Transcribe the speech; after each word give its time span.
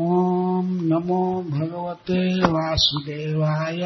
ॐ 0.00 0.66
नमो 0.66 1.42
भगवते 1.42 2.40
वासुदेवाय। 2.40 3.82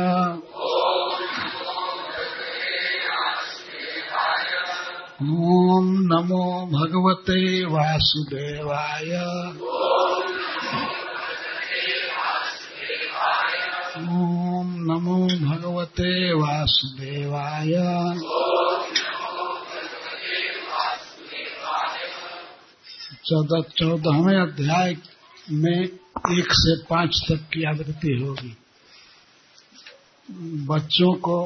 ॐ 5.22 5.86
नमो 6.10 6.66
भगवते 6.66 7.64
वासुदेवाय। 7.64 9.10
ॐ 13.96 14.68
नमो 14.88 15.16
भगवते 15.48 16.32
वासुदेवाय। 16.32 17.72
चौदह 23.24 23.60
चौदहवें 23.60 24.40
अध्याय 24.40 24.96
में 25.50 25.84
एक 26.38 26.46
से 26.50 26.82
पाँच 26.84 27.24
तक 27.28 27.36
की 27.36 27.64
आवृत्ति 27.64 28.22
होगी। 28.22 28.56
बच्चों 30.66 31.14
को 31.14 31.44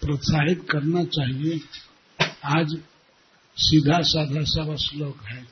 प्रोत्साहित 0.00 0.66
करना 0.70 1.04
चाहिए। 1.04 1.60
आज 2.44 2.80
सीधा 3.56 4.00
साधा 4.02 4.42
सब 4.42 4.76
श्लोक 4.76 5.22
है। 5.22 5.48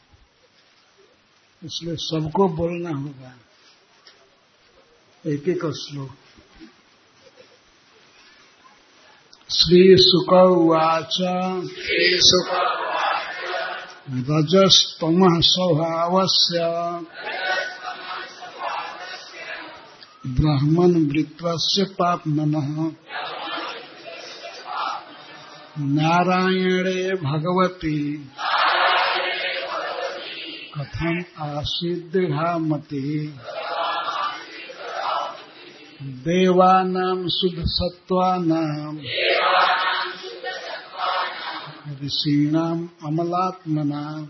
इसलिए 1.64 1.96
सबको 1.96 2.48
बोलना 2.48 2.90
होगा। 2.90 3.36
एक 5.26 5.48
एक 5.48 5.66
श्लोक। 5.66 6.10
श्री 9.50 9.96
सुक 9.98 10.32
उवाच 10.32 11.18
रजस्तम 14.10 15.20
स्वभावस्य 15.40 16.58
ब्राह्मण 20.26 20.94
वृत्वस्य 21.10 21.84
पाप्मनः 21.84 22.72
नारायणे 25.78 27.14
भगवती। 27.14 27.98
कथम 30.74 31.22
आसीद्हामति 31.42 33.34
देवानां 36.02 37.28
शुद्ध 37.28 37.62
सत्त्वानां 37.66 38.96
ऋषीणाम् 42.04 42.86
अमलात्मनां 43.06 44.22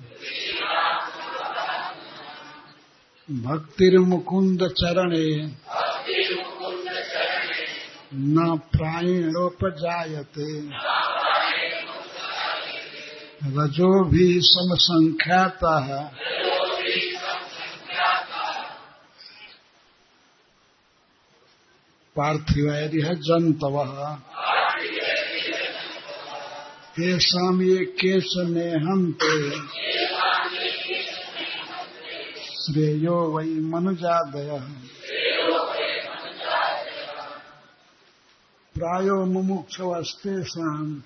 भक्तिर्मुकुन्द 3.42 4.62
चरणे 4.62 5.28
न 8.14 8.56
प्रायणोपजायते 8.72 10.48
रजो 13.44 14.04
भी 14.04 14.26
समसंख्याता। 14.42 15.72
है 15.84 16.02
पार्थिव 22.16 22.66
यदि 22.66 23.00
पार्थिवैरिह 23.00 23.08
जंतव 23.28 23.76
तेषाम 26.92 27.62
ये 27.62 27.84
केश 27.84 28.24
नेहन्ते 28.36 29.50
श्रेयो 32.46 33.36
वै 33.36 33.44
मनुजादय। 33.44 34.50
प्रायो 38.74 39.24
मुमुक्षवस्तेषाम् 39.24 41.00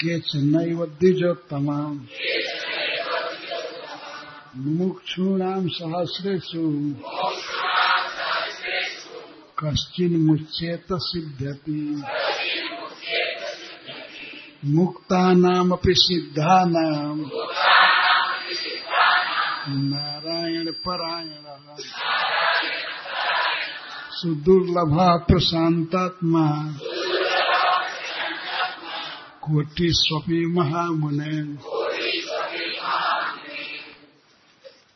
केचनैव 0.00 0.86
द्विजोत्तमा 0.86 1.80
मुमुक्षूणाम् 4.56 5.68
सहस्रेषु। 5.68 6.94
कश्चिन्मुच्येत 9.64 10.86
सिद्ध्यति। 10.92 12.02
मुक्तानामपि 14.64 15.94
सिद्धानाम्। 15.96 17.24
नारायणपरायणः। 19.68 21.76
सुदुर्लभः 24.10 25.16
प्रशान्तात्मा। 25.16 26.74
कोटिस्वपी 29.40 30.46
महामुने। 30.46 31.58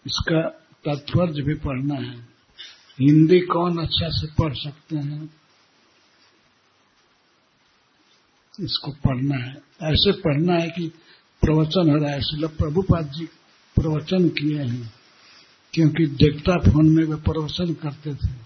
इसका 0.07 0.69
तात्पर्य 0.85 1.43
भी 1.43 1.55
पढ़ना 1.55 1.95
है। 1.95 2.29
हिंदी 3.01 3.41
कौन 3.41 3.79
अच्छा 3.79 4.09
से 4.09 4.27
पढ़ 4.27 4.55
सकते 4.55 4.97
हैं? 4.97 5.42
इसको 8.61 8.91
पढ़ना 8.91 9.37
है। 9.37 9.55
ऐसे 9.93 10.13
पढ़ना 10.13 10.55
है 10.55 10.69
कि 10.69 10.93
प्रवचन 11.43 11.91
हो 11.91 11.97
रहा 11.97 12.11
है, 12.11 12.19
इसलिए 12.19 12.49
प्रभुपाद 12.49 13.13
जी 13.13 13.25
प्रवचन 13.77 14.29
किए 14.29 14.63
हैं, 14.63 14.93
क्योंकि 15.75 16.07
डेक्टा 16.07 16.59
फ़ोन 16.59 16.89
में 16.89 17.05
वे 17.05 17.17
प्रवचन 17.17 17.75
करते 17.75 18.15
थे। 18.15 18.43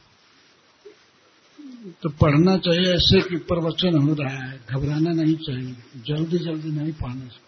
तो 2.02 2.08
पढ़ना 2.08 2.56
चाहिए 2.56 2.92
ऐसे 2.94 3.20
कि 3.28 3.36
प्रवचन 3.36 3.98
हो 3.98 4.14
रहा 4.14 4.44
है, 4.44 4.60
घबराना 4.70 5.10
नहीं 5.10 5.36
चाहिए, 5.36 5.76
जल्दी 5.96 6.38
जल्दी 6.38 6.70
नहीं 6.70 6.92
पढ़ना 6.92 7.26
चाहिए। 7.26 7.44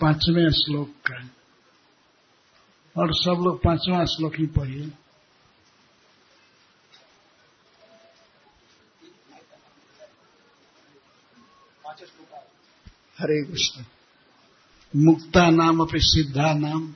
पाँचवें 0.00 0.50
श्लोक 0.50 0.88
का 1.10 1.28
और 2.96 3.14
सब 3.14 3.42
लोग 3.42 3.62
पांचवा 3.62 4.04
श्लोक 4.04 4.34
ही 4.38 4.46
पढ़िए। 4.46 4.90
हरे 13.18 13.44
कृष्ण। 13.44 13.84
मुक्ता 14.96 15.50
नाम 15.50 15.80
अपनी 15.80 16.00
सिद्धा 16.02 16.52
नाम। 16.54 16.94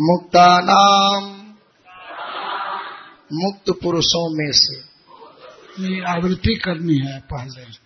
मुक्ता 0.00 0.60
नाम 0.60 1.42
मुक्त 3.32 3.70
पुरुषों 3.82 4.34
में 4.34 4.52
से। 4.52 4.92
ये 5.82 6.04
आवृत्ति 6.12 6.54
करनी 6.54 6.98
है 7.06 7.20
पहले। 7.20 7.82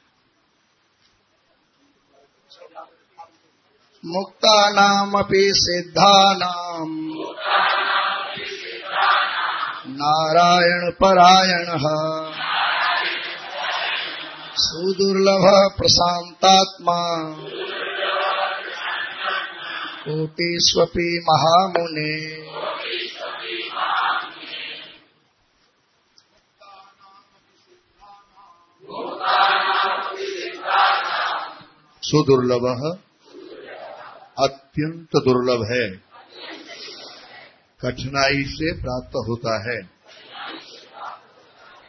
मुक्तानामपि 4.04 5.52
सिद्धानाम 5.54 7.10
नारायण 9.88 10.90
परायणः। 10.90 11.84
सुदुर्लभ 14.56 15.72
प्रशान्तात्मा 15.78 17.00
कोटिष्वपि 20.08 21.24
महामुने। 21.30 22.46
सुदुर्लभ। 32.02 32.98
अत्यंत 34.38 35.08
दुर्लभ 35.16 35.62
है। 35.72 36.15
कठिनाई 37.86 38.44
से 38.44 38.72
प्राप्त 38.72 39.12
होता 39.28 39.70
है। 39.70 39.82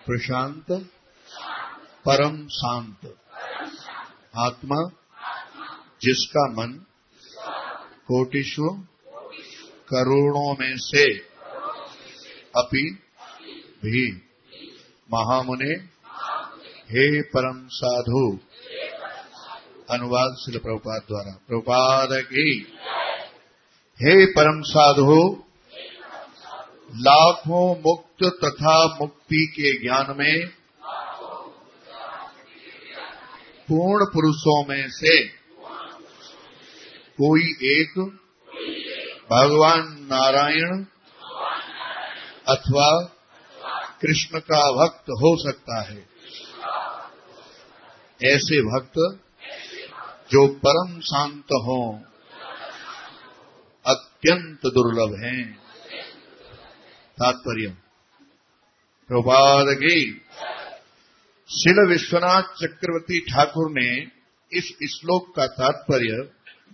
प्रशांत, 0.05 0.65
परम 2.05 2.47
शांत। 2.47 3.15
आत्मा, 4.37 4.89
जिसका 6.01 6.51
मन 6.51 6.85
कोटिश्व 8.07 8.63
करोड़ों 9.89 10.55
में 10.59 10.77
से 10.77 11.13
अपि 12.55 12.99
भी। 13.85 14.11
महामुने, 15.13 15.73
हे 16.91 17.21
परम 17.21 17.67
साधु, 17.67 18.39
अनुवाद 19.89 20.35
शिल 20.45 20.59
प्रभुपाद 20.59 21.01
द्वारा। 21.01 21.41
प्रभुपाद 21.47 22.09
की, 22.11 22.67
हे 24.01 24.25
परम 24.25 24.61
साधु 24.61 25.43
लाखों 26.95 27.79
मुक्त 27.79 28.23
तथा 28.23 28.85
मुक्ति 28.85 29.53
के 29.55 29.83
ज्ञान 29.83 30.15
में, 30.17 30.47
पूर्ण 33.67 34.05
पुरुषों 34.05 34.65
में 34.65 34.89
से 34.89 35.27
कोई 37.21 37.41
एक 37.63 37.99
भगवान 39.31 40.07
नारायण 40.11 40.85
अथवा 42.47 43.01
कृष्ण 44.01 44.39
का 44.39 44.71
भक्त 44.71 45.09
हो 45.09 45.51
सकता 45.51 45.81
है। 45.81 46.07
ऐसे 48.25 48.61
भक्त 48.61 49.19
जो 50.31 50.47
परम 50.47 50.99
शांत 50.99 51.45
हों, 51.45 51.99
अत्यंत 53.85 54.59
दुर्लभ 54.65 55.23
हैं। 55.23 55.66
तात्पर्य 57.17 57.67
प्रभात 59.09 59.67
की 59.77 59.99
शिल 61.49 61.79
विश्वनाथ 61.89 62.49
चक्रवर्ती 62.55 63.19
ठाकुर 63.19 63.69
ने 63.71 63.89
इस 64.51 64.67
श्लोक 64.91 65.31
का 65.35 65.45
तात्पर्य 65.53 66.27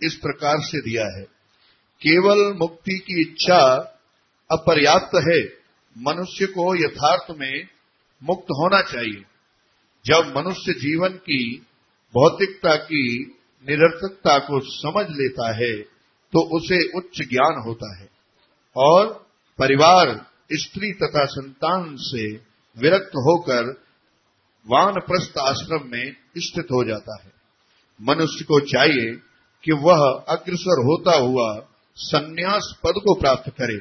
इस 0.03 0.15
प्रकार 0.15 0.61
से 0.61 0.81
दिया 0.81 1.05
है 1.17 1.23
केवल 2.01 2.41
मुक्ति 2.53 2.97
की 2.99 3.21
इच्छा 3.21 3.59
अपर्याप्त 4.49 5.15
है 5.27 5.39
मनुष्य 5.95 6.45
को 6.47 6.65
यथार्थ 6.75 7.31
में 7.39 7.67
मुक्त 8.21 8.51
होना 8.51 8.81
चाहिए 8.81 9.23
जब 10.05 10.33
मनुष्य 10.37 10.73
जीवन 10.79 11.17
की 11.27 11.41
भौतिकता 12.13 12.75
की 12.83 13.05
निरर्थकता 13.65 14.37
को 14.41 14.59
समझ 14.71 15.05
लेता 15.17 15.51
है 15.55 15.73
तो 16.33 16.45
उसे 16.57 16.83
उच्च 16.97 17.21
ज्ञान 17.29 17.61
होता 17.65 17.95
है 17.97 18.09
और 18.75 19.07
परिवार 19.59 20.13
स्त्री 20.49 20.91
तथा 20.93 21.25
संतान 21.25 21.95
से 21.99 22.27
विरक्त 22.77 23.15
होकर 23.17 23.69
वानप्रस्थ 24.67 25.37
आश्रम 25.37 25.87
में 25.87 26.15
स्थित 26.37 26.65
हो 26.65 26.83
जाता 26.83 27.17
है। 27.23 27.31
मनुष्य 27.99 28.45
को 28.45 28.59
चाहिए 28.59 29.11
कि 29.63 29.71
वह 29.71 30.03
अग्रसर 30.27 30.81
होता 30.83 31.15
हुआ 31.17 31.47
संन्यास 31.97 32.73
पद 32.83 32.93
को 32.97 33.13
प्राप्त 33.19 33.49
करे, 33.49 33.77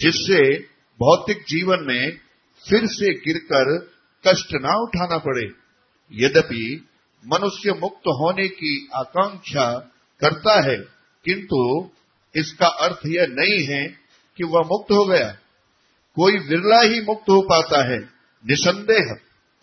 जिससे 0.00 0.58
भौतिक 1.00 1.44
जीवन 1.48 1.84
में 1.86 2.18
फिर 2.64 2.86
से 2.86 3.12
गिरकर 3.14 3.78
कष्ट 4.24 4.54
ना 4.54 4.74
उठाना 4.82 5.18
पड़े। 5.18 5.46
यद्यपि 6.12 6.88
मनुष्य 7.24 7.72
मुक्त 7.72 8.08
होने 8.16 8.48
की 8.48 8.88
आकांक्षा 8.94 9.70
करता 10.20 10.60
है, 10.60 10.76
किंतु 11.24 11.90
इसका 12.34 12.66
अर्थ 12.66 13.06
यह 13.06 13.26
नहीं 13.30 13.66
है 13.66 13.86
कि 14.38 14.44
वह 14.44 14.60
मुक्त 14.60 14.92
हो 14.92 15.04
गया। 15.04 15.36
कोई 16.16 16.38
विरला 16.38 16.80
ही 16.80 17.00
मुक्त 17.00 17.30
हो 17.30 17.40
पाता 17.42 17.82
है, 17.84 17.98
निसंदेह। 18.44 19.14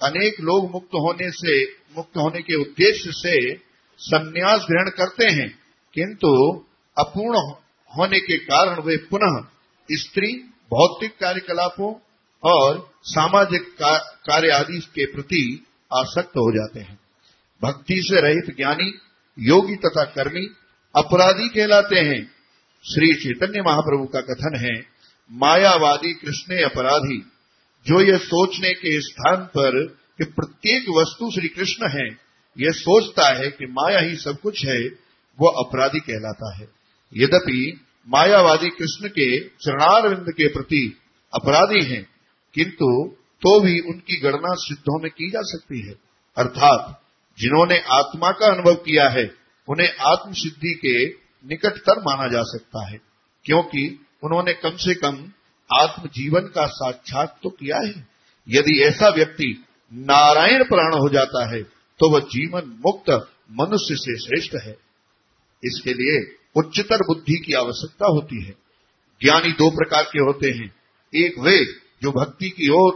अनेक 0.02 0.40
लोग 0.42 0.72
मुक्त 0.72 0.96
होने 0.96 1.30
से, 1.32 1.64
मुक्त 1.98 2.18
होने 2.18 2.42
के 2.42 2.56
उद्देश्य 2.56 3.12
से 3.12 3.56
संन्यास 4.00 4.66
ग्रहण 4.70 4.90
करते 4.90 5.26
हैं, 5.26 5.50
किंतु 5.94 6.32
अपूर्ण 6.98 7.38
होने 7.92 8.20
के 8.20 8.38
कारण 8.38 8.82
वे 8.82 8.98
पुनः 9.10 9.42
स्त्री, 9.90 10.32
भौतिक 10.72 11.12
कार्यकलापों 11.12 11.94
और 12.44 12.90
सामाजिक 13.04 13.76
कार्य 13.82 14.50
आदि 14.50 14.80
के 14.80 15.06
प्रति 15.06 15.66
आसक्त 15.92 16.38
हो 16.38 16.52
जाते 16.52 16.80
हैं। 16.80 17.00
भक्ति 17.62 18.02
से 18.02 18.22
रहित 18.22 18.56
ज्ञानी, 18.58 18.94
योगी 19.38 19.76
तथा 19.76 20.04
कर्मी 20.06 20.46
अपराधी 20.96 21.48
कहलाते 21.50 22.00
हैं। 22.00 22.24
श्री 22.86 23.14
चैतन्य 23.14 23.62
महाप्रभु 23.62 24.06
का 24.06 24.22
कथन 24.22 24.56
है 24.58 24.91
मायावादी 25.34 26.14
कृष्ण 26.14 26.64
अपराधी, 26.64 27.20
जो 27.86 28.02
ये 28.02 28.18
सोचने 28.18 28.74
के 28.74 29.02
स्थान 29.02 29.36
पर 29.36 29.86
कि 30.18 30.24
प्रत्येक 30.24 30.86
वस्तु 30.90 31.32
श्री 31.32 31.48
कृष्ण 31.48 31.90
है, 31.90 32.08
ये 32.58 32.72
सोचता 32.72 33.28
है 33.38 33.50
कि 33.50 33.66
माया 33.66 34.00
ही 34.00 34.16
सब 34.16 34.40
कुछ 34.40 34.66
है, 34.66 34.80
वो 35.40 35.64
अपराधी 35.64 36.00
कहलाता 36.00 36.56
है। 36.56 36.68
यद्यपि 37.18 37.86
मायावादी 38.10 38.70
कृष्ण 38.70 39.08
के 39.08 39.40
चरणारविंद 39.48 40.26
के 40.30 40.48
प्रति 40.48 40.98
अपराधी 41.34 41.86
हैं, 41.86 42.08
किंतु 42.54 43.16
तो 43.42 43.60
भी 43.60 43.80
उनकी 43.80 44.20
गणना 44.20 44.54
सिद्धों 44.54 45.00
में 45.02 45.12
की 45.12 45.30
जा 45.30 45.42
सकती 45.44 45.88
है। 45.88 45.94
अर्थात 46.38 47.02
जिन्होंने 47.40 47.80
आत्मा 47.80 48.32
का 48.32 48.54
अनुभव 48.54 48.76
किया 48.76 49.10
है, 49.10 49.36
उन्हें 49.70 49.90
आत्म 50.02 50.32
सिद्धि 50.32 50.74
के 50.86 51.06
निकटतर 51.48 52.00
माना 52.00 52.28
जा 52.28 52.42
सकता 52.42 52.88
है, 52.90 53.02
क्योंकि 53.46 54.06
उन्होंने 54.24 54.54
कम 54.54 54.76
से 54.78 54.96
कम 54.96 55.18
आत्म 55.70 56.10
जीवन 56.10 56.48
का 56.48 56.66
साक्षात 56.70 57.38
तो 57.44 57.50
किया 57.50 57.78
है। 57.78 58.08
यदि 58.48 58.82
ऐसा 58.84 59.10
व्यक्ति 59.10 59.48
नारायण 59.92 60.64
प्राण 60.64 60.94
हो 60.94 61.10
जाता 61.10 61.46
है 61.54 61.62
तो 62.00 62.10
वह 62.10 62.20
जीवन 62.28 62.80
मुक्त 62.86 63.10
मनुष्य 63.52 63.96
से 63.96 64.18
श्रेष्ठ 64.18 64.56
है। 64.64 64.76
इसके 65.64 65.94
लिए 65.94 66.20
उच्चतर 66.56 67.04
बुद्धि 67.08 67.38
की 67.38 67.54
आवश्यकता 67.54 68.08
होती 68.08 68.44
है। 68.46 68.54
ज्ञानी 69.22 69.52
दो 69.52 69.70
प्रकार 69.70 70.04
के 70.04 70.20
होते 70.20 70.50
हैं। 70.52 70.70
एक 71.14 71.40
वे 71.40 71.58
जो 72.02 72.12
भक्ति 72.12 72.50
की 72.50 72.70
ओर 72.74 72.94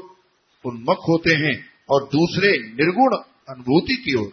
उन्मुख 0.65 1.09
होते 1.09 1.33
हैं 1.35 1.55
और 1.89 2.03
दूसरे 2.05 2.51
निर्गुण 2.51 3.17
अनुभूति 3.49 3.95
की 3.95 4.15
ओर। 4.15 4.31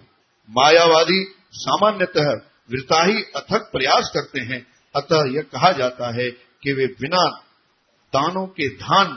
मायावादी 0.49 1.25
सामान्यतः 1.55 2.31
वृताही 2.71 3.23
अथक 3.37 3.69
प्रयास 3.73 4.11
करते 4.15 4.41
हैं। 4.45 4.67
अतः 4.95 5.25
यह 5.29 5.43
कहा 5.53 5.73
जाता 5.73 6.15
है 6.17 6.29
कि 6.63 6.73
वे 6.73 6.87
बिना 6.87 7.29
दानों 8.15 8.47
के 8.47 8.69
धान 8.69 9.17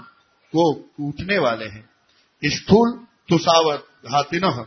को 0.55 0.73
कूटने 0.73 1.37
वाले 1.37 1.65
हैं। 1.65 1.89
स्थूल 2.45 3.05
तुषावत 3.29 3.87
घातिन 4.05 4.65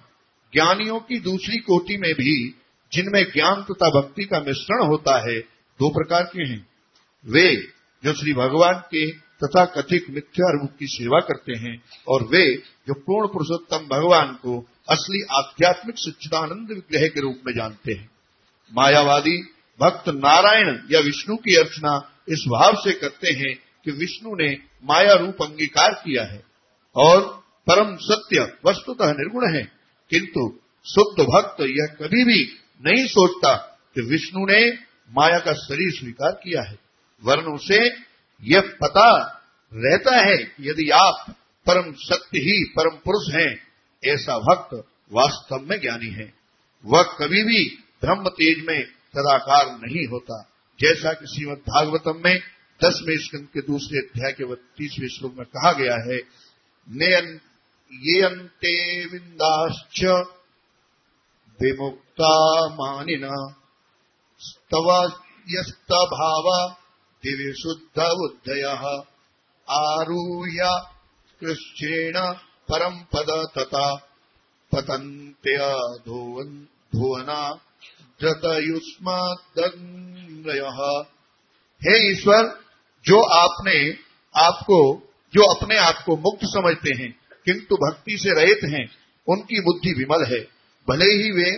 ज्ञानियों 0.54 1.00
की 1.00 1.20
दूसरी 1.20 1.56
कोटि 1.56 1.96
में 1.96 2.14
भी 2.14 2.54
जिनमें 2.92 3.24
ज्ञान 3.24 3.62
तथा 3.62 4.00
भक्ति 4.00 4.24
का 4.24 4.40
मिश्रण 4.40 4.86
होता 4.86 5.30
है, 5.30 5.40
दो 5.78 5.90
प्रकार 5.90 6.22
के 6.22 6.48
हैं। 6.48 6.66
वे 7.26 7.56
जो 8.04 8.12
श्री 8.12 8.32
भगवान 8.32 8.74
के 8.74 9.10
तथा 9.12 9.64
कथित 9.64 10.06
मिथ्या 10.10 10.50
रूप 10.50 10.70
की 10.78 10.86
सेवा 10.86 11.20
करते 11.20 11.52
हैं 11.58 11.82
और 12.08 12.22
वे 12.22 12.56
जो 12.56 12.94
पूर्ण 12.94 13.28
पुरुषोत्तम 13.28 13.88
भगवान 13.88 14.32
को 14.32 14.66
असली 14.90 15.26
आध्यात्मिक 15.36 15.94
सच्चिदानंद 15.98 16.68
विग्रह 16.68 17.08
के 17.08 17.20
रूप 17.20 17.40
में 17.46 17.54
जानते 17.54 17.92
हैं। 17.92 18.10
मायावादी 18.72 19.42
भक्त 19.80 20.08
नारायण 20.08 20.78
या 20.90 21.00
विष्णु 21.00 21.36
की 21.36 21.56
अर्चना 21.56 22.17
इस 22.28 22.44
भाव 22.48 22.74
से 22.74 22.92
करते 22.92 23.32
हैं 23.32 23.54
कि 23.84 23.90
विष्णु 23.90 24.34
ने 24.34 24.52
माया 24.84 25.14
रूप 25.14 25.42
अंगीकार 25.42 25.92
किया 25.92 26.24
है 26.24 26.42
और 26.96 27.44
परम 27.70 27.96
सत्य 27.96 28.52
वस्तुतः 28.66 29.06
निर्गुण 29.06 29.54
है। 29.54 29.72
किंतु 30.10 30.60
शुद्ध 30.94 31.24
भक्त 31.24 31.60
यह 31.60 31.86
कभी 32.00 32.24
भी 32.24 32.58
नहीं 32.86 33.06
सोचता 33.06 33.56
कि 33.94 34.00
विष्णु 34.00 34.46
ने 34.46 34.72
माया 35.10 35.38
का 35.38 35.52
शरीर 35.52 35.90
स्वीकार 35.90 36.32
किया 36.32 36.62
है। 36.62 36.78
वर्ण 37.24 37.42
उसे 37.42 37.88
यह 38.42 38.60
पता 38.60 39.34
रहता 39.74 40.30
है 40.30 40.36
कि 40.36 40.70
यदि 40.70 40.90
आप 40.90 41.34
परम 41.66 41.92
सत्य 41.92 42.38
ही 42.38 42.64
परम 42.64 42.96
पुरुष 42.96 43.34
हैं, 43.34 43.62
ऐसा 44.04 44.38
भक्त 44.38 44.74
वास्तव 45.12 45.56
में 45.56 45.80
ज्ञानी 45.80 46.10
है। 46.10 46.32
वह 46.84 47.02
कभी 47.02 47.42
भी 47.44 47.78
ब्रह्म 48.04 48.28
तेज 48.28 48.66
में 48.68 48.84
सदाकार 48.86 49.66
नहीं 49.66 50.06
होता। 50.06 50.57
जैसा 50.80 51.12
कि 51.12 51.26
श्रीमद 51.26 51.58
भागवतम 51.58 52.20
में 52.24 52.38
दसवें 52.84 53.18
स्कंद 53.18 53.48
के 53.54 53.60
दूसरे 53.60 53.98
अध्याय 53.98 54.32
के 54.32 54.54
तीसवें 54.54 55.08
श्लोक 55.08 55.34
में 55.34 55.46
कहा 55.46 55.72
गया 55.72 55.94
है 55.94 56.18
ये 57.92 58.22
अंते 58.22 59.04
विंदाश्च 59.06 60.04
विमुक्ता 61.62 62.34
मानिना। 62.74 63.54
स्तवयस्त 64.38 65.92
भावा 65.92 66.58
दिव्य 67.24 67.52
शुद्ध 67.52 67.98
उदय 68.02 68.62
आरूह्य 69.68 70.60
कृष्णेण 71.40 72.14
परम 72.70 72.98
पद 72.98 73.30
तथा 73.58 73.94
पतंत्य 74.72 75.58
धुवना 76.96 77.40
जतयुष्मदन्वय 78.22 79.10
हे 81.82 82.12
ईश्वर, 82.12 82.60
जो 83.04 83.22
आपने 83.22 83.90
आपको, 84.36 84.78
जो 85.34 85.54
अपने 85.54 85.76
आप 85.76 86.02
को 86.06 86.16
मुक्त 86.16 86.40
समझते 86.44 87.02
हैं, 87.02 87.20
किंतु 87.44 87.76
भक्ति 87.76 88.18
से 88.18 88.34
रहित 88.34 88.60
हैं, 88.64 88.90
उनकी 89.28 89.60
बुद्धि 89.60 89.92
विमल 89.92 90.24
है। 90.24 90.40
भले 90.88 91.04
ही 91.04 91.30
वे 91.30 91.50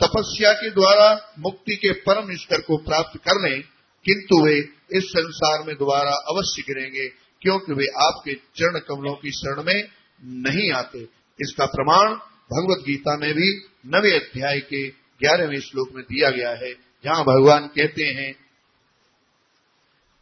तपस्या 0.00 0.52
के 0.52 0.70
द्वारा 0.70 1.34
मुक्ति 1.38 1.76
के 1.76 1.92
परम 1.92 2.36
स्तर 2.36 2.60
को 2.60 2.76
प्राप्त 2.76 3.18
कर 3.18 3.48
लें, 3.48 3.62
किंतु 4.04 4.44
वे 4.44 4.58
इस 4.92 5.04
संसार 5.04 5.66
में 5.66 5.76
दोबारा 5.76 6.10
अवश्य 6.10 6.62
गिरेंगे, 6.62 7.08
क्योंकि 7.42 7.72
वे 7.72 7.86
आपके 7.86 8.34
चरण 8.34 8.78
कमलों 8.78 9.14
की 9.14 9.30
शरण 9.30 9.62
में 9.62 9.88
नहीं 10.24 10.72
आते। 10.72 10.98
इसका 11.40 11.66
प्रमाण 11.66 12.14
भगवत 12.52 12.84
गीता 12.86 13.16
में 13.16 13.34
भी 13.34 13.56
नवे 13.86 14.12
अध्याय 14.16 14.60
के 14.60 15.05
ग्यारहवें 15.20 15.60
श्लोक 15.60 15.88
में 15.94 16.02
दिया 16.04 16.30
गया 16.30 16.50
है, 16.52 16.72
जहाँ 17.04 17.24
भगवान 17.24 17.66
कहते 17.76 18.04
हैं 18.14 18.32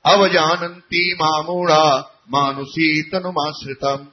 अवजानती 0.04 1.02
मामूढ़ा 1.14 1.84
मानुषी 2.30 2.90
तनुमाश्रितम 3.02 4.06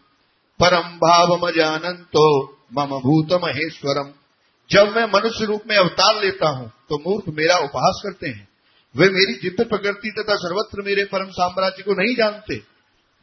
परम 0.60 0.96
भाव 0.98 1.50
जानंतो 1.52 2.28
मम 2.74 2.98
भूत 3.00 3.34
महेश्वरम 3.44 4.12
जब 4.70 4.96
मैं 4.96 5.06
मनुष्य 5.06 5.46
रूप 5.46 5.64
में 5.68 5.76
अवतार 5.78 6.22
लेता 6.22 6.50
हूँ 6.50 6.68
तो 6.90 6.98
मूर्ख 7.00 7.26
मेरा 7.38 7.58
उपहास 7.60 8.02
करते 8.06 8.28
हैं। 8.28 8.48
वे 8.96 9.08
मेरी 9.10 9.34
जिद्द 9.34 9.64
प्रकृति 9.68 10.12
तथा 10.12 10.36
सर्वत्र 10.36 10.82
मेरे 10.82 11.04
परम 11.06 11.30
साम्राज्य 11.32 11.84
को 11.84 11.94
नहीं 11.94 12.16
जानते। 12.16 12.56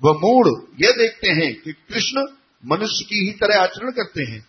वह 0.03 0.19
मूड 0.19 0.49
ये 0.83 0.93
देखते 0.93 1.31
हैं 1.33 1.53
कि 1.55 1.73
कृष्ण 1.73 2.27
मनुष्य 2.65 3.05
की 3.05 3.25
ही 3.27 3.33
तरह 3.39 3.61
आचरण 3.63 3.91
करते 3.93 4.23
हैं। 4.23 4.41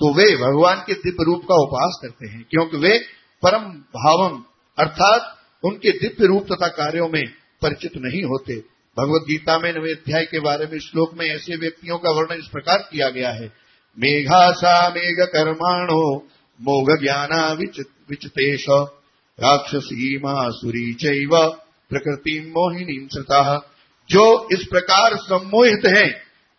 तो 0.00 0.14
वे 0.14 0.24
भगवान 0.36 0.76
के 0.86 0.94
दिव्य 0.94 1.24
रूप 1.24 1.42
का 1.42 1.54
उपास 1.54 1.98
करते 2.02 2.28
हैं, 2.28 2.44
क्योंकि 2.50 2.76
वे 2.76 2.98
परम 3.42 3.62
भावम, 3.96 4.42
अर्थात 4.78 5.34
उनके 5.64 5.90
दिव्य 5.90 6.26
रूप 6.26 6.46
तथा 6.52 6.68
कार्यों 6.68 7.08
में 7.08 7.24
परिचित 7.62 7.92
नहीं 7.96 8.22
होते। 8.24 8.56
भगवत 8.96 9.24
गीता 9.28 9.58
में 9.58 9.72
नवे 9.72 9.92
अध्याय 9.92 10.24
के 10.24 10.40
बारे 10.40 10.66
में 10.66 10.78
श्लोक 10.78 11.14
में 11.14 11.26
ऐसे 11.26 11.56
व्यक्तियों 11.56 11.98
का 11.98 12.10
वर्णन 12.10 12.38
इस 12.38 12.46
प्रकार 12.46 12.78
किया 12.92 13.08
गया 13.10 13.30
है। 13.30 13.52
मेघासा 13.98 14.88
मेघ 14.88 15.16
कर्माणो, 15.20 16.28
मोघ 16.60 17.00
ज्ञाना 17.02 17.52
विचतेश, 18.10 18.64
राक्षसी 19.40 20.16
मासुरी 20.18 20.94
चैव, 20.94 21.30
प्रकृति 21.90 22.40
मोहिनी 22.56 23.08
जो 24.10 24.48
इस 24.52 24.64
प्रकार 24.64 25.16
सम्मोहित 25.16 25.86
हैं, 25.86 26.10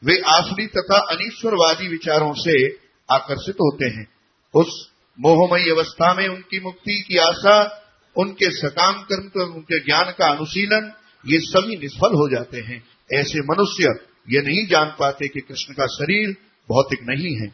वे 0.03 0.21
आसुरी 0.27 0.67
तथा 0.67 0.97
अनीश्वरवादी 0.97 1.87
विचारों 1.87 2.33
से 2.33 2.88
आकर्षित 3.11 3.55
होते 3.55 3.85
हैं। 3.85 4.07
उस 4.53 4.91
मोहमयी 5.19 5.69
अवस्था 5.69 6.13
में 6.13 6.27
उनकी 6.27 6.59
मुक्ति 6.59 7.05
की 7.07 7.17
आशा, 7.17 7.85
उनके 8.17 8.51
सकाम 8.51 9.01
कर्म 9.01 9.27
तो 9.27 9.53
उनके 9.53 9.79
ज्ञान 9.79 10.05
का 10.05 10.31
अनुशीलन, 10.31 10.91
ये 11.27 11.39
सभी 11.39 11.75
निष्फल 11.75 12.13
हो 12.13 12.29
जाते 12.29 12.57
हैं। 12.57 12.83
ऐसे 13.13 13.39
मनुष्य 13.39 13.83
ये 14.29 14.41
नहीं 14.41 14.67
जान 14.67 14.95
पाते 14.99 15.27
कि 15.27 15.39
कृष्ण 15.39 15.73
का 15.73 15.85
शरीर 15.85 16.31
भौतिक 16.69 16.99
नहीं 17.03 17.35
है। 17.41 17.47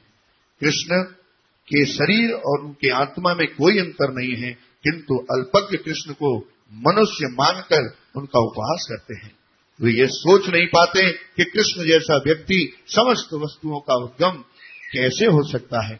कृष्ण 0.61 1.03
के 1.69 1.85
शरीर 1.85 2.31
और 2.31 2.65
उनके 2.65 2.89
आत्मा 2.89 3.33
में 3.33 3.47
कोई 3.47 3.79
अंतर 3.79 4.13
नहीं 4.13 4.35
है, 4.35 4.51
किंतु 4.83 5.17
अल्पज्ञ 5.31 5.77
कृष्ण 5.77 6.13
को 6.13 6.37
मनुष्य 6.73 7.27
मानकर 7.27 7.95
उनका 8.15 8.39
उपहास 8.39 8.87
करते 8.89 9.25
हैं। 9.25 9.31
वे 9.81 9.91
ये 9.91 10.07
सोच 10.07 10.49
नहीं 10.49 10.67
पाते 10.67 11.11
कि 11.11 11.43
कृष्ण 11.43 11.87
जैसा 11.87 12.17
व्यक्ति 12.17 12.73
समस्त 12.87 13.33
वस्तुओं 13.33 13.79
का 13.79 13.95
उद्गम 13.95 14.43
कैसे 14.95 15.25
हो 15.27 15.43
सकता 15.43 15.85
है? 15.85 15.95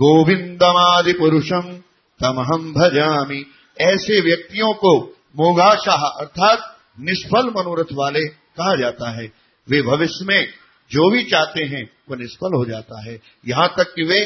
गोविंदमादि 0.00 1.12
पुरुषम 1.12 1.72
तमहम 2.20 2.72
भजामी। 2.72 3.44
ऐसे 3.76 4.20
व्यक्तियों 4.20 4.72
को 4.74 4.92
मोगाशाह 5.36 6.06
अर्थात 6.20 6.72
निष्फल 6.98 7.48
मनोरथ 7.50 7.92
वाले 7.92 8.24
कहा 8.28 8.74
जाता 8.76 9.10
है। 9.12 9.26
वे 9.68 9.80
भविष्य 9.82 10.24
में 10.24 10.48
जो 10.90 11.10
भी 11.10 11.22
चाहते 11.24 11.64
हैं, 11.64 11.82
वो 12.10 12.16
निष्फल 12.16 12.56
हो 12.56 12.64
जाता 12.64 13.02
है। 13.02 13.18
यहाँ 13.44 13.68
तक 13.78 13.92
कि 13.94 14.04
वे 14.04 14.20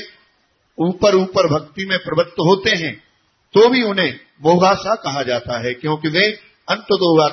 ऊपर 0.78 1.14
ऊपर 1.16 1.46
भक्ति 1.48 1.86
में 1.86 1.98
प्रवृत्त 1.98 2.40
होते 2.40 2.76
हैं 2.76 2.94
तो 3.54 3.68
भी 3.68 3.82
उन्हें 3.82 4.12
मोगाशा 4.42 4.94
कहा 4.96 5.22
जाता 5.22 5.58
है, 5.58 5.72
क्योंकि 5.74 6.08
वे 6.08 6.28
अंत 6.70 6.82
दो 6.82 7.30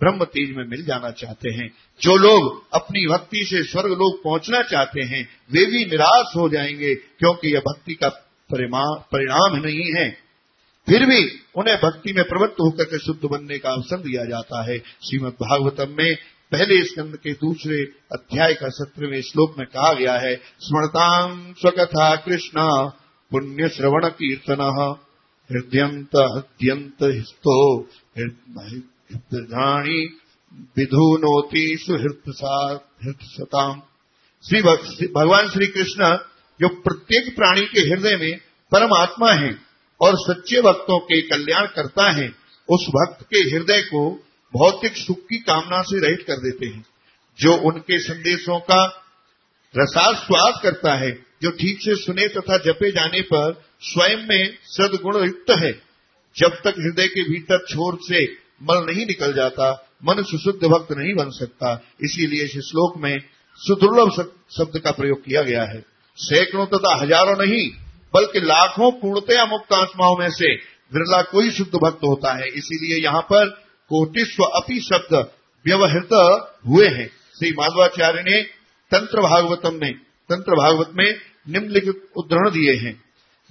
ब्रह्म 0.00 0.24
तेज 0.24 0.56
में 0.56 0.64
मिल 0.64 0.84
जाना 0.84 1.10
चाहते 1.10 1.50
हैं। 1.50 1.72
जो 2.02 2.16
लोग 2.16 2.64
अपनी 2.74 3.06
भक्ति 3.06 3.44
से 3.44 3.62
स्वर्ग 3.62 3.86
लोग 3.86 4.24
पहुँचना 4.24 4.62
चाहते 4.62 5.00
हैं, 5.00 5.28
वे 5.52 5.64
भी 5.64 5.84
निराश 5.84 6.36
हो 6.36 6.48
जाएँगे 6.48 6.94
क्योंकि 6.94 7.54
यह 7.54 7.60
भक्ति 7.60 7.94
का 7.94 8.08
परिणाम 8.54 9.56
नहीं 9.56 9.92
है। 9.96 10.10
फिर 10.88 11.06
भी 11.06 11.28
उन्हें 11.54 11.76
भक्ति 11.76 12.12
में 12.12 12.24
प्रवृत्त 12.24 12.56
होकर 12.60 12.84
के 12.84 12.98
शुद्ध 12.98 13.28
बनने 13.28 13.58
का 13.58 13.70
अवसर 13.70 13.96
दिया 13.96 14.24
जाता 14.24 14.62
है। 14.62 14.78
श्रीमद 14.78 15.32
भागवतम 15.32 15.86
में 15.90 16.16
पहले 16.52 16.84
स्कंद 16.84 17.16
के 17.16 17.32
दूसरे 17.32 17.82
अध्याय 18.12 18.54
का 18.54 18.68
सत्रहवें 18.68 19.22
श्लोक 19.22 19.58
में 19.58 19.66
कहा 19.66 19.92
गया 19.92 20.18
है 20.18 20.36
स्मृताम 20.36 21.52
स्वकथा 21.52 22.16
कृष्ण, 22.16 22.52
पुण्य 23.30 23.68
श्रवण 23.68 24.08
कीर्तन। 24.08 24.96
हृदयंत 25.50 26.16
हद्यंत 26.28 27.02
हिस्तो। 27.04 27.54
हृदयाणी 28.18 30.00
विधुनोति 30.76 31.64
सुहृत 31.80 32.22
सताम 33.24 33.80
श्री 34.44 34.60
भगवान 35.08 35.48
श्री 35.48 35.66
कृष्ण 35.66 36.06
जो 36.60 36.68
प्रत्येक 36.82 37.34
प्राणी 37.36 37.64
के 37.66 37.80
हृदय 37.80 38.16
में 38.16 38.38
परमात्मा 38.72 39.32
है 39.32 39.50
और 40.00 40.16
सच्चे 40.18 40.60
भक्तों 40.62 40.98
के 41.00 41.20
कल्याण 41.22 41.66
करता 41.66 42.10
है, 42.10 42.28
उस 42.68 42.86
भक्त 42.88 43.24
के 43.24 43.40
हृदय 43.50 43.80
को 43.82 44.02
भौतिक 44.54 44.96
सुख 44.96 45.18
की 45.20 45.38
कामना 45.40 45.80
से 45.82 46.00
रहित 46.00 46.24
कर 46.26 46.36
देते 46.36 46.66
हैं, 46.66 46.84
जो 47.38 47.52
उनके 47.68 47.98
संदेशों 47.98 48.58
का 48.60 48.84
रसास्वाद 49.74 50.60
करता 50.62 50.94
है 50.94 51.10
जो 51.40 51.50
ठीक 51.50 51.78
से 51.80 51.94
सुने 51.94 52.26
तथा 52.28 52.56
जपे 52.56 52.90
जाने 52.90 53.20
पर 53.20 53.52
स्वयं 53.82 54.26
में 54.28 54.56
सदगुण 54.64 55.24
युक्त 55.24 55.50
है। 55.58 55.72
जब 56.36 56.60
तक 56.64 56.74
हृदय 56.78 57.06
के 57.06 57.22
भीतर 57.22 57.64
छोर 57.68 57.98
से 58.02 58.24
मल 58.62 58.84
नहीं 58.84 59.06
निकल 59.06 59.32
जाता, 59.32 59.70
मन 60.04 60.22
सुशुद्ध 60.22 60.68
भक्त 60.68 60.92
नहीं 60.92 61.14
बन 61.14 61.30
सकता। 61.30 61.72
इसीलिए 62.02 62.44
इस 62.44 62.50
श्लोक 62.50 62.98
में 62.98 63.18
सुदुर्लभ 63.60 64.10
शब्द 64.56 64.78
का 64.78 64.90
प्रयोग 64.90 65.24
किया 65.24 65.42
गया 65.42 65.62
है। 65.62 65.80
सैकड़ों 66.18 66.66
तथा 66.66 66.94
हज़ारों 66.96 67.36
नहीं, 67.36 67.70
बल्कि 68.14 68.40
लाखों 68.40 68.90
पूर्णतया 68.92 69.44
मुक्त 69.46 69.72
आत्माओं 69.72 70.16
में 70.18 70.30
से 70.30 70.54
विरला 70.92 71.22
कोई 71.22 71.50
शुद्ध 71.50 71.72
भक्त 71.74 72.04
होता 72.04 72.32
है। 72.32 72.46
इसीलिए 72.48 73.02
यहाँ 73.04 73.22
पर 73.22 73.48
कोटिस्व 73.90 74.42
अपी 74.44 74.80
शब्द 74.80 75.14
व्यवहित 75.64 76.12
हुए 76.66 76.86
हैं। 76.88 77.06
श्री 77.38 77.50
माधवाचार्य 77.50 78.22
ने 78.22 78.42
तंत्र 78.92 79.20
भागवतम 79.20 79.74
में 79.74 79.92
तंत्र 80.30 80.56
भागवत 80.56 80.90
में 80.94 81.06
निम्नलिखित 81.46 82.08
उदाहरण 82.16 82.50
दिए 82.50 82.74
हैं। 82.74 83.04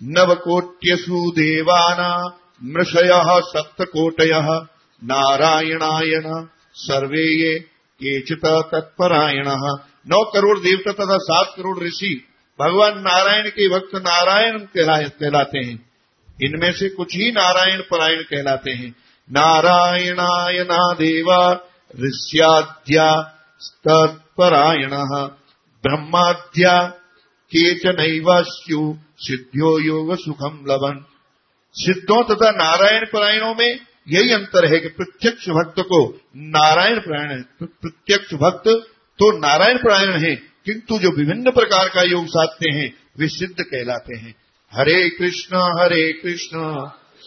नवकोट्यसु 0.03 1.31
देवाना 1.31 2.39
मृषय 2.63 3.09
सप्तकोटय 3.45 4.31
नारायणायण 5.01 6.45
सर्वे 6.75 7.25
ये 7.43 7.59
केचित 7.99 8.45
तत्परायण। 8.45 9.47
नौ 10.07 10.23
करोड़ 10.23 10.59
देवता 10.59 10.91
तथा 10.91 11.17
सात 11.17 11.53
करोड़ 11.57 11.79
ऋषि 11.79 12.25
भगवान 12.59 12.99
नारायण 12.99 13.49
के 13.49 13.69
भक्त 13.69 13.95
नारायण 13.95 14.59
कहलाते 14.59 15.59
हैं। 15.59 15.89
इनमें 16.43 16.71
से 16.73 16.89
कुछ 16.89 17.15
ही 17.15 17.31
नारायण 17.31 17.81
परायण 17.81 18.21
कहलाते 18.21 18.71
हैं। 18.71 18.95
नारायणायना 19.31 20.93
देवा 20.93 21.53
ऋष्याद्या 21.99 23.21
तत्परायण। 23.87 24.89
ब्रह्माद्या 25.83 26.93
केचन 27.51 27.97
स्यु 28.47 28.81
सिद्ध्यो 29.19 29.77
योग 29.79 30.15
सुखम 30.15 30.59
लवन 30.67 31.05
सिद्धों 31.75 32.23
तथा 32.23 32.49
नारायण 32.51 33.05
परायणों 33.05 33.53
में 33.55 33.79
यही 34.07 34.31
अंतर 34.33 34.65
है 34.65 34.79
कि 34.79 34.89
प्रत्यक्ष 34.89 35.49
भक्त 35.49 35.79
को 35.79 35.99
नारायण 36.49 36.99
प्रायण 36.99 37.41
प्रत्यक्ष 37.63 38.33
भक्त 38.35 38.67
तो 39.19 39.31
नारायण 39.37 39.77
प्रायण 39.77 40.11
है, 40.19 40.35
किंतु 40.65 40.97
जो 40.99 41.09
विभिन्न 41.09 41.51
प्रकार 41.51 41.89
का 41.89 42.01
योग 42.01 42.27
साधते 42.27 42.71
हैं, 42.71 42.87
वे 43.19 43.27
सिद्ध 43.27 43.55
कहलाते 43.59 44.17
हैं। 44.17 44.33
हरे 44.73 45.09
कृष्ण 45.09 45.57
हरे 45.79 46.01
कृष्ण 46.13 46.59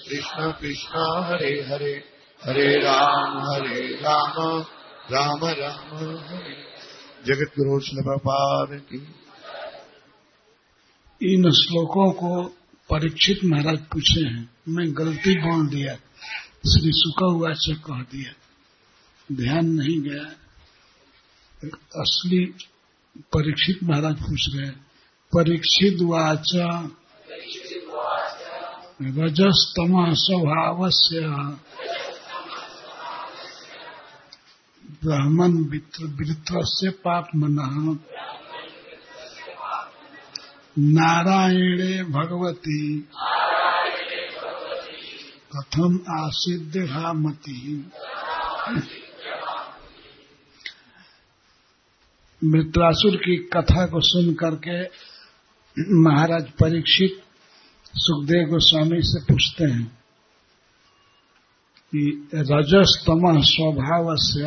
कृष्ण 0.09 0.51
कृष्ण, 0.53 1.05
हरे 1.25 1.53
हरे 1.69 1.93
हरे 2.41 2.75
राम 2.81 3.39
हरे 3.43 3.81
राम 3.97 4.61
राम 5.13 5.45
राम, 5.45 5.97
हरे। 6.27 6.55
जगत 7.27 7.53
गुरु 7.59 7.81
श्लपाद 7.81 8.79
की 8.81 8.99
इन 11.25 11.51
श्लोकों 11.51 12.13
को 12.13 12.45
परीक्षित 12.91 13.41
महाराज 13.45 13.79
पूछे 13.79 14.21
हैं। 14.21 14.51
मैं 14.69 14.99
गलती 14.99 15.39
बोल 15.39 15.69
दिया। 15.69 15.95
श्री 16.67 16.91
सुखा 16.95 17.27
हुआ 17.27 17.53
से 17.53 17.75
कह 17.75 18.03
दिया। 18.03 18.33
ध्यान 19.33 19.67
नहीं 19.67 20.01
गया। 20.01 20.25
असली 22.03 22.47
परीक्षित 23.19 23.85
महाराज 23.85 24.15
पूछ 24.15 24.41
रहे 24.55 24.71
परीक्षित 25.35 25.99
वाचा। 26.03 26.91
रजस्तम 29.03 30.15
स्वभाव 30.15 30.91
से 30.91 31.21
ब्राह्मण 35.05 35.53
वृत्र 35.55 36.61
से 36.65 36.91
पाप 36.91 37.29
मना 37.37 37.95
नारायणे 40.79 42.03
भगवती। 42.03 43.09
कथम 45.57 45.99
आसिद्ध 46.11 46.77
मती 47.17 47.91
मृत्रासुर 52.45 53.17
की 53.17 53.37
कथा 53.37 53.87
को 53.87 54.01
सुन 54.01 54.35
करके 54.35 54.83
महाराज 56.03 56.51
परीक्षित 56.51 57.23
सुखदेव 57.95 58.49
गोस्वामी 58.49 59.01
से 59.03 59.21
पूछते 59.25 59.65
हैं 59.65 59.87
कि 61.95 62.29
रजस्तम 62.35 63.41
स्वभाव 63.43 64.07
से 64.17 64.43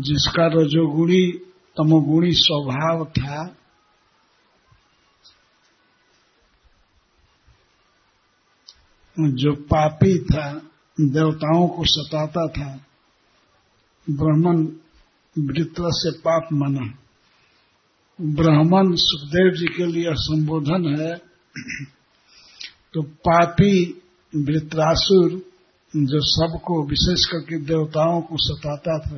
जिसका 0.00 0.46
रजोगुणी 0.46 1.32
तमोगुणी 1.76 2.32
स्वभाव 2.32 3.04
था 3.04 3.56
जो 9.16 9.52
पापी 9.64 10.18
था, 10.24 10.50
देवताओं 10.98 11.66
को 11.68 11.84
सताता 11.86 12.46
था, 12.48 12.70
ब्राह्मण 14.06 14.64
वृत्र 15.36 15.90
से 15.92 16.10
पाप 16.18 16.48
मना। 16.52 16.86
ब्राह्मण 18.18 18.94
सुखदेव 18.96 19.50
जी 19.52 19.66
के 19.66 19.86
लिए 19.86 20.14
संबोधन 20.18 20.84
है 20.94 21.14
तो 22.94 23.02
पापी 23.02 23.74
वृत्रासुर 24.32 25.30
जो 25.94 26.20
सबको, 26.24 26.82
विशेष 26.86 27.24
करके 27.24 27.58
देवताओं 27.64 28.20
को 28.22 28.36
सताता 28.38 28.98
था, 28.98 29.16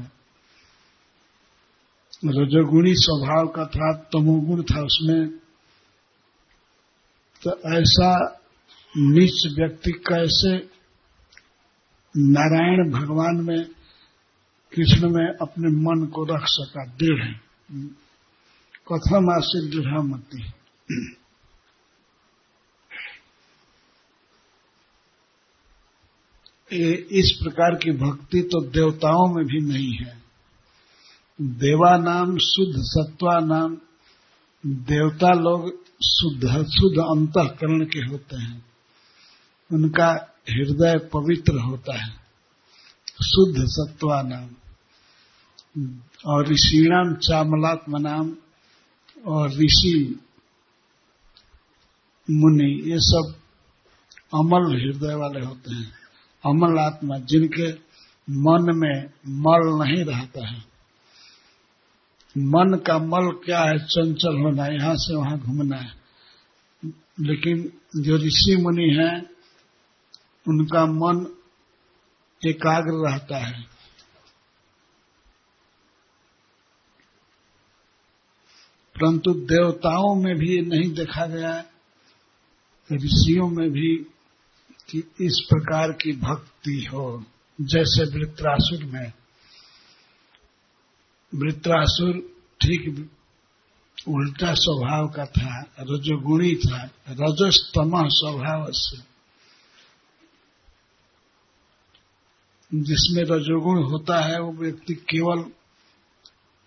रजोगुणी 2.22 2.94
स्वभाव 2.96 3.46
का 3.48 3.64
था, 3.66 3.92
तमोगुण 4.12 4.62
था 4.62 4.82
उसमें 4.82 5.28
तो 7.42 7.50
ऐसा 7.72 8.10
नीच 8.98 9.58
व्यक्ति 9.58 9.92
कैसे 9.92 10.56
नारायण 12.14 12.90
भगवान 12.90 13.36
में, 13.36 13.64
कृष्ण 14.72 15.10
में 15.10 15.26
अपने 15.42 15.68
मन 15.68 16.06
को 16.06 16.24
रख 16.24 16.42
सका? 16.44 16.84
दृढ़ 16.86 17.32
कथम 18.88 19.30
आश्रित 19.30 19.70
दृढ़ 19.72 19.98
मती। 19.98 20.42
इस 27.18 27.38
प्रकार 27.42 27.74
की 27.74 27.90
भक्ति 27.90 28.40
तो 28.42 28.60
देवताओं 28.66 29.34
में 29.34 29.44
भी 29.46 29.60
नहीं 29.60 29.92
है। 29.92 30.22
देवा 31.40 31.96
नाम 31.96 32.36
शुद्ध, 32.38 32.74
सत्वा 32.78 33.38
नाम, 33.40 33.76
देवता 34.66 35.32
लोग 35.32 35.68
शुद्ध 36.04 36.48
शुद्ध 36.64 36.98
अंतकरण 36.98 37.84
के 37.84 37.98
होते 37.98 38.36
हैं। 38.36 38.75
उनका 39.72 40.34
हृदय 40.50 40.98
पवित्र 40.98 41.60
होता 41.60 42.04
है। 42.04 42.10
शुद्ध 43.22 43.54
सत्वा 43.58 44.22
नाम। 44.22 44.50
और 46.26 46.48
ऋषिणाम 46.48 47.14
चामलात्म 47.14 47.96
नाम 47.96 48.36
और 49.26 49.48
ऋषि 49.48 50.20
मुनि, 52.30 52.90
ये 52.90 52.98
सब 52.98 53.34
अमल 54.34 54.76
हृदय 54.76 55.14
वाले 55.14 55.40
होते 55.40 55.74
हैं। 55.74 55.92
अमल 56.46 56.78
आत्मा, 56.78 57.18
जिनके 57.18 57.72
मन 58.30 58.76
में 58.76 59.04
मल 59.28 59.86
नहीं 59.86 60.04
रहता 60.04 60.48
है। 60.48 60.58
मन 62.38 62.80
का 62.86 62.98
मल 62.98 63.30
क्या 63.44 63.60
है? 63.60 63.78
चंचल 63.78 64.36
होना, 64.36 64.66
यहाँ 64.66 64.94
से 64.94 65.16
वहाँ 65.16 65.38
घूमना 65.38 65.76
है। 65.76 66.06
लेकिन 67.20 67.72
जो 68.02 68.16
ऋषि 68.16 68.56
मुनि 68.56 68.98
हैं 69.00 69.35
उनका 70.48 70.86
मन 70.86 71.36
एकाग्र 72.46 73.10
रहता 73.10 73.36
है। 73.36 73.62
परंतु 78.96 79.34
देवताओं 79.34 80.14
में 80.22 80.36
भी 80.36 80.60
नहीं 80.60 80.94
देखा 80.94 81.26
गया 81.26 81.64
ऋषियों 82.92 83.48
में 83.48 83.70
भी 83.70 83.96
कि 84.90 84.98
इस 84.98 85.46
प्रकार 85.48 85.92
की 85.92 86.12
भक्ति 86.12 86.88
हो। 86.92 87.24
जैसे 87.60 88.18
वृत्रासुर 88.18 88.84
में। 88.84 89.12
वृत्रासुर 91.34 92.12
ठीक 92.60 93.10
उल्टा 94.08 94.54
स्वभाव 94.54 95.08
का 95.08 95.26
था, 95.26 95.60
रजोगुणी 95.60 96.54
था, 96.54 96.82
रजस्तम 97.08 98.08
स्वभाव 98.08 98.66
से। 98.70 99.15
जिसमें 102.74 103.22
रजोगुण 103.24 103.84
होता 103.84 104.20
है, 104.20 104.40
वो 104.40 104.52
व्यक्ति 104.52 104.94
केवल 104.94 105.42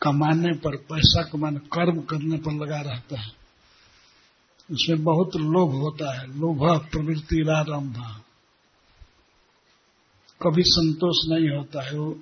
कमाने 0.02 0.54
पर, 0.54 0.76
पैसा 0.76 1.24
कमाने, 1.24 1.60
कर्म 1.60 2.02
करने 2.02 2.38
पर 2.38 2.52
लगा 2.52 2.82
रहता 2.82 3.20
है। 3.20 3.40
उसमें 4.72 5.04
बहुत 5.04 5.36
लोभ 5.36 5.72
होता 5.72 6.20
है। 6.20 6.28
लोभ, 6.28 6.88
प्रवृत्ति 6.92 7.44
रारंभ 7.44 8.22
कभी 10.42 10.64
संतोष 10.66 11.18
नहीं 11.30 11.58
होता 11.58 11.84
है। 11.84 12.00
वो 12.00 12.20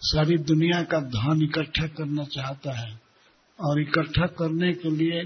सारी 0.00 0.38
दुनिया 0.38 0.82
का 0.82 1.00
धन 1.00 1.42
इकट्ठा 1.42 1.86
करना 1.86 2.24
चाहता 2.24 2.78
है 2.78 3.00
और 3.60 3.80
इकट्ठा 3.80 4.26
करने 4.26 4.72
के 4.72 4.90
लिए 4.90 5.24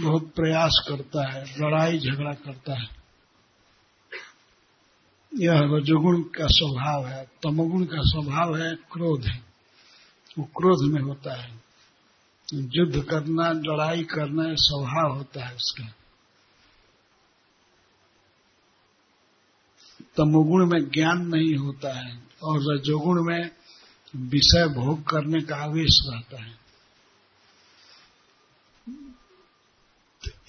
बहुत 0.00 0.32
प्रयास 0.36 0.86
करता 0.88 1.32
है 1.32 1.44
लड़ाई 1.58 1.98
झगड़ा 1.98 2.32
करता 2.32 2.80
है। 2.80 2.97
यह 5.34 5.52
रजोगुण 5.52 6.22
का 6.22 6.46
स्वभाव 6.46 7.06
है, 7.06 7.24
तमोगुण 7.24 7.84
का 7.84 8.00
स्वभाव 8.00 8.56
है, 8.56 8.74
क्रोध 8.74 9.24
है। 9.24 9.44
वो 10.38 10.44
क्रोध 10.44 10.92
में 10.92 11.02
होता 11.02 11.42
है। 11.42 11.60
युद्ध 12.54 13.02
करना, 13.02 13.52
लड़ाई 13.52 14.04
करना 14.04 14.54
स्वभाव 14.54 15.16
होता 15.16 15.44
है 15.44 15.54
उसका। 15.54 15.84
तमोगुण 20.16 20.66
में 20.66 20.90
ज्ञान 20.90 21.26
नहीं 21.26 21.56
होता 21.56 21.92
है 21.92 22.22
और 22.42 22.74
रजोगुण 22.74 23.24
में 23.24 23.50
विषय 24.16 24.68
भोग 24.68 25.04
करने 25.04 25.40
का 25.40 25.56
आवेश 25.56 26.00
रहता 26.10 26.42
है। 26.42 26.58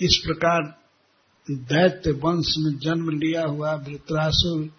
इस 0.02 0.22
प्रकार 0.26 0.79
दैत्य 1.50 2.12
वंश 2.12 2.54
में 2.58 2.78
जन्म 2.80 3.10
लिया 3.10 3.46
हुआ 3.46 3.74
वृत्रासुर 3.76 4.70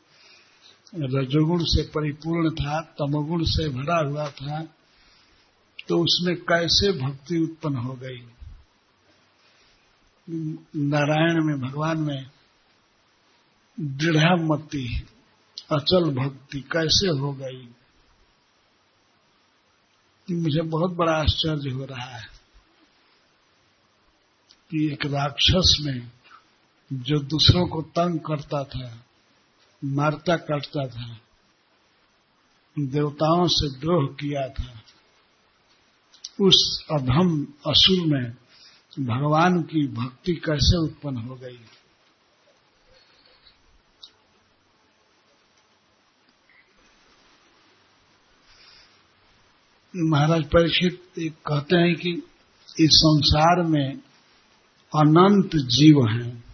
रजोगुण 0.95 1.63
से 1.63 1.83
परिपूर्ण 1.83 2.51
था, 2.51 2.81
तमोगुण 2.81 3.45
से 3.45 3.69
भरा 3.69 4.09
हुआ 4.09 4.31
था 4.31 4.63
तो 5.89 5.99
उसमें 6.03 6.37
कैसे 6.37 6.93
भक्ति 6.93 7.39
उत्पन्न 7.39 7.77
हो 7.77 7.95
गई? 7.95 8.27
नारायण 10.77 11.45
में, 11.45 11.61
भगवान 11.61 11.99
में 11.99 12.31
दृढ़ 13.81 14.41
मति 14.41 15.03
अचल 15.73 16.11
भक्ति 16.11 16.61
कैसे 16.61 17.09
हो 17.09 17.33
गई? 17.33 17.69
मुझे 20.29 20.63
बहुत 20.63 20.91
बड़ा 20.91 21.13
आश्चर्य 21.13 21.71
हो 21.71 21.85
रहा 21.85 22.17
है 22.17 22.27
कि 24.71 24.93
एक 24.93 25.07
राक्षस 25.07 25.77
में 25.81 26.20
जो 26.93 27.19
दूसरों 27.19 27.67
को 27.67 27.83
तंग 27.83 28.21
करता 28.21 28.65
था, 28.65 29.05
मारता 29.85 30.37
काटता 30.37 30.87
था, 30.87 31.21
देवताओं 32.79 33.47
से 33.49 33.81
द्रोह 33.81 34.07
किया 34.07 34.49
था, 34.49 34.83
उस 36.41 36.87
अधम 36.93 37.45
असुर 37.45 38.07
में 38.07 38.37
भगवान 39.07 39.63
की 39.63 39.87
भक्ति 39.87 40.33
कैसे 40.33 40.85
उत्पन्न 40.85 41.17
हो 41.17 41.35
गई? 41.35 41.61
महाराज 49.97 50.45
परीक्षित 50.45 51.05
कहते 51.19 51.77
हैं 51.77 51.97
कि 51.97 52.11
इस 52.81 52.91
संसार 52.93 53.63
में 53.63 53.97
अनंत 54.95 55.57
जीव 55.57 56.07
हैं। 56.09 56.50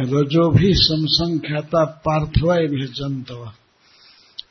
रजो 0.00 0.50
भी 0.50 0.74
समसंख्याता 0.74 1.84
पार्थिव 1.84 2.54
भी 2.54 2.86
जंतव 2.86 3.52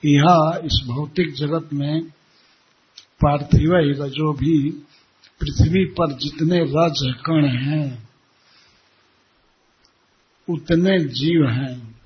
यह 0.06 0.62
इस 0.66 0.84
भौतिक 0.88 1.34
जगत 1.34 1.70
में 1.74 2.02
पार्थिव 3.22 3.72
रजो 3.76 4.34
भी 4.34 4.70
पृथ्वी 5.42 5.86
पर 5.86 6.14
जितने 6.14 6.60
रज 6.60 7.16
कण 7.26 7.46
हैं, 7.46 8.10
उतने 10.50 11.00
जीव 11.00 11.50
हैं। 11.50 12.00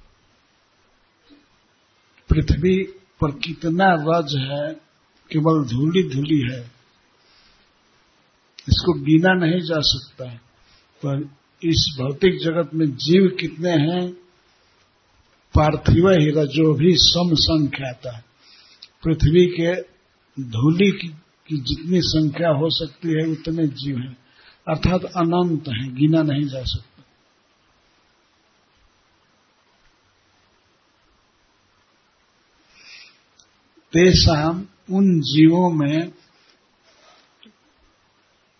पृथ्वी 2.29 2.83
पर 3.21 3.31
कितना 3.31 3.85
रज 3.89 4.35
है, 4.37 4.73
केवल 5.31 5.63
धूली 5.63 6.09
धूली 6.09 6.53
है। 6.53 6.61
इसको 8.69 8.93
गिना 8.93 9.33
नहीं 9.33 9.61
जा 9.61 9.79
सकता। 9.79 10.25
पर 11.05 11.40
इस 11.65 11.95
भौतिक 11.99 12.39
जगत 12.39 12.69
में 12.73 12.87
जीव 12.87 13.37
कितने 13.39 13.71
हैं? 13.71 14.11
पार्थिव 15.55 16.09
ही 16.09 16.29
रजो 16.29 16.73
भी 16.73 16.91
सम 16.93 17.35
संख्याता 17.35 18.23
पृथ्वी 19.03 19.45
के 19.45 19.81
धूली 20.43 20.91
की, 20.91 21.07
की 21.47 21.57
जितनी 21.57 22.01
संख्या 22.01 22.49
हो 22.49 22.69
सकती 22.69 23.09
है 23.09 23.27
उतने 23.27 23.67
जीव 23.67 23.97
हैं। 23.97 24.17
अर्थात 24.67 25.03
अनंत 25.03 25.67
हैं 25.67 25.95
गिना 25.95 26.21
नहीं 26.21 26.45
जा 26.45 26.63
सकता। 26.63 27.03
तेसाम 33.93 34.65
उन 34.91 35.21
जीवों 35.21 35.71
में 35.71 36.11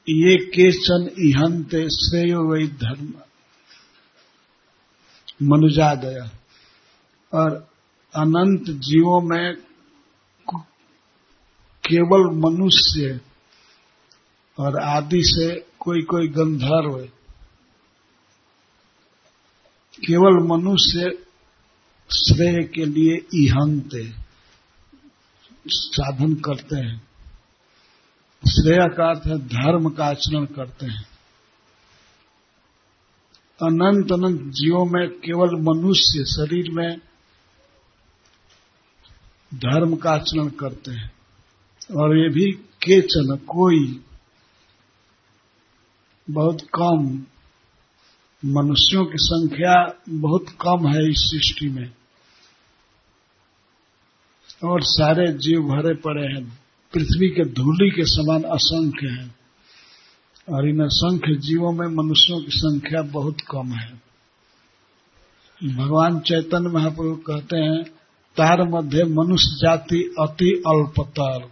ये 0.10 0.38
केचन 0.38 1.10
इहंते 1.20 1.90
श्रेय 1.90 2.36
वही 2.36 2.68
धर्म। 2.68 3.14
मनुजादय। 5.44 6.30
और 7.34 7.56
अनंत 8.16 8.64
जीवों 8.70 9.22
में 9.22 9.56
केवल 11.88 12.36
मनुष्य 12.36 13.22
और 14.60 14.80
आदि 14.80 15.22
से 15.24 15.66
कोई 15.80 16.02
कोई 16.02 16.28
गंधर्व 16.28 17.06
केवल 20.06 20.48
मनुष्य 20.48 21.26
श्रेय 22.12 22.64
के 22.64 22.86
लिए 22.86 23.16
इहंते 23.16 24.14
साधन 25.68 26.36
करते 26.36 26.76
हैं। 26.76 27.11
श्रेय 28.50 28.90
का 28.98 29.10
अर्थ 29.10 29.28
है 29.28 29.38
धर्म 29.38 29.90
का 29.90 30.06
आचरण 30.06 30.46
करते 30.46 30.86
हैं। 30.86 31.04
अनंत 33.64 34.12
अनंत 34.12 34.42
जीवों 34.42 34.86
में 34.86 35.10
केवल 35.10 35.50
मनुष्य 35.56 36.26
शरीर 36.26 36.72
में 36.72 36.98
धर्म 39.54 39.96
का 39.96 40.12
आचरण 40.12 40.48
करते 40.48 40.92
हैं। 40.92 41.12
और 41.98 42.18
ये 42.18 42.30
भी 42.30 42.52
केचन 42.52 43.38
कोई 43.38 44.06
बहुत 46.30 46.62
कम 46.62 47.26
मनुष्यों 48.46 49.06
की 49.06 49.18
संख्या 49.18 50.02
बहुत 50.10 50.46
कम 50.50 50.88
है 50.88 51.10
इस 51.10 51.16
सृष्टि 51.18 51.70
में। 51.70 51.92
और 54.64 54.82
सारे 54.82 55.32
जीव 55.34 55.60
भरे 55.62 55.94
पड़े 55.94 56.28
हैं। 56.28 56.61
पृथ्वी 56.94 57.30
के 57.30 57.46
धूली 57.46 57.92
के 57.92 58.06
समान 58.06 58.44
असंख्य 58.44 59.08
हैं। 59.08 59.36
और 60.50 60.70
इन 60.70 60.80
असंख्य 60.80 61.36
जीवों 61.36 61.72
में 61.72 61.88
मनुष्यों 61.88 62.40
की 62.40 62.52
संख्या 62.52 63.02
बहुत 63.02 63.38
कम 63.42 63.72
है। 63.72 64.02
भगवान 65.76 66.20
चैतन्य 66.20 66.70
महाप्रभु 66.70 67.16
कहते 67.16 67.58
हैं, 67.58 67.84
तार 68.38 68.70
मध्य 68.70 69.04
मनुष्य 69.04 69.58
जाति 69.62 70.16
अति 70.20 70.64
अल्पतर। 70.68 71.52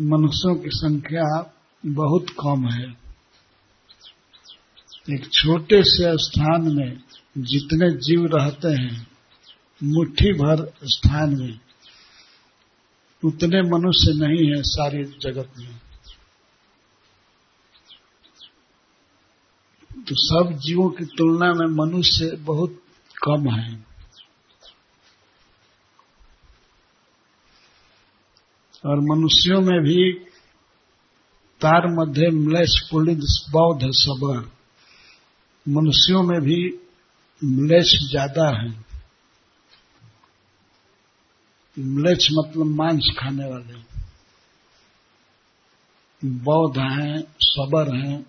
मनुष्यों 0.00 0.54
की 0.54 0.68
संख्या 0.68 1.54
बहुत 1.86 2.26
कम 2.30 2.68
है। 2.68 3.00
एक 5.10 5.30
छोटे 5.32 5.82
से 5.82 6.18
स्थान 6.18 6.62
में 6.62 7.00
जितने 7.38 7.90
जीव 7.90 8.26
रहते 8.26 8.68
हैं, 8.68 9.06
मुट्ठी 9.82 10.32
भर 10.32 10.72
स्थान 10.84 11.40
में 11.40 11.58
उतने 13.22 13.62
मनुष्य 13.62 14.12
नहीं 14.16 14.46
है 14.50 14.62
सारी 14.62 15.04
जगत 15.04 15.52
में। 15.58 15.78
तो 20.08 20.14
सब 20.14 20.52
जीवों 20.58 20.88
की 20.90 21.04
तुलना 21.04 21.52
में 21.54 21.66
मनुष्य 21.76 22.36
बहुत 22.36 22.82
कम 23.16 23.48
है। 23.50 23.84
और 28.84 29.00
मनुष्यों 29.00 29.60
में 29.60 29.80
भी 29.80 30.12
तार 31.60 31.86
मध्य 31.88 32.28
म्लेश 32.30 32.80
पुलिद 32.90 33.24
बौद्ध 33.50 33.90
सबर 33.94 34.38
मनुष्यों 35.66 36.22
में 36.22 36.40
भी 36.40 36.60
म्लेश 37.44 37.92
ज़्यादा 38.10 38.48
है। 38.60 38.70
म्लेच 41.80 42.28
मतलब 42.32 42.66
मांस 42.66 43.10
खाने 43.18 43.50
वाले 43.50 43.78
बौद्ध 46.22 46.78
हैं 46.78 47.20
सबर 47.40 47.94
हैं 47.96 48.22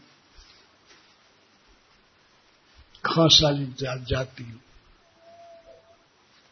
खस 3.05 3.39
वाली 3.43 3.65
जा, 3.65 3.95
जाति 3.95 4.43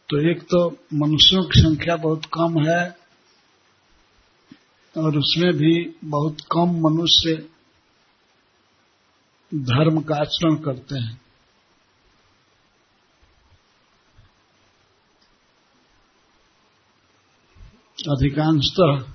तो 0.10 0.20
एक 0.32 0.42
तो 0.44 0.70
मनुष्यों 0.94 1.44
की 1.44 1.62
संख्या 1.62 1.96
बहुत 1.96 2.26
कम 2.26 2.60
है 2.60 2.98
और 4.96 5.18
उसमें 5.18 5.54
भी 5.54 5.96
बहुत 6.06 6.38
कम 6.52 6.80
मनुष्य 6.80 7.36
धर्म 9.54 10.02
का 10.02 10.16
आचरण 10.16 10.56
करते 10.56 11.00
हैं 11.00 11.29
अधिकांशतः 18.08 19.14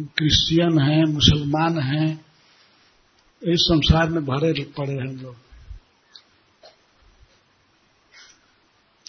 क्रिश्चियन 0.00 0.78
हैं, 0.78 1.04
मुसलमान 1.04 1.78
हैं, 1.78 2.24
इस 3.42 3.60
संसार 3.60 4.08
में 4.08 4.24
भरे 4.26 4.64
पड़े 4.78 4.92
हैं 4.92 5.22
लोग। 5.22 5.36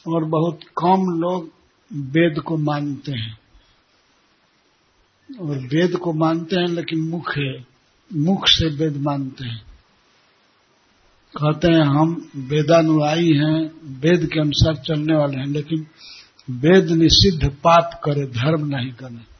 और 0.07 0.25
बहुत 0.25 0.59
कम 0.63 1.19
लोग 1.19 1.51
वेद 1.93 2.39
को 2.39 2.57
मानते 2.57 3.11
हैं। 3.11 3.39
और 5.39 5.57
वेद 5.57 5.95
को 5.95 6.13
मानते 6.13 6.55
हैं, 6.55 6.67
लेकिन 6.67 6.99
मुख 6.99 7.37
है, 7.37 7.65
मुख 8.13 8.47
से 8.47 8.69
वेद 8.69 8.97
मानते 8.97 9.47
हैं। 9.47 9.61
कहते 11.37 11.67
हैं, 11.67 11.81
हम 11.81 12.29
वेदानुयायी 12.35 13.33
हैं, 13.33 13.71
वेद 13.83 14.29
के 14.33 14.39
अनुसार 14.39 14.75
चलने 14.75 15.15
वाले 15.15 15.37
हैं, 15.37 15.47
लेकिन 15.47 15.87
वेद 16.49 16.89
निषिद्ध 16.89 17.49
पाप 17.49 18.01
करे, 18.03 18.25
धर्म 18.25 18.65
नहीं 18.65 18.91
करे 18.91 19.37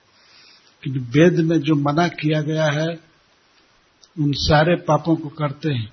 क्योंकि 0.84 1.00
वेद 1.00 1.40
में 1.40 1.60
जो 1.60 1.76
मना 1.76 2.08
किया 2.08 2.42
गया 2.42 2.66
है, 2.66 2.88
उन 4.20 4.34
सारे 4.34 4.76
पापों 4.76 5.16
को 5.16 5.30
करते 5.30 5.74
हैं। 5.74 5.92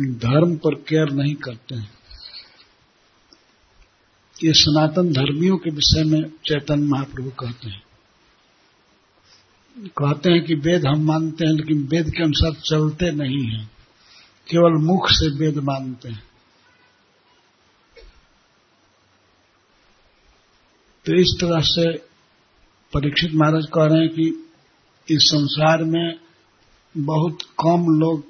धर्म 0.00 0.56
पर 0.56 0.74
केयर 0.74 1.12
नहीं 1.12 1.34
करते 1.34 1.74
हैं। 1.74 1.94
ये 4.44 4.52
सनातन 4.52 5.12
धर्मियों 5.12 5.56
के 5.56 5.70
विषय 5.70 6.04
में 6.04 6.30
चैतन्य 6.30 6.86
महाप्रभु 6.86 7.30
कहते 7.30 7.70
हैं। 7.70 7.82
कहते 9.78 10.32
हैं 10.32 10.44
कि 10.44 10.54
वेद 10.54 10.86
हम 10.86 11.00
मानते 11.00 11.46
हैं, 11.46 11.54
लेकिन 11.54 11.82
वेद 11.82 12.10
के 12.10 12.22
अनुसार 12.22 12.52
चलते 12.52 13.10
नहीं 13.10 13.46
हैं। 13.46 13.70
केवल 14.50 14.72
मुख 14.72 15.08
से 15.10 15.38
वेद 15.38 15.58
मानते 15.58 16.08
हैं। 16.08 16.31
तो 21.06 21.14
इस 21.14 21.36
तरह 21.40 21.60
से 21.60 21.98
परीक्षित 22.92 23.30
महाराज 23.34 23.64
कह 23.74 23.84
रहे 23.84 24.00
हैं 24.00 24.08
कि 24.08 24.50
इस 25.10 25.22
संसार 25.22 25.84
में 25.84 26.20
बहुत 26.96 27.42
कम 27.42 27.86
लोग 27.98 28.20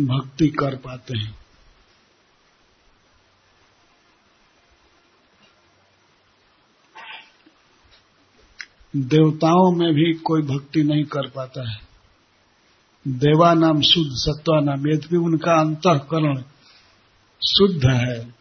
भक्ति 0.00 0.48
कर 0.48 0.76
पाते 0.76 1.18
हैं। 1.18 1.38
देवताओं 8.96 9.70
में 9.72 9.94
भी 9.94 10.14
कोई 10.14 10.42
भक्ति 10.42 10.82
नहीं 10.82 11.04
कर 11.04 11.28
पाता 11.30 11.70
है। 11.70 11.80
देवा 13.08 13.54
नाम 13.54 13.80
शुद्ध, 13.80 14.10
सत्वा 14.10 14.60
नाम 14.60 14.88
यद्यपि 14.88 15.16
उनका 15.16 15.52
अंतकरण 15.60 16.42
शुद्ध 17.42 17.84
है। 17.84 18.37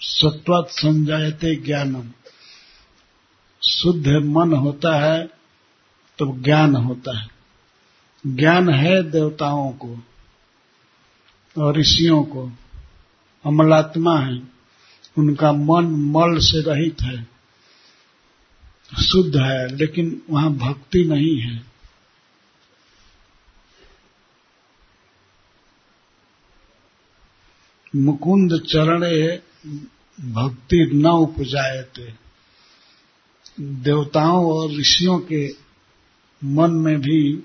सत्वात 0.00 0.68
संजायते 0.68 1.54
ज्ञानम। 1.56 2.10
शुद्ध 3.62 4.08
मन 4.08 4.52
होता 4.52 4.96
है 5.00 5.26
तो 6.18 6.42
ज्ञान 6.42 6.76
होता 6.76 7.18
है। 7.18 7.28
ज्ञान 8.26 8.70
है 8.70 9.02
देवताओं 9.02 9.72
को 9.72 9.98
और 11.58 11.76
ऋषियों 11.76 12.22
को। 12.24 12.52
अमलात्मा 13.44 14.18
है, 14.18 14.42
उनका 15.18 15.52
मन 15.52 15.84
मल 15.84 16.38
से 16.38 16.62
रहित 16.62 17.02
है। 17.02 17.26
शुद्ध 19.02 19.36
है, 19.36 19.76
लेकिन 19.76 20.22
वहाँ 20.30 20.52
भक्ति 20.52 21.04
नहीं 21.04 21.40
है। 21.40 21.64
मुकुंद 27.96 28.60
चरणे 28.60 29.47
भक्ति 30.20 30.90
न 30.94 31.06
उपजायते 31.06 32.14
देवताओं 33.60 34.52
और 34.52 34.70
ऋषियों 34.70 35.18
के 35.18 35.48
मन 36.44 36.70
में 36.70 37.00
भी 37.00 37.44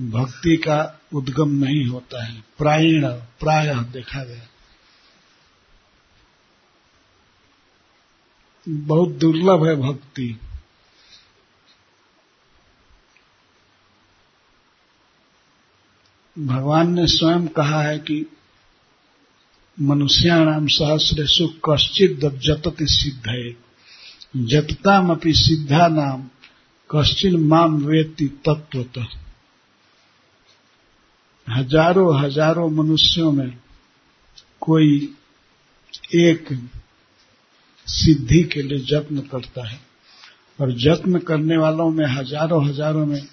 भक्ति 0.00 0.56
का 0.56 1.00
उद्गम 1.14 1.48
नहीं 1.48 1.86
होता 1.86 2.24
है। 2.24 2.44
प्रायण, 2.58 3.08
प्राय 3.12 3.74
देखा 3.74 4.24
गया। 4.24 4.46
बहुत 8.68 9.08
दुर्लभ 9.08 9.66
है 9.66 9.76
भक्ति। 9.76 10.40
भगवान 16.38 16.94
ने 16.94 17.06
स्वयं 17.06 17.48
कहा 17.48 17.82
है 17.82 17.98
कि 17.98 18.26
मनुष्याणाम 19.78 20.66
सहस्रेशु 20.66 21.46
कश्चित 21.64 22.20
जतति 22.20 22.86
सिद्ध 22.86 23.54
जततामपि 24.48 25.32
सिद्धा 25.32 25.88
नाम 25.88 26.22
कश्चिन 26.90 27.36
माम 27.36 27.76
वेत्ति 27.84 28.26
तत्वतः 28.48 29.06
हज़ारों 31.48 32.20
हज़ारों 32.20 32.68
मनुष्यों 32.70 33.32
में 33.32 33.58
कोई 34.60 35.14
एक 36.14 36.48
सिद्धि 37.86 38.42
के 38.44 38.62
लिए 38.62 38.78
जत्न 38.78 39.20
करता 39.20 39.68
है। 39.68 39.80
और 40.60 40.72
जत्न 40.72 41.18
करने 41.18 41.56
वालों 41.56 41.90
में, 41.90 42.06
हज़ारों 42.06 42.64
हज़ारों 42.66 43.06
में 43.06 43.28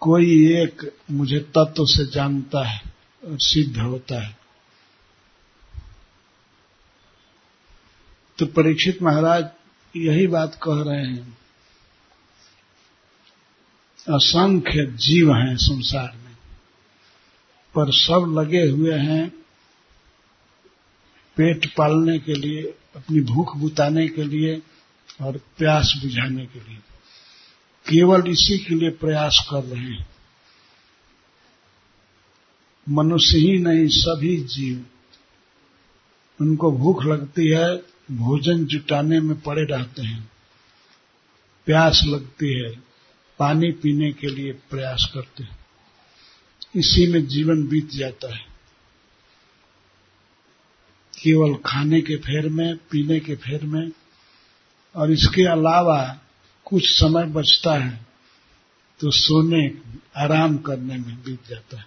कोई 0.00 0.52
एक 0.56 0.92
मुझे 1.10 1.38
तत्व 1.38 1.84
से 1.84 2.04
जानता 2.06 2.68
है 2.68 2.80
और 3.24 3.38
सिद्ध 3.38 3.78
होता 3.78 4.22
है। 4.26 4.39
तो 8.40 8.46
परीक्षित 8.46 9.02
महाराज 9.02 9.44
यही 9.96 10.26
बात 10.26 10.54
कह 10.54 10.82
रहे 10.82 11.06
हैं। 11.06 11.38
असंख्य 14.08 14.86
जीव 14.86 15.34
हैं 15.34 15.56
संसार 15.56 16.12
में, 16.16 16.34
पर 17.74 17.92
सब 17.92 18.34
लगे 18.38 18.62
हुए 18.62 18.94
हैं 18.94 19.28
पेट 21.36 21.66
पालने 21.66 22.18
के 22.18 22.34
लिए, 22.34 22.62
अपनी 22.96 23.20
भूख 23.20 23.56
बुताने 23.56 24.08
के 24.08 24.24
लिए 24.24 24.62
और 25.20 25.36
प्यास 25.36 25.94
बुझाने 26.02 26.46
के 26.46 26.58
लिए। 26.58 26.78
केवल 27.86 28.30
इसी 28.30 28.58
के 28.58 28.74
लिए 28.74 28.90
प्रयास 28.90 29.48
कर 29.50 29.64
रहे 29.64 29.84
हैं। 29.84 30.08
मनुष्य 32.88 33.38
ही 33.38 33.58
नहीं, 33.58 33.88
सभी 33.88 34.36
जीव। 34.36 34.86
उनको 36.40 36.72
भूख 36.72 37.04
लगती 37.04 37.48
है 37.48 37.89
भोजन 38.10 38.64
जुटाने 38.66 39.20
में 39.20 39.40
पड़े 39.40 39.64
रहते 39.64 40.02
हैं। 40.02 40.30
प्यास 41.66 42.02
लगती 42.06 42.52
है, 42.54 42.70
पानी 43.38 43.70
पीने 43.72 44.12
के 44.12 44.26
लिए 44.26 44.52
प्रयास 44.70 45.10
करते 45.14 45.42
हैं। 45.42 45.58
इसी 46.76 47.06
में 47.06 47.26
जीवन 47.26 47.66
बीत 47.68 47.90
जाता 47.90 48.34
है। 48.34 48.44
केवल 51.14 51.54
खाने 51.66 52.00
के 52.00 52.16
फेर 52.16 52.48
में, 52.48 52.76
पीने 52.90 53.20
के 53.20 53.34
फेर 53.36 53.64
में, 53.64 53.90
और 54.94 55.12
इसके 55.12 55.44
अलावा 55.44 56.02
कुछ 56.64 56.88
समय 56.90 57.26
बचता 57.26 57.74
है 57.74 58.06
तो 59.00 59.10
सोने 59.10 59.66
आराम 60.16 60.56
करने 60.58 60.96
में 60.96 61.22
बीत 61.22 61.48
जाता 61.48 61.78
है। 61.78 61.84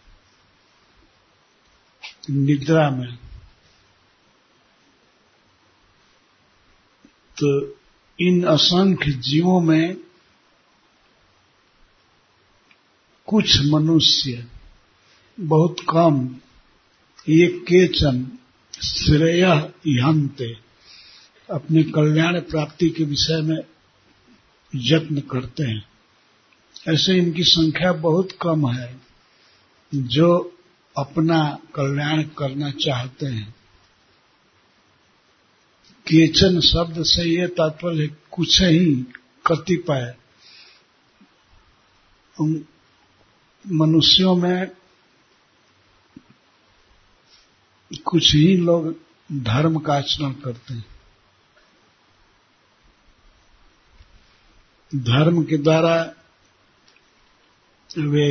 निद्रा 2.30 2.90
में 2.90 3.18
तो 7.42 7.78
इन 8.20 8.44
असंख्य 8.44 9.12
जीवों 9.12 9.62
में 9.62 9.98
कुछ 13.28 13.58
मनुष्य, 13.66 14.46
बहुत 15.40 15.76
कम, 15.90 16.36
ये 17.30 17.48
केचन 17.48 18.38
श्रेय 18.84 19.72
इहंते 19.88 20.54
अपने 21.52 21.84
कल्याण 21.84 22.40
प्राप्ति 22.40 22.90
के 22.90 23.04
विषय 23.04 23.42
में 23.42 23.58
यत्न 24.76 25.20
करते 25.20 25.64
हैं। 25.64 25.86
ऐसे 26.88 27.18
इनकी 27.18 27.44
संख्या 27.44 27.94
बहुत 27.94 28.32
कम 28.42 28.68
है, 28.72 29.00
जो 29.96 30.58
अपना 30.98 31.60
कल्याण 31.76 32.24
करना 32.24 32.72
चाहते 32.72 33.26
हैं। 33.26 33.56
केचन 36.08 36.60
शब्द 36.60 37.04
से 37.04 37.24
ये 37.24 37.48
तात्पर्य 37.48 38.08
कुछ 38.32 38.62
ही 38.62 38.96
कतिपय 39.46 40.14
मनुष्यों 43.66 44.36
में 44.36 44.72
कुछ 48.06 48.34
ही 48.36 48.58
लोग 48.58 48.90
धर्म 49.32 49.80
का 49.80 49.94
आचरण 49.94 50.32
करते 50.34 50.74
हैं। 50.74 50.86
धर्म 54.92 55.44
के 55.44 55.58
द्वारा 55.58 55.96
वे 57.90 58.28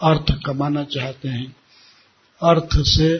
अर्थ 0.00 0.32
कमाना 0.46 0.84
चाहते 0.84 1.28
हैं, 1.28 1.56
अर्थ 2.40 2.78
से 2.86 3.16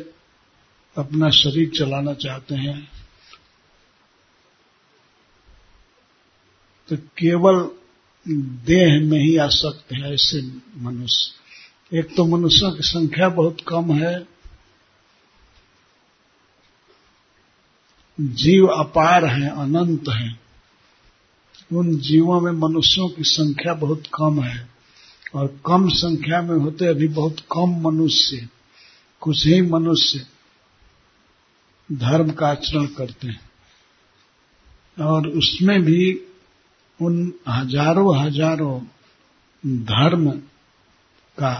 अपना 0.96 1.30
शरीर 1.30 1.70
चलाना 1.78 2.14
चाहते 2.14 2.54
हैं 2.54 2.97
तो 6.88 6.96
केवल 6.96 7.70
देह 8.66 9.00
में 9.00 9.18
ही 9.18 9.36
आसक्त 9.36 9.92
है 9.92 10.14
ऐसे 10.14 10.42
मनुष्य। 10.76 11.98
एक 11.98 12.16
तो 12.16 12.24
मनुष्यों 12.24 12.72
की 12.72 12.82
संख्या 12.82 13.28
बहुत 13.28 13.56
कम 13.68 13.92
है। 13.92 14.28
जीव 18.20 18.66
अपार 18.66 19.24
हैं, 19.24 19.50
अनंत 19.50 20.08
हैं। 20.08 20.40
उन 21.72 21.98
जीवों 21.98 22.40
में 22.40 22.52
मनुष्यों 22.52 23.08
की 23.08 23.22
संख्या 23.24 23.74
बहुत 23.74 24.02
कम 24.14 24.42
है। 24.42 24.68
और 25.34 25.60
कम 25.66 25.88
संख्या 25.88 26.42
में 26.42 26.56
होते 26.56 26.86
अभी 26.86 27.08
बहुत 27.08 27.36
कम 27.40 27.90
मनुष्य, 27.90 28.48
कुछ 29.20 29.46
ही 29.46 29.62
मनुष्य 29.62 30.26
धर्म 31.92 32.30
का 32.30 32.48
आचरण 32.48 32.86
करते 32.86 33.28
हैं। 33.28 33.40
और 35.04 35.28
उसमें 35.28 35.82
भी 35.82 36.20
उन 37.00 37.32
हज़ारों 37.48 38.16
हज़ारों 38.18 38.80
धर्म 39.84 40.30
का 41.38 41.52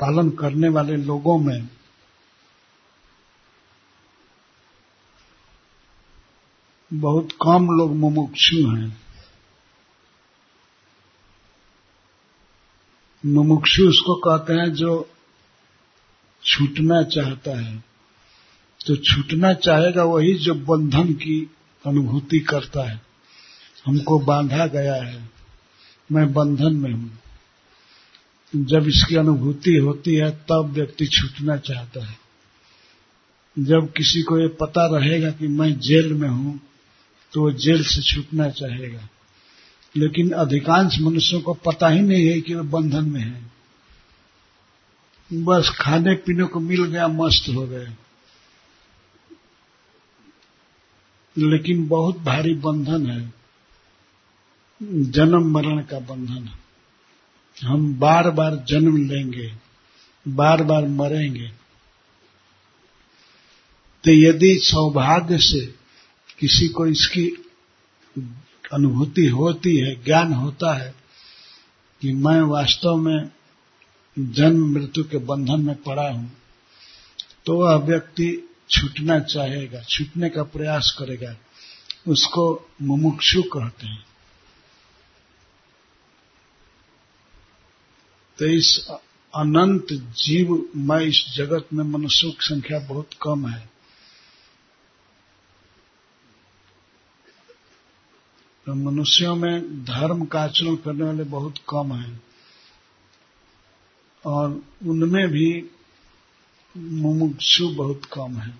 पालन 0.00 0.30
करने 0.30 0.68
वाले 0.68 0.96
लोगों 0.96 1.38
में 1.38 1.68
बहुत 6.90 7.32
कम 7.42 7.66
लोग 7.78 7.94
मुमुक्षु 7.96 8.68
हैं। 8.68 8.96
मुमुक्षु 13.24 13.88
उसको 13.88 14.14
कहते 14.20 14.54
हैं 14.54 14.72
जो 14.72 14.92
छूटना 16.44 17.02
चाहता 17.02 17.58
है। 17.60 17.76
तो 18.80 18.96
छूटना 18.96 19.52
चाहेगा 19.54 20.04
वही 20.04 20.34
जो 20.34 20.54
बंधन 20.54 21.12
की 21.14 21.40
अनुभूति 21.84 22.38
करता 22.40 22.88
है। 22.90 23.00
हमको 23.86 24.18
बांधा 24.18 24.66
गया 24.66 24.94
है। 24.94 25.28
मैं 26.12 26.32
बंधन 26.32 26.76
में 26.76 26.92
हूँ। 26.92 27.18
जब 28.56 28.88
इसकी 28.88 29.16
अनुभूति 29.16 29.76
होती 29.76 30.14
है, 30.14 30.30
तब 30.30 30.70
व्यक्ति 30.74 31.06
छूटना 31.06 31.56
चाहता 31.56 32.04
है। 32.06 32.16
जब 33.58 33.92
किसी 33.92 34.22
को 34.22 34.38
ये 34.38 34.48
पता 34.48 34.86
रहेगा 34.98 35.30
कि 35.30 35.48
मैं 35.48 35.78
जेल 35.80 36.12
में 36.12 36.28
हूँ 36.28 36.60
तो 37.32 37.40
वो 37.40 37.52
जेल 37.52 37.84
से 37.84 38.02
छूटना 38.02 38.48
चाहेगा। 38.48 39.08
लेकिन 39.96 40.30
अधिकांश 40.30 40.98
मनुष्यों 41.00 41.40
को 41.40 41.54
पता 41.54 41.88
ही 41.88 42.00
नहीं 42.00 42.26
है 42.26 42.40
कि 42.40 42.54
वे 42.54 42.62
बंधन 42.62 43.04
में 43.04 43.20
है। 43.20 43.50
बस 45.32 45.70
खाने 45.80 46.14
पीने 46.14 46.44
को 46.44 46.60
मिल 46.60 46.84
गया, 46.84 47.08
मस्त 47.08 47.48
हो 47.48 47.66
गए 47.66 47.88
लेकिन 51.38 51.86
बहुत 51.88 52.18
भारी 52.18 52.54
बंधन 52.54 53.06
है। 53.06 53.45
जन्म 54.80 55.50
मरण 55.50 55.80
का 55.82 55.98
बंधन। 55.98 56.48
हम 57.56 57.94
बार 57.94 58.30
बार 58.30 58.56
जन्म 58.68 58.96
लेंगे 59.06 59.52
बार 60.26 60.62
बार 60.62 60.86
मरेंगे। 60.86 61.48
तो 64.04 64.12
यदि 64.12 64.58
सौभाग्य 64.58 65.38
से 65.38 65.60
किसी 66.38 66.68
को 66.68 66.86
इसकी 66.86 67.26
अनुभूति 68.72 69.26
होती 69.26 69.76
है, 69.76 69.94
ज्ञान 70.04 70.32
होता 70.32 70.72
है 70.74 70.94
कि 72.02 72.12
मैं 72.14 72.40
वास्तव 72.42 72.96
में 72.96 73.30
जन्म 74.16 74.66
मृत्यु 74.72 75.04
के 75.04 75.18
बंधन 75.24 75.60
में 75.60 75.74
पड़ा 75.76 76.08
हूँ 76.10 76.32
तो 77.46 77.56
वह 77.56 77.74
व्यक्ति 77.76 78.28
छूटना 78.70 79.18
चाहेगा, 79.20 79.80
छूटने 79.80 80.28
का 80.28 80.42
प्रयास 80.42 80.94
करेगा। 80.98 81.34
उसको 82.08 82.44
मुमुक्षु 82.82 83.42
कहते 83.42 83.86
हैं। 83.86 84.04
तो 88.38 88.46
इस 88.46 88.88
अनंत 89.34 89.86
जीव 89.92 90.68
मैं, 90.76 91.00
इस 91.00 91.34
जगत 91.36 91.68
में 91.72 91.84
मनुष्यों 91.84 92.32
की 92.32 92.38
संख्या 92.42 92.78
बहुत 92.78 93.10
कम 93.22 93.48
है। 93.48 93.70
तो 98.66 98.74
मनुष्यों 98.74 99.36
में 99.36 99.84
धर्म 99.84 100.24
का 100.24 100.40
आचरण 100.40 100.76
करने 100.76 101.04
वाले 101.04 101.24
बहुत 101.24 101.54
कम 101.58 101.92
हैं। 101.92 102.22
और 104.26 104.62
उनमें 104.86 105.28
भी 105.28 105.70
मुमुक्षु 106.76 107.68
बहुत 107.68 108.04
कम 108.04 108.36
है। 108.36 108.58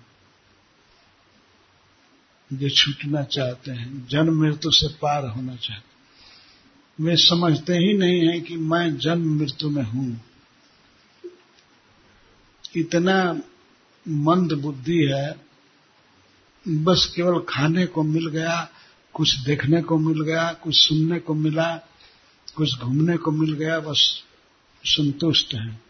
जो 2.53 2.69
छूटना 2.69 3.23
चाहते 3.23 3.71
हैं। 3.71 4.07
जन्म 4.07 4.41
मृत्यु 4.41 4.71
से 4.71 4.87
पार 4.87 5.25
होना 5.25 5.55
चाहते 5.55 5.86
वे 7.01 7.15
समझते 7.15 7.73
ही 7.73 7.97
नहीं 7.97 8.27
है 8.27 8.39
कि 8.39 8.57
मैं 8.57 8.97
जन्म 8.97 9.39
मृत्यु 9.39 9.69
में 9.69 9.83
हूँ। 9.83 10.21
इतना 12.75 13.41
मंद 14.07 14.53
बुद्धि 14.53 15.09
है, 15.13 15.35
बस 16.67 17.13
केवल 17.15 17.39
खाने 17.49 17.85
को 17.85 18.03
मिल 18.03 18.27
गया, 18.27 18.69
कुछ 19.13 19.35
देखने 19.35 19.81
को 19.81 19.97
मिल 19.97 20.21
गया, 20.21 20.53
कुछ 20.53 20.75
सुनने 20.75 21.19
को 21.19 21.33
मिला, 21.33 21.77
कुछ 22.55 22.79
घूमने 22.79 23.17
को 23.17 23.31
मिल 23.31 23.53
गया, 23.53 23.79
बस 23.79 24.23
संतुष्ट 24.83 25.53
है। 25.53 25.81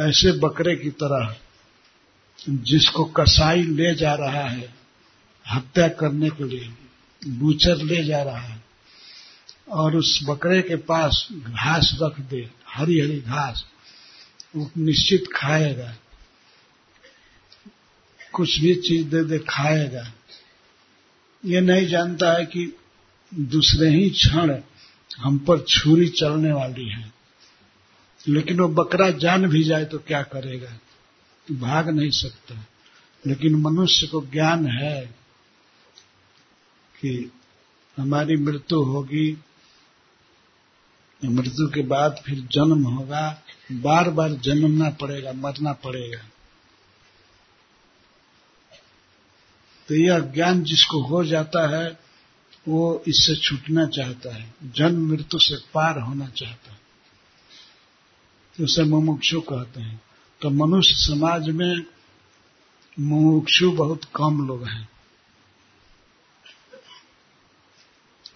ऐसे 0.00 0.32
बकरे 0.32 0.76
की 0.76 0.90
तरह, 0.90 1.36
जिसको 2.50 3.04
कसाई 3.04 3.62
ले 3.62 3.94
जा 3.94 4.14
रहा 4.14 4.48
है, 4.48 4.74
हत्या 5.52 5.88
करने 5.88 6.30
के 6.30 6.44
लिए, 6.44 6.70
बूचर 7.26 7.76
ले 7.76 8.04
जा 8.04 8.22
रहा 8.22 8.38
है 8.38 8.67
और 9.70 9.96
उस 9.96 10.20
बकरे 10.28 10.62
के 10.62 10.76
पास 10.76 11.28
घास 11.32 11.98
रख 12.02 12.20
दे 12.20 12.50
हरी 12.68 13.00
हरी 13.00 13.20
घास, 13.20 13.64
वो 14.56 14.70
निश्चित 14.78 15.24
खाएगा। 15.34 15.96
कुछ 18.32 18.58
भी 18.58 18.74
चीज़ 18.74 19.08
दे 19.08 19.24
दे, 19.24 19.38
खाएगा। 19.38 20.12
ये 21.44 21.60
नहीं 21.60 21.86
जानता 21.86 22.32
है 22.32 22.44
कि 22.44 22.78
दूसरे 23.34 23.90
ही 23.90 24.10
क्षण 24.10 24.60
हम 25.18 25.38
पर 25.38 25.60
छुरी 25.60 26.08
चलने 26.08 26.52
वाली 26.52 26.88
है। 26.88 27.12
लेकिन 28.28 28.60
वो 28.60 28.68
बकरा 28.68 29.10
जान 29.10 29.46
भी 29.46 29.64
जाए 29.64 29.84
तो 29.84 29.98
क्या 29.98 30.22
करेगा? 30.22 30.78
भाग 31.52 31.88
नहीं 31.88 32.10
सकता। 32.10 32.66
लेकिन 33.26 33.54
मनुष्य 33.54 34.06
को 34.06 34.20
ज्ञान 34.20 34.66
है 34.66 35.06
कि 37.00 37.32
हमारी 37.98 38.36
मृत्यु 38.36 38.82
होगी 38.82 39.38
मृत्यु 41.24 41.68
के 41.68 41.82
बाद 41.82 42.22
फिर 42.26 42.48
जन्म 42.52 42.82
होगा 42.82 43.42
बार 43.72 44.10
बार 44.10 44.32
जन्मना 44.32 44.90
पड़ेगा, 44.90 45.32
मरना 45.32 45.72
पड़ेगा। 45.72 46.22
तो 49.88 49.94
यह 49.94 50.18
ज्ञान 50.18 50.62
जिसको 50.62 51.02
हो 51.02 51.24
जाता 51.24 51.78
है, 51.78 52.00
वो 52.68 53.04
इससे 53.08 53.36
छूटना 53.36 53.86
चाहता 53.86 54.34
है। 54.34 54.54
जन्म 54.64 55.08
मृत्यु 55.08 55.40
से 55.40 55.56
पार 55.56 55.98
होना 55.98 56.26
चाहता 56.26 56.72
है। 56.72 56.80
तो 58.56 58.64
उसे 58.64 58.82
मुमुक्षु 58.82 59.40
कहते 59.40 59.80
हैं। 59.80 60.02
तो 60.40 60.50
मनुष्य 60.50 60.94
समाज 60.94 61.48
में 61.48 61.84
मुमुक्षु 63.00 63.70
बहुत 63.70 64.04
कम 64.04 64.46
लोग 64.46 64.66
हैं। 64.66 64.88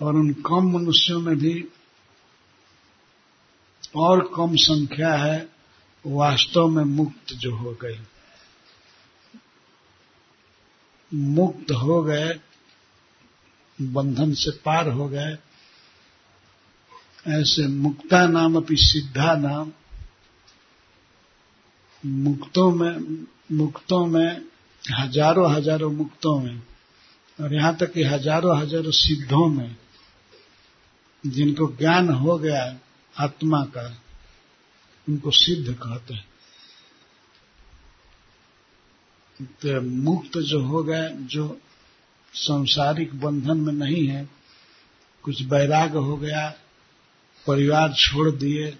और 0.02 0.14
उन 0.14 0.32
कम 0.32 0.78
मनुष्यों 0.78 1.20
में 1.20 1.36
भी 1.38 1.68
और 3.96 4.32
कम 4.36 4.56
संख्या 4.56 5.14
है, 5.14 5.48
वास्तव 6.06 6.68
में 6.68 6.84
मुक्त 6.84 7.32
जो 7.32 7.54
हो 7.56 7.72
गए 7.72 7.98
मुक्त 11.14 11.70
हो 11.72 12.02
गए, 12.02 12.40
बंधन 13.78 14.32
से 14.32 14.50
पार 14.50 14.88
हो 14.88 15.08
गए। 15.08 15.36
ऐसे 17.28 17.66
मुक्ता 17.66 18.26
नाम 18.26 18.56
अपनी 18.56 18.76
सिद्धा 18.76 19.34
नाम। 19.36 19.72
मुक्तों 22.06 22.70
में 22.70 23.26
मुक्तों 23.52 24.06
में, 24.06 24.44
हज़ारों 24.82 25.50
हज़ारों 25.52 25.90
मुक्तों 25.92 26.38
में, 26.40 26.62
और 27.38 27.54
यहाँ 27.54 27.76
तक 27.76 27.92
कि 27.92 28.02
हज़ारों 28.02 28.58
हज़ारों 28.58 28.90
सिद्धों 28.90 29.46
में, 29.48 29.76
जिनको 31.26 31.66
ज्ञान 31.66 32.08
हो 32.08 32.38
गया 32.38 32.64
आत्मा 33.20 33.64
का 33.64 33.86
उनको 35.08 35.30
सिद्ध 35.30 35.74
कहते 35.74 36.14
हैं। 36.14 36.30
तो 39.42 39.80
मुक्त 39.80 40.38
जो 40.38 40.62
हो 40.62 40.82
गए, 40.82 41.08
जो 41.10 41.60
संसारिक 42.34 43.14
बंधन 43.20 43.60
में 43.60 43.72
नहीं 43.72 44.06
है, 44.06 44.28
कुछ 45.22 45.42
वैराग 45.42 45.96
हो 45.96 46.16
गया, 46.16 46.48
परिवार 47.46 47.92
छोड़ 47.92 48.30
दिए, 48.30 48.78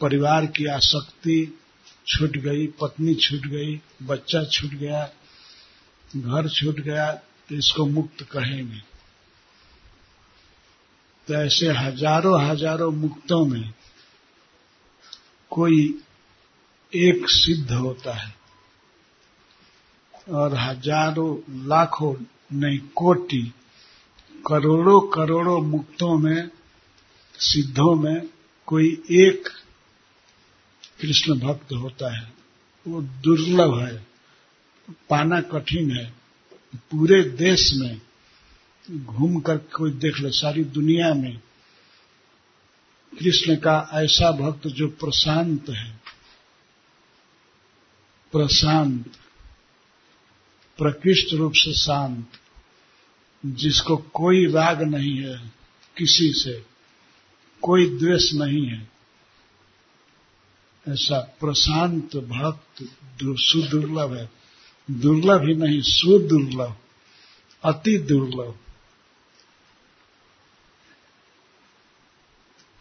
परिवार 0.00 0.46
की 0.46 0.66
आसक्ति 0.66 1.58
छूट 2.06 2.36
गई, 2.36 2.66
पत्नी 2.66 3.14
छूट 3.14 3.46
गई, 3.46 3.80
बच्चा 4.02 4.44
छूट 4.44 4.70
गया, 4.70 5.10
घर 6.16 6.48
छूट 6.48 6.80
गया 6.80 7.12
तो 7.12 7.54
इसको 7.54 7.86
मुक्त 7.86 8.22
कहेंगे। 8.22 8.89
तो 11.30 11.34
ऐसे 11.34 11.66
हज़ारों 11.68 12.44
हज़ारों 12.44 12.90
मुक्तों 12.90 13.46
में 13.46 13.74
कोई 15.50 16.00
एक 16.94 17.28
सिद्ध 17.28 17.72
होता 17.72 18.14
है। 18.14 18.34
और 20.30 20.54
हज़ारों, 20.54 21.66
लाखों, 21.66 22.14
नहीं, 22.52 22.78
कोटि, 22.78 23.52
करोड़ों 24.46 25.00
करोड़ों 25.00 25.60
मुक्तों 25.62 26.18
में, 26.18 26.50
सिद्धों 27.34 27.94
में 27.94 28.28
कोई 28.66 29.02
एक 29.10 29.48
कृष्ण 31.00 31.38
भक्त 31.38 31.72
होता 31.72 32.18
है। 32.18 32.32
वो 32.88 33.02
दुर्लभ 33.02 33.78
है, 33.78 34.06
पाना 35.10 35.40
कठिन 35.40 35.90
है, 35.90 36.12
पूरे 36.76 37.22
देश 37.22 37.72
में 37.74 38.00
घूम 38.90 39.40
कर 39.40 39.58
कोई 39.58 39.90
देख 39.90 40.20
ले 40.20 40.30
सारी 40.30 40.64
दुनिया 40.64 41.14
में। 41.14 41.40
कृष्ण 43.20 43.56
का 43.56 43.90
ऐसा 43.92 44.32
भक्त 44.32 44.66
जो 44.66 44.88
प्रशांत 44.88 45.68
है। 45.68 46.00
प्रशांत, 48.32 49.06
प्रकृष्ट 50.78 51.34
रूप 51.34 51.52
से 51.54 51.72
शांत, 51.72 52.26
जिसको 53.46 53.96
कोई 53.96 54.46
राग 54.46 54.82
नहीं 54.82 55.16
है 55.16 55.52
किसी 55.96 56.32
से, 56.32 56.64
कोई 57.62 57.98
द्वेष 57.98 58.32
नहीं 58.32 58.66
है। 58.66 58.90
ऐसा 60.88 61.20
प्रशांत 61.20 62.16
भक्त 62.16 62.96
सुदुर्लभ 63.24 64.14
है। 64.14 64.30
दुर्लभ 64.90 65.48
ही 65.48 65.54
नहीं, 65.54 65.80
सुदुर्लभ, 65.80 66.76
अति 67.64 67.98
दुर्लभ। 67.98 68.58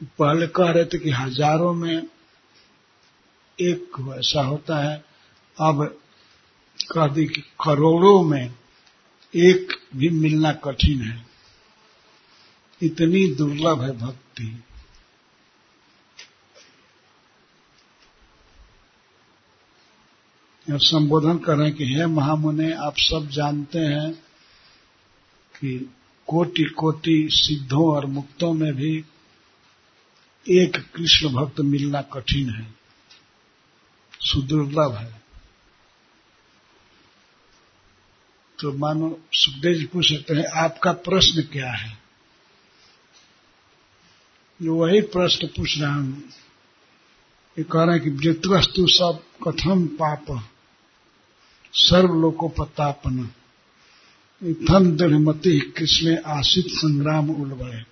पहले 0.03 0.47
कह 0.47 0.71
रहे 0.71 0.85
थे 0.85 0.99
कि 0.99 1.09
हज़ारों 1.09 1.73
में 1.73 2.07
एक 3.59 4.15
ऐसा 4.19 4.41
होता 4.41 4.77
है। 4.77 5.05
अब 5.57 5.99
कह 6.93 7.07
दी 7.07 7.25
कि 7.25 7.41
करोड़ों 7.41 8.23
में 8.23 8.55
एक 9.35 9.73
भी 9.95 10.09
मिलना 10.09 10.51
कठिन 10.53 11.01
है। 11.01 11.25
इतनी 12.81 13.27
दुर्लभ 13.35 13.81
है 13.81 13.97
भक्ति। 13.97 14.63
संबोधन 20.67 21.37
कर 21.37 21.55
रहे 21.55 21.67
हैं 21.67 21.75
कि 21.77 21.85
हे 21.85 22.05
महामुने, 22.05 22.71
आप 22.73 22.97
सब 22.97 23.27
जानते 23.27 23.79
हैं 23.79 24.11
कि 25.55 25.93
कोटि 26.27 26.63
कोटि 26.63 27.27
सिद्धों 27.31 27.95
और 27.95 28.05
मुक्तों 28.05 28.53
में 28.53 28.73
भी 28.73 29.05
एक 30.49 30.77
कृष्ण 30.95 31.29
भक्त 31.29 31.59
मिलना 31.61 32.01
कठिन 32.01 32.49
है, 32.49 32.65
सुदुर्लभ 34.21 34.95
है। 34.95 35.21
तो 38.59 38.71
मानो 38.73 39.09
सुखदेव 39.33 39.73
जी 39.73 39.85
पूछ 39.85 40.13
सकते 40.13 40.33
हैं, 40.33 40.45
आपका 40.63 40.91
प्रश्न 40.91 41.41
क्या 41.41 41.71
है? 41.71 41.97
वही 44.59 45.01
प्रश्न 45.01 45.47
पूछ 45.47 45.77
रहा 45.77 45.93
हूँ। 45.93 46.23
ये 47.57 47.63
कह 47.63 47.83
रहे 47.83 47.95
हैं 47.95 48.03
कि 48.03 48.09
वृत्रस्तु 48.09 48.87
सब 48.87 49.23
कथम 49.43 49.85
पाप 50.01 50.25
सर्वलोकोपतापन 51.73 53.29
इथन 54.41 54.95
दृढ़मति 54.95 55.59
कृष्ण 55.77 56.17
आशित 56.27 56.65
संग्राम 56.69 57.29
उलबड़े। 57.29 57.83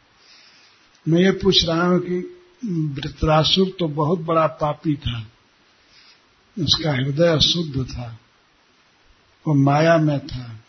मैं 1.05 1.21
ये 1.21 1.31
पूछ 1.31 1.63
रहा 1.65 1.85
हूँ 1.87 1.99
कि 1.99 2.36
वृत्रासुर 2.65 3.75
तो 3.79 3.87
बहुत 3.87 4.19
बड़ा 4.19 4.47
पापी 4.47 4.95
था। 4.95 5.27
उसका 6.59 6.91
हृदय 6.91 7.27
अशुद्ध 7.27 7.91
था। 7.91 8.19
वो 9.47 9.53
माया 9.53 9.97
में 9.97 10.27
था। 10.27 10.59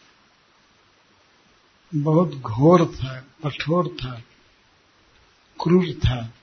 बहुत 1.95 2.35
घोर 2.35 2.87
था, 2.87 3.21
कठोर 3.21 3.89
था, 3.89 4.23
क्रूर 5.63 5.93
था। 5.93 6.35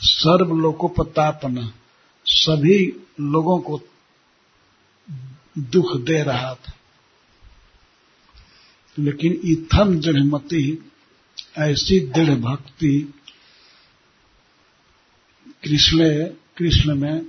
सर्व 0.00 0.56
लोकोपतापना 0.56 1.72
सभी 2.26 3.06
लोगों 3.20 3.58
को 3.58 3.80
दुख 5.58 5.96
दे 5.96 6.22
रहा 6.22 6.54
था। 6.54 6.72
लेकिन 8.98 9.32
इथम 9.44 10.00
दृढ़मति 10.00 10.90
ऐसी 11.56 12.00
दृढ़ 12.00 12.34
भक्ति 12.34 13.14
कृष्ण 15.64 16.24
कृष्ण 16.58 16.94
में, 16.94 17.26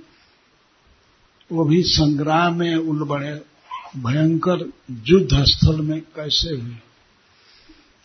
वो 1.52 1.64
भी 1.64 1.82
संग्राम 1.82 2.58
में 2.58 2.76
उलबड़े, 2.76 3.42
भयंकर 3.96 4.72
युद्ध 4.90 5.44
स्थल 5.44 5.80
में 5.80 6.00
कैसे 6.00 6.48
हुए? 6.48 6.76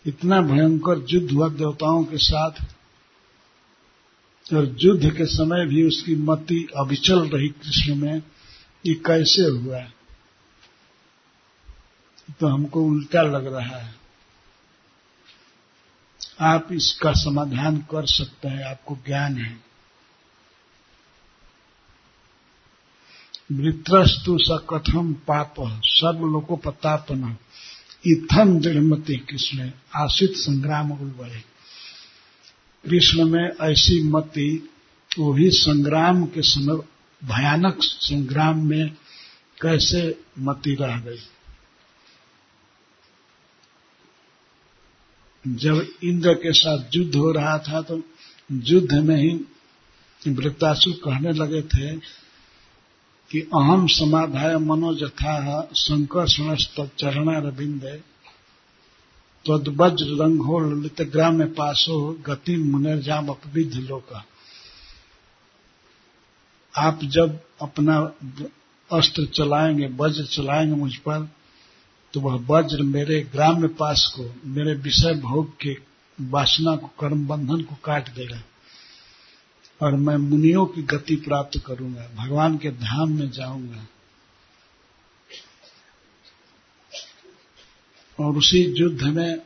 इतना 0.06 0.40
भयंकर 0.40 1.06
युद्ध 1.10 1.30
हुआ 1.32 1.48
देवताओं 1.48 2.04
के 2.04 2.18
साथ, 2.18 2.50
और 4.54 4.76
युद्ध 4.78 5.16
के 5.16 5.26
समय 5.26 5.66
भी 5.66 5.82
उसकी 5.82 6.14
मति 6.14 6.68
अविचल 6.76 7.28
रही 7.28 7.48
कृष्ण 7.48 7.94
में, 7.94 8.22
ये 8.86 8.94
कैसे 8.94 9.42
हुआ? 9.42 9.80
तो 12.40 12.46
हमको 12.46 12.82
उल्टा 12.82 13.22
लग 13.22 13.46
रहा 13.46 13.76
है। 13.76 14.05
आप 16.40 16.68
इसका 16.72 17.12
समाधान 17.12 17.76
कर 17.76 18.06
सकते 18.06 18.48
हैं, 18.48 18.64
आपको 18.64 18.98
ज्ञान 19.06 19.36
है। 19.36 19.66
वृत्रस्तु 23.52 24.38
स 24.40 24.58
कथम 24.70 25.12
पाप 25.12 25.54
सब 25.84 26.18
लोकोपतापन 26.32 27.36
इथम 28.06 28.60
दृढ़मति 28.60 29.16
कृष्ण 29.16 29.70
आशित 29.96 30.32
संग्राम 30.32 30.88
बढ़े 30.90 31.44
कृष्ण 32.84 33.24
में 33.24 33.50
ऐसी 33.60 34.02
मति, 34.02 34.68
वो 35.18 35.32
भी 35.32 35.50
संग्राम 35.50 36.24
के 36.24 36.42
समय, 36.42 36.76
भयानक 37.24 37.78
संग्राम 37.80 38.66
में 38.66 38.90
कैसे 39.62 40.20
मति 40.38 40.74
रह 40.80 41.00
गई? 41.00 41.18
जब 45.48 45.86
इंद्र 46.04 46.34
के 46.34 46.52
साथ 46.52 46.78
युद्ध 46.94 47.16
हो 47.16 47.32
रहा 47.32 47.58
था 47.58 47.82
तो 47.82 48.02
युद्ध 48.52 48.94
में 48.94 49.16
ही 49.16 49.40
वृत्तासु 50.32 50.92
कहने 50.92 51.32
लगे 51.32 51.62
थे 51.62 51.96
कि 53.30 53.40
अहम 53.40 53.86
समाधाय 53.86 54.56
मनोजथा 54.56 55.68
संकर्षण 55.74 56.54
चरण 56.98 57.46
रविंदे 57.46 58.16
तद्वज्र 59.46 60.06
रंगो 60.06 60.60
ललित 60.60 61.02
ग्राम 61.02 61.34
में 61.34 61.54
पासो 61.54 62.22
गति 62.26 62.56
मुनिर्जाम 62.56 63.28
अपविध 63.28 63.74
लोक। 63.74 64.24
आप 66.78 67.00
जब 67.04 67.40
अपना 67.62 67.98
अस्त्र 68.92 69.26
चलाएँगे, 69.26 69.86
वज्र 69.86 70.24
चलाएँगे 70.24 70.74
मुझ 70.74 70.96
पर 70.96 71.35
तो 72.16 72.20
वह 72.20 72.46
वज्र 72.50 72.82
मेरे 72.82 73.20
ग्राम 73.20 73.60
में 73.60 73.74
पास 73.74 74.12
को, 74.16 74.34
मेरे 74.44 74.74
विषय 74.74 75.14
भोग 75.14 75.56
के 75.60 75.76
वासना 76.20 76.76
को, 76.76 76.86
कर्म 76.86 77.26
बंधन 77.26 77.62
को 77.62 77.74
काट 77.84 78.14
देगा। 78.14 78.42
और 79.82 79.94
मैं 79.94 80.16
मुनियों 80.16 80.66
की 80.66 80.82
गति 80.82 81.16
प्राप्त 81.16 81.62
करूँगा, 81.66 82.10
भगवान 82.16 82.58
के 82.58 82.70
धाम 82.70 83.10
में 83.10 83.30
जाऊँगा। 83.30 83.86
और 88.20 88.36
उसी 88.36 88.64
युद्ध 88.64 89.02
में 89.02 89.40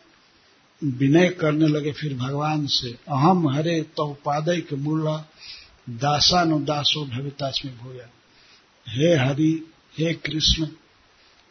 विनय 0.85 1.29
करने 1.29 1.67
लगे 1.67 1.93
फिर 1.93 2.15
भगवान 2.15 2.67
से, 2.67 2.91
अहम 2.91 3.49
हरे 3.49 3.83
तो 3.83 4.19
पादय 4.25 4.61
के 4.61 4.77
मूल, 4.77 5.23
दासानुदासो 5.91 7.07
भविताश 7.07 7.65
में 7.65 7.79
भूया। 7.79 8.09
हे 8.89 9.17
हरि, 9.17 9.73
हे 9.99 10.15
कृष्ण, 10.15 10.67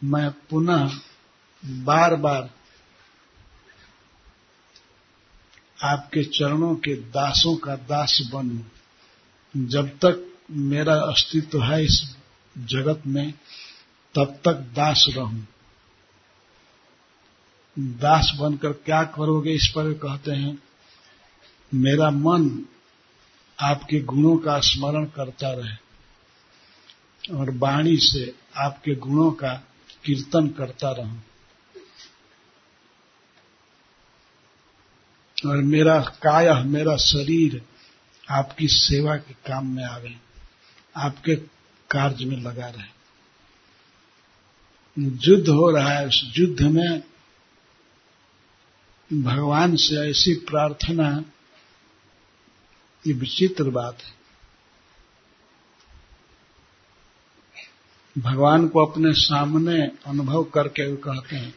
मैं 0.03 0.31
पुनः 0.31 0.91
बार 1.65 2.15
बार 2.15 2.49
आपके 5.83 6.23
चरणों 6.23 6.75
के 6.75 6.95
दासों 6.95 7.55
का 7.55 7.75
दास 7.75 8.29
बनूं। 8.33 9.67
जब 9.67 9.89
तक 9.89 10.37
मेरा 10.51 10.93
अस्तित्व 10.93 11.63
है 11.63 11.83
इस 11.83 12.15
जगत 12.57 13.03
में, 13.07 13.31
तब 14.15 14.39
तक 14.45 14.53
दास 14.53 15.05
रहूँ। 15.09 15.47
दास 17.79 18.37
बनकर 18.39 18.71
क्या 18.71 19.03
करोगे 19.03 19.53
इस 19.53 19.67
पर 19.75 19.93
कहते 19.93 20.31
हैं, 20.31 20.59
मेरा 21.73 22.09
मन 22.09 22.65
आपके 23.59 23.99
गुणों 23.99 24.37
का 24.37 24.59
स्मरण 24.59 25.05
करता 25.05 25.51
रहे 25.51 25.75
और 27.35 27.57
वाणी 27.57 27.97
से 27.97 28.35
आपके 28.57 28.95
गुणों 28.95 29.31
का 29.31 29.53
कीर्तन 30.03 30.47
करता 30.47 30.91
रहूँ। 30.91 31.23
और 35.45 35.57
मेरा 35.57 35.99
काय, 36.01 36.63
मेरा 36.63 36.97
शरीर 36.97 37.61
आपकी 38.29 38.67
सेवा 38.67 39.17
के 39.17 39.33
काम 39.33 39.75
में 39.75 39.83
आ 39.83 39.95
आवे 39.95 40.15
आपके 40.97 41.35
कार्य 41.91 42.25
में 42.25 42.37
लगा 42.37 42.67
रहे। 42.67 42.99
युद्ध 44.99 45.49
हो 45.49 45.71
रहा 45.71 45.89
है, 45.89 46.07
उस 46.07 46.33
युद्ध 46.37 46.61
में 46.61 47.03
भगवान 49.23 49.75
से 49.75 50.09
ऐसी 50.09 50.33
प्रार्थना, 50.33 51.23
ये 53.07 53.13
विचित्र 53.13 53.63
बात 53.63 53.97
है। 54.01 54.19
भगवान 58.17 58.67
को 58.67 58.85
अपने 58.85 59.13
सामने 59.13 59.81
अनुभव 60.07 60.43
करके 60.43 60.91
वो 60.91 60.97
कहते 60.97 61.35
हैं 61.35 61.55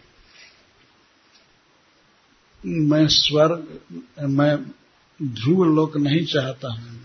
मैं 2.66 3.06
स्वर्ग 3.08 3.80
मैं 4.20 4.56
ध्रुव 5.22 5.64
लोक 5.64 5.96
नहीं 5.96 6.24
चाहता 6.24 6.72
हूँ। 6.72 7.00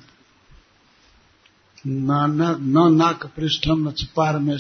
न 1.87 2.95
नाक 2.95 3.25
पृष्ठम, 3.25 3.89
न 3.89 3.93
पार 4.15 4.37
में 4.39 4.57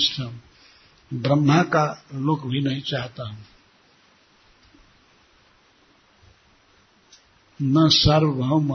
ब्रह्मा 1.13 1.61
का 1.63 2.03
लोक 2.13 2.45
भी 2.45 2.61
नहीं 2.61 2.81
चाहता 2.81 3.27
हूँ। 3.27 3.45
न 7.61 7.89
सार्वभौम 7.89 8.71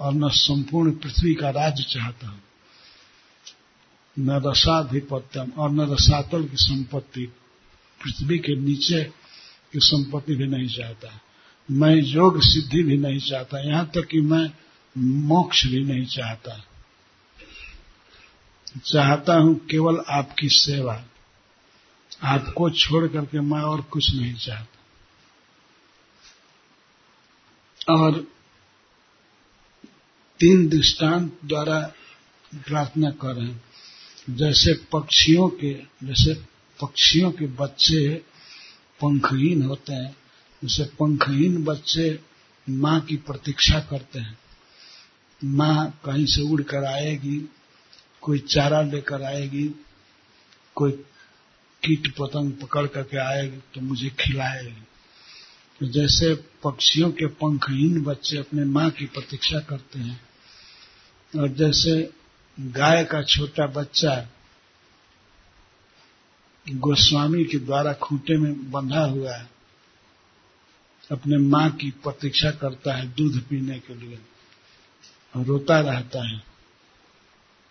और 0.00 0.12
न 0.14 0.28
संपूर्ण 0.28 0.92
पृथ्वी 0.92 1.34
का 1.34 1.50
राज्य 1.50 1.82
चाहता 1.82 2.28
हूँ। 2.28 2.40
न 4.18 4.30
रसाधिपत्यम 4.46 5.50
और 5.50 5.70
न 5.70 5.80
रसातल 5.80 6.44
की 6.44 6.56
संपत्ति, 6.56 7.26
पृथ्वी 8.00 8.38
के 8.38 8.56
नीचे 8.56 9.04
की 9.72 9.80
संपत्ति 9.80 10.34
भी 10.34 10.46
नहीं 10.46 10.68
चाहता। 10.68 11.20
मैं 11.70 11.94
योग 11.96 12.42
सिद्धि 12.42 12.82
भी 12.82 12.96
नहीं 12.96 13.18
चाहता, 13.18 13.60
यहाँ 13.60 13.90
तक 13.94 14.06
कि 14.06 14.20
मैं 14.20 14.52
मोक्ष 14.98 15.66
भी 15.66 15.84
नहीं 15.84 16.06
चाहता। 16.06 16.64
चाहता 18.84 19.34
हूँ 19.34 19.66
केवल 19.66 20.04
आपकी 20.08 20.48
सेवा। 20.48 21.04
आपको 22.22 22.70
छोड़ 22.70 23.08
करके 23.08 23.40
मैं 23.40 23.60
और 23.60 23.80
कुछ 23.80 24.14
नहीं 24.14 24.34
चाहता। 24.34 24.78
और 27.94 28.20
तीन 30.40 30.68
दृष्टांत 30.68 31.38
द्वारा 31.44 31.92
प्रार्थना 32.54 33.10
कर। 33.10 33.34
रहे 33.34 33.46
हैं 33.46 33.64
जैसे 34.30 34.74
पक्षियों 34.92 35.48
के, 35.48 35.74
जैसे 36.06 36.34
पक्षियों 36.80 37.32
के 37.32 37.46
बच्चे 37.46 38.16
पंखहीन 39.00 39.62
होते 39.62 39.92
हैं 39.92 40.16
जैसे 40.62 40.84
पंखहीन 40.96 41.62
बच्चे 41.64 42.18
माँ 42.66 43.00
की 43.00 43.16
प्रतीक्षा 43.16 43.78
करते 43.80 44.18
हैं। 44.18 44.38
माँ 45.42 46.00
कहीं 46.04 46.26
से 46.26 46.42
उड़ 46.42 46.62
कर 46.62 46.84
आएगी, 46.84 47.38
कोई 48.22 48.38
चारा 48.38 48.80
लेकर 48.82 49.22
आएगी, 49.22 49.64
कोई 50.76 50.90
कीट 51.82 52.08
पतंग 52.14 52.52
पकड़ 52.52 52.86
करके 52.86 53.18
आएगी 53.18 53.56
तो 53.74 53.80
मुझे 53.80 54.08
खिलाएगी। 54.20 54.82
तो 55.80 55.86
जैसे 55.86 56.34
पक्षियों 56.62 57.10
के 57.10 57.26
पंखहीन 57.26 58.02
बच्चे 58.02 58.38
अपने 58.38 58.64
माँ 58.64 58.90
की 58.90 59.06
प्रतीक्षा 59.06 59.60
करते 59.60 59.98
हैं, 59.98 60.20
और 61.32 61.48
जैसे 61.48 62.10
गाय 62.58 63.04
का 63.04 63.22
छोटा 63.22 63.66
बच्चा 63.66 64.16
गोस्वामी 66.66 67.44
के 67.44 67.58
द्वारा 67.58 67.92
खूंटे 67.92 68.36
में 68.36 68.70
बंधा 68.70 69.04
हुआ 69.04 69.34
है 69.36 69.50
अपने 71.10 71.36
माँ 71.36 71.70
की 71.70 71.90
प्रतीक्षा 71.90 72.50
करता 72.50 72.94
है 72.94 73.08
दूध 73.08 73.42
पीने 73.42 73.78
के 73.78 73.94
लिए 73.94 74.18
और 75.36 75.44
रोता 75.44 75.80
रहता 75.80 76.28
है। 76.28 76.38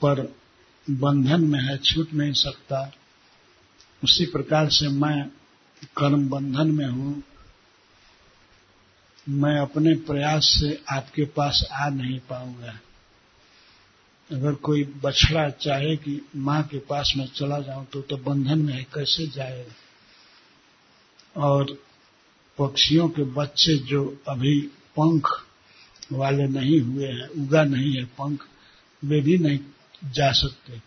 पर 0.02 0.36
बंधन 0.90 1.42
में 1.42 1.60
है, 1.60 1.78
छूट 1.78 2.14
नहीं 2.14 2.34
सकता। 2.34 2.92
उसी 4.04 4.26
प्रकार 4.26 4.70
से 4.70 4.88
मैं 4.88 5.28
कर्म 5.98 6.30
बंधन 6.30 6.72
में 6.72 6.86
हूँ। 6.86 7.24
मैं 9.30 9.60
अपने 9.60 9.96
प्रयास 9.96 10.46
से 10.46 10.84
आपके 10.90 11.26
पास 11.26 11.70
आ 11.72 11.90
नहीं 11.90 12.20
पाऊँगा। 12.20 12.80
अगर 14.32 14.54
कोई 14.54 14.84
बछड़ा 14.84 15.50
चाहे 15.50 15.96
कि 15.96 16.26
माँ 16.36 16.64
के 16.64 16.80
पास 16.80 17.14
में 17.18 17.28
चला 17.28 17.60
जाऊँ 17.60 17.86
तो 17.86 18.02
तो 18.02 18.18
बंधन 18.18 18.60
में 18.60 18.74
है, 18.74 18.84
कैसे 18.84 19.28
जाए 19.28 19.68
और 21.38 21.91
पक्षियों 22.62 23.10
के 23.10 23.24
बच्चे 23.24 23.78
जो 23.78 24.22
अभी 24.28 24.62
पंख 25.00 25.46
वाले 26.12 26.48
नहीं 26.48 26.82
हुए 26.82 27.08
हैं, 27.08 27.28
उगा 27.28 27.64
नहीं 27.64 27.98
है 27.98 28.06
पंख, 28.06 28.48
वे 29.06 29.22
भी 29.22 29.38
नहीं 29.38 29.60
जा 30.12 30.32
सकते। 30.32 30.82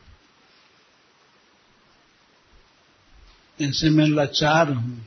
ऐसे 3.64 3.90
मैं 3.90 4.06
लाचार 4.06 4.72
हूँ। 4.72 5.06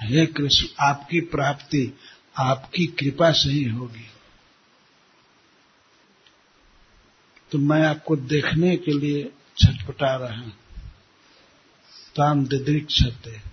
हे 0.00 0.26
कृष्ण, 0.26 0.66
आपकी 0.80 1.20
प्राप्ति, 1.20 1.98
आपकी 2.36 2.86
कृपा 2.86 3.32
से 3.32 3.50
ही 3.50 3.64
होगी। 3.64 4.10
तो 7.50 7.58
मैं 7.58 7.82
आपको 7.86 8.16
देखने 8.16 8.76
के 8.76 8.92
लिए 8.98 9.32
छटपटा 9.58 10.16
रहा 10.16 10.40
हूँ। 10.40 10.52
ताम 12.16 12.46
दिदृक्षते 12.46 13.51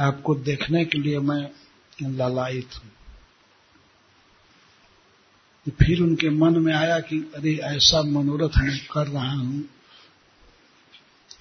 आपको 0.00 0.34
देखने 0.34 0.84
के 0.84 0.98
लिए 0.98 1.18
मैं 1.18 1.50
ललायित 2.02 2.68
हूँ। 2.74 2.90
फिर 5.68 6.02
उनके 6.02 6.30
मन 6.30 6.58
में 6.58 6.74
आया 6.74 7.00
कि, 7.00 7.32
अरे, 7.36 7.54
ऐसा 7.56 8.02
मनोरथ 8.02 8.50
मैं 8.58 8.86
कर 8.86 9.06
रहा 9.06 9.32
हूँ। 9.32 9.64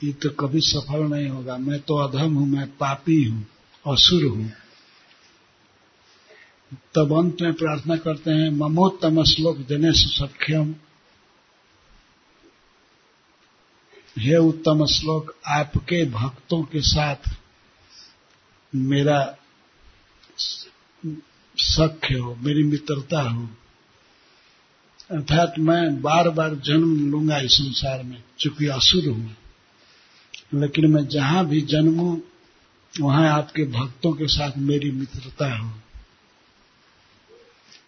ये 0.03 0.13
तो 0.13 0.29
कभी 0.29 0.61
सफल 0.61 1.03
नहीं 1.03 1.29
होगा। 1.29 1.57
मैं 1.57 1.79
तो 1.79 1.97
अधम 1.97 2.33
हूँ, 2.33 2.47
मैं 2.47 2.67
पापी 2.67 3.23
हूँ, 3.23 3.47
असुर 3.87 4.23
हूँ। 4.23 4.51
तब 6.73 7.17
अंत 7.17 7.41
में 7.41 7.53
प्रार्थना 7.53 7.95
करते 7.95 8.31
हैं, 8.31 8.49
ममोत्तम 8.49 9.23
श्लोक 9.23 9.57
जने 9.57 9.91
सख्यम। 9.93 10.75
हे 14.17 14.37
उत्तम 14.37 14.85
श्लोक, 14.85 15.35
आपके 15.47 16.05
भक्तों 16.05 16.63
के 16.63 16.81
साथ 16.81 17.46
मेरा 18.75 19.37
सख्य 21.57 22.17
हो, 22.17 22.35
मेरी 22.35 22.63
मित्रता 22.63 23.21
हो। 23.21 23.49
अर्थात 25.11 25.53
मैं 25.59 26.01
बार 26.01 26.29
बार 26.29 26.55
जन्म 26.55 27.11
लूँगा 27.11 27.39
इस 27.39 27.51
संसार 27.51 28.03
में, 28.03 28.23
चूँकि 28.39 28.67
असुर 28.67 29.07
हूँ। 29.07 29.37
लेकिन 30.53 30.91
मैं 30.91 31.07
जहाँ 31.07 31.45
भी 31.45 31.61
जन्मू, 31.61 32.21
वहाँ 33.01 33.29
आपके 33.29 33.63
भक्तों 33.63 34.13
के 34.13 34.27
साथ 34.27 34.51
मेरी 34.57 34.91
मित्रता 34.91 35.57
हो। 35.57 35.71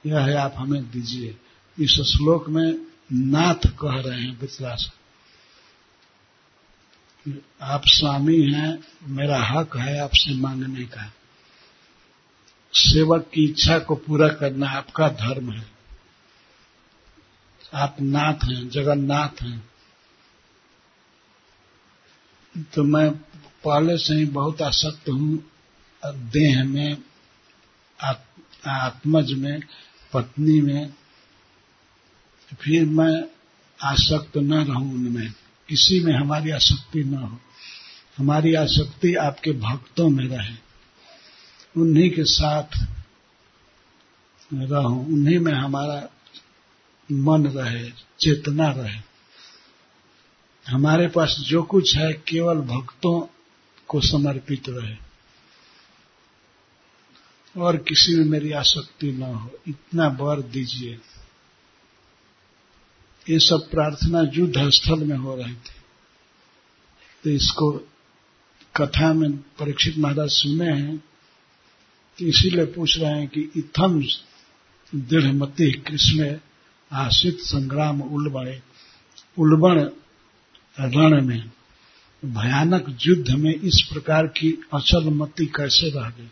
यह 0.05 0.19
है, 0.19 0.35
आप 0.35 0.53
हमें 0.57 0.91
दीजिए। 0.91 1.37
इस 1.79 1.91
श्लोक 1.91 2.49
में 2.49 2.85
नाथ 3.13 3.67
कह 3.67 4.01
रहे 4.01 4.21
हैं 4.21 4.39
वितरास 4.39 4.91
आप 7.61 7.81
स्वामी 7.85 8.41
हैं, 8.51 8.83
मेरा 9.03 9.37
हक 9.43 9.75
है 9.77 9.99
आपसे 9.99 10.33
मांगने 10.33 10.83
का। 10.85 11.13
सेवक 12.73 13.29
की 13.33 13.43
इच्छा 13.43 13.79
को 13.79 13.95
पूरा 13.95 14.27
करना 14.29 14.69
आपका 14.69 15.07
धर्म 15.09 15.51
है। 15.51 15.65
आप 17.73 17.95
नाथ 18.01 18.45
हैं, 18.45 18.69
जगन्नाथ 18.69 19.41
हैं। 19.41 19.69
तो 22.55 22.83
मैं 22.83 23.11
पहले 23.65 23.97
से 23.97 24.13
ही 24.13 24.25
बहुत 24.25 24.61
आसक्त 24.61 25.09
हूँ 25.09 25.43
देह 26.05 26.63
में 26.63 26.97
आत्मज 28.67 29.31
में, 29.33 29.59
पत्नी 30.13 30.61
में। 30.61 30.93
फिर 32.51 32.85
मैं 32.85 33.23
आसक्त 33.79 34.37
न 34.37 34.53
रहूँ 34.53 34.93
उनमें। 34.93 35.33
किसी 35.69 35.99
में 35.99 36.13
हमारी 36.13 36.51
आसक्ति 36.51 37.03
न 37.03 37.13
हो। 37.13 37.39
हमारी 38.17 38.53
आसक्ति 38.53 39.15
आपके 39.15 39.51
भक्तों 39.51 40.09
में 40.09 40.27
रहे। 40.27 40.55
उन्हीं 41.81 42.09
के 42.09 42.23
साथ 42.23 42.87
रहूँ, 44.53 45.07
उन्हीं 45.07 45.39
में 45.39 45.53
हमारा 45.53 46.09
मन 47.11 47.47
रहे, 47.47 47.91
चेतना 48.19 48.71
रहे। 48.71 48.99
हमारे 50.67 51.07
पास 51.07 51.37
जो 51.39 51.63
कुछ 51.63 51.95
है, 51.95 52.13
केवल 52.13 52.55
भक्तों 52.55 53.27
को 53.87 54.01
समर्पित 54.01 54.63
रहे। 54.69 54.95
और 57.57 57.77
किसी 57.77 58.15
में 58.15 58.25
मेरी 58.25 58.51
आसक्ति 58.51 59.11
न 59.11 59.21
हो, 59.21 59.51
इतना 59.67 60.07
वर 60.07 60.41
दीजिए। 60.41 60.99
ये 63.29 63.39
सब 63.39 63.69
प्रार्थना 63.71 64.21
युद्ध 64.33 64.69
स्थल 64.69 65.03
में 65.03 65.17
हो 65.17 65.35
रही 65.35 65.53
थी। 65.53 65.77
तो 67.23 67.29
इसको 67.29 67.71
कथा 68.75 69.13
में 69.13 69.31
परीक्षित 69.31 69.97
महाराज 69.97 70.29
सुने 70.29 70.71
हैं 70.71 70.97
तो 72.17 72.25
इसीलिए 72.25 72.65
पूछ 72.65 72.97
रहे 72.97 73.11
हैं 73.11 73.27
कि 73.27 73.41
इथम 73.57 74.01
दृढ़मति 74.95 75.71
कृष्ण 75.87 76.35
आश्रित 76.91 77.39
संग्राम 77.39 78.01
उल्बणे, 78.01 78.61
उल्बण 79.37 79.79
रण 80.77 81.25
में 81.25 81.51
भयानक 82.23 82.97
युद्ध 83.01 83.29
में 83.29 83.53
इस 83.53 83.81
प्रकार 83.93 84.27
की 84.27 84.51
अचल 84.73 85.09
मति 85.09 85.45
कैसे 85.45 85.89
रह 85.89 86.09
गई? 86.09 86.29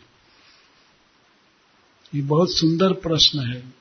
ये 2.14 2.22
बहुत 2.22 2.50
सुंदर 2.50 2.92
प्रश्न 2.92 3.38
है। 3.38 3.77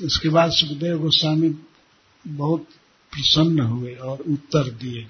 इसके 0.00 0.28
बाद 0.28 0.50
सुखदेव 0.50 0.98
गोस्वामी 0.98 1.48
बहुत 2.24 2.68
प्रसन्न 3.12 3.60
हुए 3.60 3.94
और 3.94 4.20
उत्तर 4.20 4.70
दिए। 4.72 5.06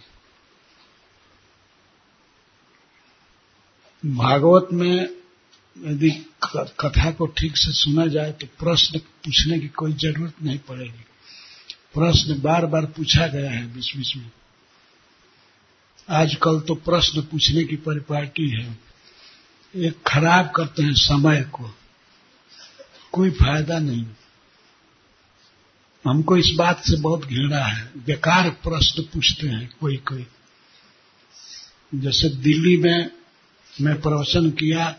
भागवत 4.03 4.69
में 4.73 5.09
यदि 5.77 6.11
कथा 6.81 7.11
को 7.11 7.27
ठीक 7.27 7.57
से 7.57 7.73
सुना 7.73 8.07
जाए 8.07 8.33
तो 8.33 8.47
प्रश्न 8.59 8.99
पूछने 8.99 9.59
की 9.59 9.69
कोई 9.69 9.93
ज़रूरत 9.93 10.43
नहीं 10.43 10.59
पड़ेगी। 10.59 11.05
प्रश्न 11.95 12.41
बार 12.41 12.67
बार 12.67 12.87
पूछा 12.87 13.27
गया 13.27 13.51
है 13.51 13.67
बीच 13.75 13.97
बीच 13.97 14.17
में। 14.17 14.31
आजकल 16.09 16.61
तो 16.61 16.75
प्रश्न 16.75 17.23
पूछने 17.23 17.65
की 17.65 17.77
परिपाटी 17.77 18.49
है। 18.51 18.79
ये 19.75 19.93
खराब 20.07 20.51
करते 20.57 20.83
हैं 20.83 20.95
समय 20.95 21.43
को। 21.53 21.71
कोई 23.13 23.31
फ़ायदा 23.31 23.79
नहीं। 23.79 24.07
हमको 26.07 26.37
इस 26.37 26.51
बात 26.59 26.83
से 26.85 26.97
बहुत 26.97 27.25
घृणा 27.25 27.59
है। 27.59 27.91
बेकार 27.97 28.51
प्रश्न 28.65 29.03
पूछते 29.03 29.49
हैं 29.49 29.69
कोई 29.81 29.97
कोई। 30.09 30.27
जैसे 31.95 32.29
दिल्ली 32.37 32.77
में 32.77 33.11
मैं 33.81 34.01
प्रवचन 34.01 34.51
किया 34.51 34.91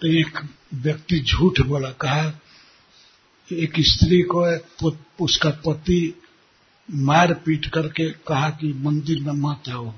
तो 0.00 0.06
एक 0.08 0.38
व्यक्ति 0.74 1.18
झूठ 1.20 1.60
बोला, 1.60 1.90
कहा, 1.90 2.40
एक 3.50 3.80
स्त्री 3.80 4.22
को 4.22 4.44
उसका 5.24 5.50
पति 5.66 6.14
मार 6.88 7.32
पीट 7.34 7.66
करके 7.66 8.08
कहा 8.10 8.50
कि 8.50 8.72
मंदिर 8.78 9.20
में 9.20 9.32
मत 9.32 9.68
आओ 9.68 9.92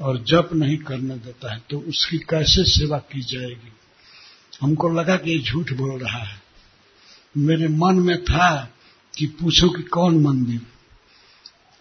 और 0.00 0.22
जप 0.24 0.50
नहीं 0.54 0.76
करने 0.78 1.16
देता 1.16 1.52
है 1.52 1.62
तो 1.70 1.78
उसकी 1.78 2.18
कैसे 2.18 2.64
सेवा 2.70 2.98
की 3.12 3.20
जाएगी? 3.22 3.72
हमको 4.62 4.88
लगा 4.90 5.16
कि 5.16 5.30
ये 5.30 5.38
झूठ 5.38 5.72
बोल 5.72 6.00
रहा 6.00 6.22
है। 6.24 6.43
मेरे 7.36 7.68
मन 7.68 7.94
में 7.94 8.24
था 8.24 8.74
कि 9.18 9.26
पूछो 9.26 9.68
कि 9.68 9.82
कौन 9.82 10.22
मंदिर? 10.22 10.60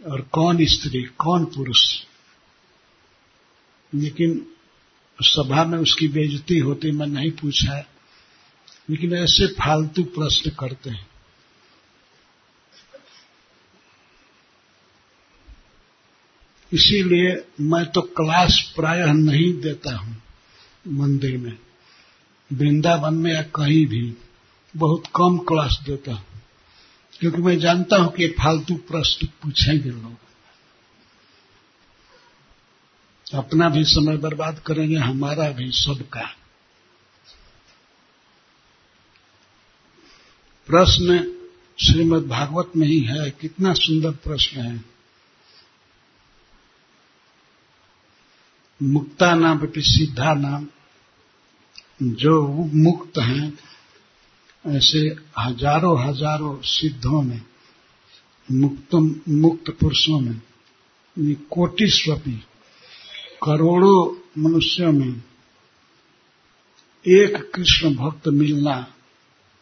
और 0.10 0.22
कौन 0.22 0.66
स्त्री, 0.66 1.04
कौन 1.04 1.46
पुरुष? 1.46 2.02
लेकिन 3.96 4.48
सभा 5.22 5.64
में 5.64 5.78
उसकी 5.78 6.08
बेजती 6.08 6.60
होती, 6.60 6.92
मैं 6.92 7.08
नहीं 7.08 7.32
पूछा। 7.32 7.80
लेकिन 8.90 9.14
ऐसे 9.14 9.48
फालतू 9.48 10.04
प्रश्न 10.04 10.50
करते 10.50 10.90
हैं। 10.90 11.08
इसीलिए 16.74 17.46
मैं 17.62 17.86
तो 17.86 18.02
क्लास 18.02 18.74
प्रायः 18.76 19.14
नहीं 19.14 19.62
देता 19.62 19.96
हूँ 19.96 20.22
मंदिर 20.88 21.38
में। 21.38 21.58
वृंदावन 22.54 23.14
में 23.14 23.34
या 23.34 23.42
कहीं 23.42 23.88
भी। 23.88 24.14
बहुत 24.78 25.04
कम 25.16 25.38
क्लास 25.38 25.80
देता 25.86 26.14
हूँ। 26.14 26.26
क्योंकि 27.20 27.42
मैं 27.42 27.60
जानता 27.60 27.98
हूँ 27.98 28.12
कि 28.12 28.28
फालतू 28.28 28.76
प्रश्न 28.76 29.28
पूछेंगे 29.28 29.90
लोग। 29.90 30.16
अपना 33.34 33.70
भी 33.70 33.84
समय 33.84 34.18
बर्बाद 34.18 34.60
करेंगे, 34.60 34.96
हमारा 34.96 35.50
भी, 35.50 35.72
सबका। 35.72 36.22
प्रश्न 40.68 41.38
श्रीमद् 41.82 42.28
भागवत 42.28 42.72
में 42.78 42.88
ही 42.88 43.00
है, 43.00 43.32
कितना 43.32 43.74
सुंदर 43.74 44.12
प्रश्न 44.12 44.62
है। 44.62 44.86
मुक्ता 48.84 49.36
नाम 49.36 49.68
सिद्धा 49.78 50.34
नाम, 50.34 50.68
जो 52.04 52.48
मुक्त 52.74 53.18
हैं 53.18 53.73
ऐसे 54.68 55.00
हज़ारों 55.40 55.98
हज़ारों 56.04 56.62
सिद्धों 56.62 57.22
में 57.22 57.42
मुक्त 58.52 58.96
मुक्त 59.30 59.70
पुरुषों 59.80 60.20
में, 60.20 60.42
ये 61.20 61.34
कोटि 61.52 61.88
स्वपी 61.88 62.36
करोड़ों 63.44 64.16
मनुष्यों 64.42 64.92
में 64.92 65.22
एक 67.08 67.52
कृष्ण 67.56 67.96
भक्त 67.96 68.28
मिलना 68.28 68.94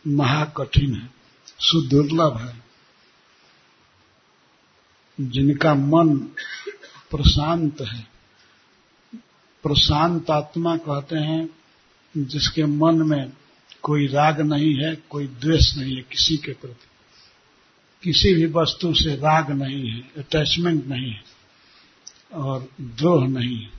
महाकठिन 0.07 0.95
है, 0.95 1.09
सुदुर्लभ 1.59 2.37
है। 2.37 2.63
जिनका 5.19 5.73
मन 5.75 6.17
प्रशांत 7.11 7.81
है, 7.81 8.07
प्रशांत 9.63 10.29
आत्मा 10.29 10.77
कहते 10.77 11.15
हैं, 11.15 11.49
जिसके 12.17 12.65
मन 12.65 13.01
में 13.01 13.31
कोई 13.83 14.07
राग 14.07 14.41
नहीं 14.41 14.73
है, 14.75 14.95
कोई 15.09 15.27
द्वेष 15.27 15.75
नहीं 15.77 15.95
है 15.95 16.01
किसी 16.01 16.37
के 16.37 16.53
प्रति। 16.53 16.87
किसी 18.03 18.33
भी 18.33 18.45
वस्तु 18.45 18.93
से 18.93 19.15
राग 19.15 19.51
नहीं 19.51 19.89
है 19.89 20.01
अटैचमेंट 20.17 20.85
नहीं 20.85 21.11
है, 21.11 21.23
और 22.33 22.67
द्रोह 22.81 23.27
नहीं 23.27 23.57
है। 23.57 23.69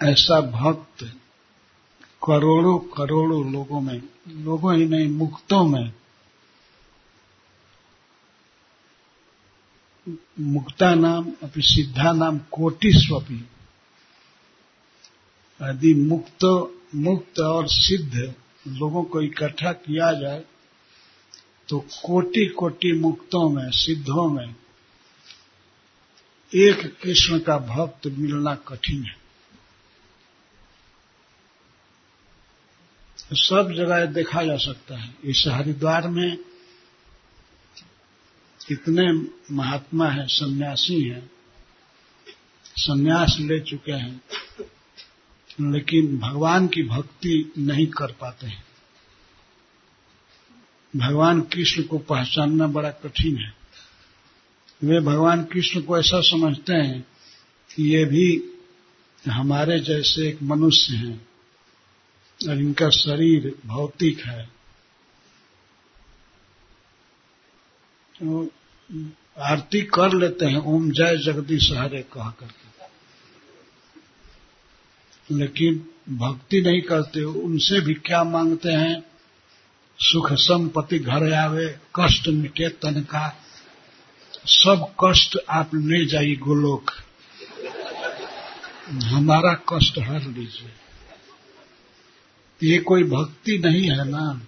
ऐसा 0.00 0.40
भक्त 0.40 1.04
करोड़ों 2.22 2.78
करोड़ों 2.78 3.52
लोगों 3.52 3.80
में, 3.80 4.02
लोगों 4.28 4.76
ही 4.76 4.86
नहीं, 4.86 5.08
मुक्तों 5.08 5.64
में 5.64 5.92
मुक्ता 10.40 10.94
नाम 10.94 11.30
अपनी 11.42 11.62
सिद्धा 11.62 12.12
नाम, 12.12 12.38
कोटि 12.52 12.92
स्वपी 12.94 13.44
यदि 15.62 15.94
मुक्त 15.94 16.44
मुक्त 16.94 17.40
और 17.40 17.68
सिद्ध 17.68 18.34
लोगों 18.68 19.02
को 19.04 19.22
इकट्ठा 19.22 19.72
किया 19.72 20.12
जाए 20.12 20.44
तो 21.68 21.78
कोटि 21.80 22.46
कोटि 22.46 22.92
मुक्तों 22.92 23.48
में, 23.50 23.70
सिद्धों 23.70 24.30
में 24.30 24.54
एक 26.54 27.00
कृष्ण 27.02 27.38
का 27.38 27.58
भक्त 27.58 28.06
मिलना 28.06 28.54
कठिन 28.54 29.04
है। 29.04 29.20
सब 33.32 33.72
जगह 33.76 34.04
देखा 34.06 34.42
जा 34.42 34.56
सकता 34.56 34.96
है। 34.96 35.14
इस 35.24 35.44
हरिद्वार 35.48 36.08
में 36.08 36.36
कितने 38.68 39.12
महात्मा 39.54 40.08
हैं, 40.08 40.26
सन्यासी 40.26 41.02
हैं, 41.02 41.30
सन्यास 42.76 43.36
ले 43.40 43.60
चुके 43.60 43.92
हैं। 43.92 44.20
लेकिन 45.60 46.18
भगवान 46.18 46.66
की 46.66 46.82
भक्ति 46.82 47.52
नहीं 47.58 47.86
कर 47.86 48.12
पाते 48.12 48.46
हैं। 48.46 48.64
भगवान 50.96 51.40
कृष्ण 51.40 51.82
को 51.82 51.98
पहचानना 51.98 52.66
बड़ा 52.66 52.90
कठिन 52.90 53.38
है। 53.38 53.54
वे 54.84 55.00
भगवान 55.00 55.44
कृष्ण 55.44 55.82
को 55.82 55.98
ऐसा 55.98 56.20
समझते 56.20 56.72
हैं 56.72 57.06
कि 57.76 57.96
ये 57.96 58.04
भी 58.04 58.44
हमारे 59.28 59.80
जैसे 59.80 60.28
एक 60.28 60.42
मनुष्य 60.42 60.94
हैं 60.96 61.28
और 62.48 62.58
इनका 62.58 62.90
शरीर 62.90 63.58
भौतिक 63.66 64.20
है। 64.20 64.44
तो 68.20 68.50
आरती 69.38 69.82
कर 69.82 70.12
लेते 70.12 70.46
हैं, 70.46 70.58
ओम 70.58 70.90
जय 70.90 71.16
जगदीश 71.16 71.72
हरे 71.72 72.02
कह 72.02 72.30
करके। 72.30 72.69
लेकिन 75.32 75.88
भक्ति 76.16 76.60
नहीं 76.60 76.82
करते, 76.82 77.22
उनसे 77.22 77.80
भी 77.80 77.94
क्या 77.94 78.24
मांगते 78.24 78.68
हैं? 78.68 79.02
सुख 79.98 80.32
संपत्ति 80.32 80.98
घर 80.98 81.32
आवे, 81.32 81.78
कष्ट 81.96 82.28
मिटे 82.28 82.68
तन 82.68 83.00
का 83.00 83.36
सब 84.46 84.94
कष्ट 85.04 85.38
आप 85.50 85.70
ले 85.74 86.06
जाइए 86.06 86.36
गोलोक। 86.36 86.90
हमारा 88.90 89.54
कष्ट 89.54 89.98
हर 89.98 90.22
लीजिए। 90.22 90.72
ये 92.62 92.78
कोई 92.78 93.04
भक्ति 93.04 93.58
नहीं 93.58 93.90
है 93.90 94.08
ना? 94.08 94.40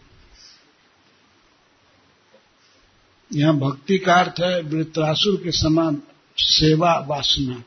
यहाँ 3.33 3.59
भक्ति 3.59 3.99
का 3.99 4.15
अर्थ 4.15 4.41
है 4.41 4.63
वृत्रासुर 4.63 5.41
के 5.45 5.53
समान 5.53 6.03
सेवा 6.37 7.05
वासना, 7.09 7.63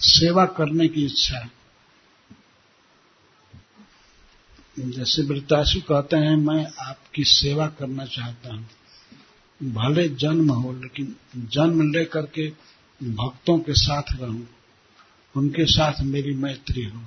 सेवा 0.00 0.46
करने 0.46 0.88
की 0.88 1.04
इच्छा। 1.04 1.50
जैसे 4.78 5.22
वृतासु 5.22 5.80
कहते 5.80 6.16
हैं, 6.16 6.36
मैं 6.36 6.66
आपकी 6.80 7.24
सेवा 7.24 7.66
करना 7.66 8.04
चाहता 8.04 8.54
हूँ। 8.54 8.68
भले 9.62 10.08
जन्म 10.08 10.52
हो, 10.52 10.72
लेकिन 10.72 11.16
जन्म 11.36 11.92
लेकर 11.92 12.22
के 12.22 12.48
भक्तों 13.02 13.58
के 13.58 13.74
साथ 13.74 14.02
रहूँ। 14.12 14.48
उनके 15.36 15.64
साथ 15.64 16.00
मेरी 16.00 16.34
मैत्री 16.34 16.84
हो। 16.84 17.02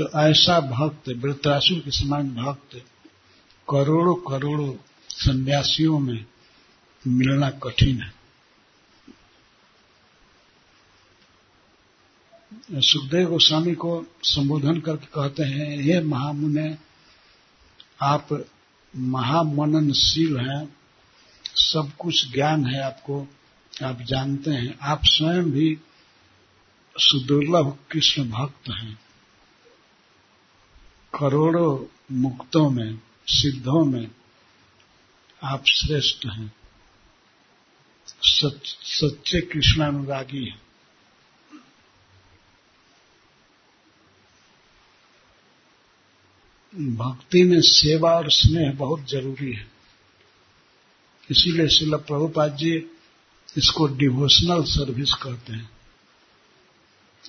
तो 0.00 0.20
ऐसा 0.20 0.60
भक्त 0.60 1.08
वृतासुर 1.08 1.78
के 1.78 1.90
समान 1.90 2.30
भक्त 2.30 2.76
करोड़ों 3.70 4.14
करोड़ों 4.14 4.74
सन्यासियों 5.08 5.98
में 5.98 6.24
मिलना 7.06 7.50
कठिन 7.50 8.02
है। 8.02 8.23
सुखदेव 12.72 13.28
गोस्वामी 13.28 13.74
को 13.74 14.06
संबोधन 14.22 14.80
करके 14.80 15.06
कहते 15.06 15.42
हैं 15.42 15.82
हे 15.82 16.00
महामुने 16.00 16.78
आप 18.02 18.46
महामननशील 18.96 20.36
हैं 20.36 20.76
सब 21.54 21.92
कुछ 21.98 22.32
ज्ञान 22.32 22.66
है 22.66 22.82
आपको 22.82 23.28
आप 23.84 24.02
जानते 24.02 24.50
हैं 24.50 24.78
आप 24.82 25.00
स्वयं 25.04 25.50
भी 25.50 25.78
सुदुर्लभ 26.98 27.78
कृष्ण 27.90 28.30
भक्त 28.30 28.70
हैं। 28.70 29.00
करोड़ों 31.18 31.86
मुक्तों 32.12 32.70
में 32.70 33.00
सिद्धों 33.26 33.84
में 33.84 34.10
आप 35.42 35.64
श्रेष्ठ 35.66 36.26
हैं। 36.26 36.52
सच, 38.22 38.76
सच्चे 38.82 39.40
कृष्णानुरागी 39.40 40.44
हैं। 40.44 40.62
भक्ति 46.78 47.42
में 47.42 47.60
सेवा 47.60 48.16
और 48.16 48.30
स्नेह 48.30 48.72
बहुत 48.72 49.10
ज़रूरी 49.10 49.52
है। 49.52 49.66
इसीलिए 51.30 51.68
शिल 51.68 51.94
प्रभुपाद 51.94 52.56
जी 52.56 52.90
इसको 53.56 53.86
डिवोशनल 53.86 54.62
सर्विस 54.62 55.12
कहते 55.12 55.52
हैं। 55.52 55.70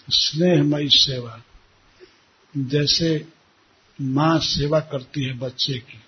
स्नेहमयी 0.09 0.89
सेवा। 0.89 1.41
जैसे 2.57 3.27
माँ 4.01 4.39
सेवा 4.39 4.79
करती 4.79 5.23
है 5.23 5.33
बच्चे 5.33 5.73
की। 5.73 6.01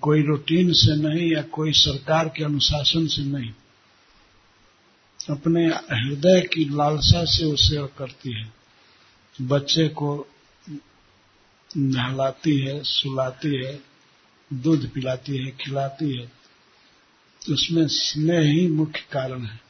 कोई 0.00 0.22
रूटीन 0.22 0.72
से 0.72 0.96
नहीं 0.96 1.32
या 1.32 1.42
कोई 1.42 1.72
सरकार 1.72 2.28
के 2.28 2.44
अनुशासन 2.44 3.06
से 3.06 3.22
नहीं। 3.22 3.50
अपने 5.30 5.66
हृदय 5.68 6.40
की 6.40 6.64
लालसा 6.64 7.24
से 7.24 7.56
सेवा 7.56 7.86
करती 7.86 8.40
है। 8.40 8.52
बच्चे 9.42 9.88
को 9.88 10.26
नहलाती 11.76 12.58
है, 12.60 12.82
सुलाती 12.82 13.64
है, 13.64 13.82
दूध 14.52 14.90
पिलाती 14.92 15.36
है, 15.36 15.50
खिलाती 15.50 16.16
है 16.16 16.26
तो 17.42 17.52
उसमें 17.52 17.86
स्नेह 17.88 18.40
ही 18.40 18.68
मुख्य 18.68 19.06
कारण 19.12 19.44
है। 19.44 19.60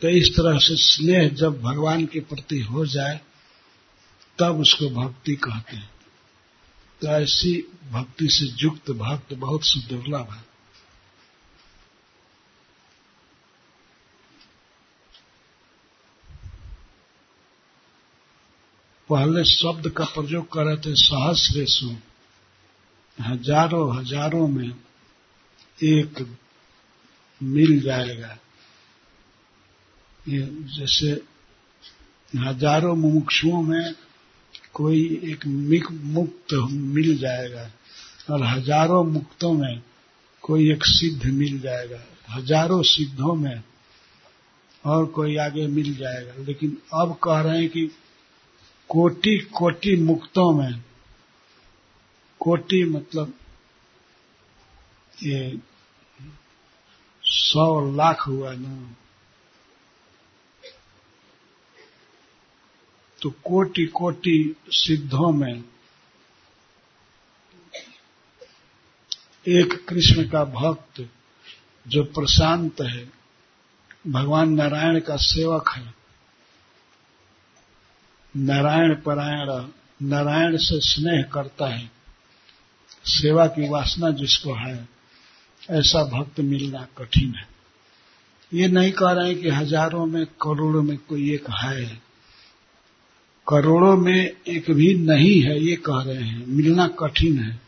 तो 0.00 0.08
इस 0.08 0.28
तरह 0.36 0.58
से 0.58 0.76
स्नेह 0.76 1.28
जब 1.28 1.60
भगवान 1.62 2.06
के 2.06 2.20
प्रति 2.20 2.60
हो 2.60 2.86
जाए, 2.86 3.20
तब 4.38 4.60
उसको 4.60 4.90
भक्ति 4.90 5.34
कहते 5.36 5.76
हैं। 5.76 5.90
तो 7.00 7.06
ऐसी 7.06 7.64
भक्ति 7.90 8.28
से 8.28 8.64
युक्त 8.64 8.90
भक्त 8.90 9.34
बहुत 9.34 9.64
सुदुर्लभ 9.64 10.32
है। 10.32 10.47
पहले 19.08 19.44
शब्द 19.44 19.88
का 19.88 20.04
प्रयोग 20.04 20.52
कर 20.52 20.64
रहे 20.64 20.76
थे 20.76 20.94
सहस्रेशु। 20.94 21.88
हज़ारों 23.18 23.96
हज़ारों 23.96 24.46
में 24.48 24.72
एक 25.84 26.26
मिल 27.40 27.80
जाएगा। 27.80 28.36
ये 30.28 30.40
जैसे 30.76 31.10
हज़ारों 32.32 32.94
मुमुक्षुओं 32.96 33.62
में 33.62 33.94
कोई 34.74 35.00
एक 35.24 35.46
मुक्त 35.86 36.54
मिल 36.94 37.16
जाएगा 37.18 37.70
और 38.30 38.42
हज़ारों 38.44 39.02
मुक्तों 39.04 39.52
में 39.52 39.82
कोई 40.44 40.70
एक 40.72 40.84
सिद्ध 40.84 41.24
मिल 41.26 41.58
जाएगा। 41.60 42.00
हज़ारों 42.30 42.82
सिद्धों 42.82 43.34
में 43.34 43.62
और 44.84 45.06
कोई 45.06 45.36
आगे 45.36 45.66
मिल 45.66 45.94
जाएगा। 45.94 46.34
लेकिन 46.38 46.76
अब 46.94 47.16
कह 47.24 47.40
रहे 47.40 47.60
हैं 47.60 47.68
कि 47.68 47.90
कोटि 48.88 49.38
कोटि 49.38 49.96
मुक्तों 49.96 50.52
में, 50.52 50.82
कोटि 52.40 52.84
मतलब 52.84 53.32
ये 55.22 55.58
सौ 57.24 57.96
लाख 57.96 58.26
हुआ 58.26 58.52
ना 58.52 58.94
तो 63.22 63.30
कोटि 63.30 63.86
कोटि 63.86 64.56
सिद्धों 64.70 65.32
में 65.32 65.64
एक 69.46 69.74
कृष्ण 69.88 70.28
का 70.28 70.44
भक्त 70.44 71.08
जो 71.86 72.04
प्रशांत 72.04 72.80
है, 72.80 73.12
भगवान 74.06 74.52
नारायण 74.52 75.00
का 75.00 75.16
सेवक 75.16 75.68
है 75.68 75.97
नारायण 78.36 78.94
परायण, 78.94 79.68
नारायण 80.08 80.56
से 80.56 80.80
स्नेह 80.80 81.22
करता 81.22 81.66
है, 81.66 81.90
सेवा 83.04 83.46
की 83.46 83.68
वासना 83.68 84.10
जिसको 84.10 84.54
है, 84.54 84.88
ऐसा 85.70 86.04
भक्त 86.04 86.40
मिलना 86.40 86.88
कठिन 86.98 87.34
है। 87.34 87.48
ये 88.54 88.68
नहीं 88.68 88.92
कह 88.92 89.10
रहे 89.10 89.32
हैं 89.32 89.42
कि 89.42 89.48
हज़ारों 89.48 90.06
में, 90.06 90.26
करोड़ों 90.26 90.82
में 90.82 90.96
कोई 90.96 91.34
एक 91.34 91.50
है। 91.50 92.02
करोड़ों 93.48 93.96
में 93.96 94.36
एक 94.48 94.70
भी 94.70 94.94
नहीं 94.94 95.42
है, 95.42 95.60
ये 95.60 95.76
कह 95.76 96.02
रहे 96.02 96.22
हैं। 96.22 96.46
मिलना 96.46 96.88
कठिन 96.88 97.38
है। 97.38 97.60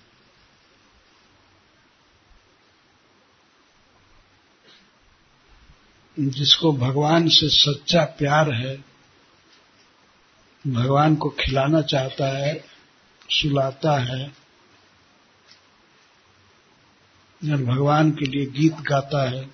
जिसको 6.19 6.73
भगवान 6.73 7.29
से 7.29 7.49
सच्चा 7.49 8.05
प्यार 8.05 8.53
है 8.53 8.90
भगवान 10.67 11.17
को 11.17 11.31
खिलाना 11.31 11.83
चाहता 11.83 12.27
है, 12.39 12.65
सुलाता 13.31 13.99
है 13.99 14.27
और 17.45 17.63
भगवान 17.65 18.11
के 18.11 18.25
लिए 18.25 18.47
गीत 18.47 18.73
गाता 18.73 19.31
है, 19.31 19.51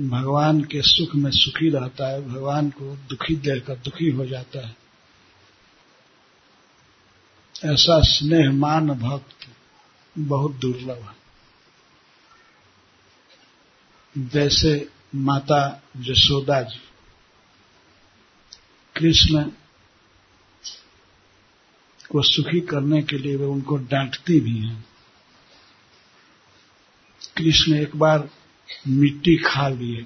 भगवान 0.00 0.60
के 0.60 0.82
सुख 0.82 1.14
में 1.14 1.30
सुखी 1.30 1.70
रहता 1.70 2.08
है, 2.08 2.28
भगवान 2.28 2.70
को 2.70 2.96
दुखी 2.96 3.36
देखकर 3.36 3.76
दुखी 3.76 4.10
हो 4.10 4.26
जाता 4.26 4.66
है। 4.66 4.76
ऐसा 7.64 8.00
स्नेहमान 8.00 8.90
भक्त 8.90 9.48
बहुत 10.18 10.52
दुर्लभ 10.52 10.98
है। 10.98 11.22
जैसे 14.28 14.88
माता 15.14 15.82
जसोदा 15.96 16.62
जी 16.62 16.80
कृष्ण 18.96 19.42
को 22.10 22.22
सुखी 22.22 22.60
करने 22.60 23.02
के 23.02 23.18
लिए 23.18 23.36
वे 23.36 23.44
उनको 23.44 23.76
डांटती 23.76 24.40
भी 24.40 24.58
हैं। 24.58 24.84
कृष्ण 27.36 27.74
एक 27.74 27.96
बार 27.96 28.28
मिट्टी 28.88 29.36
खा 29.36 29.68
लिए। 29.68 30.04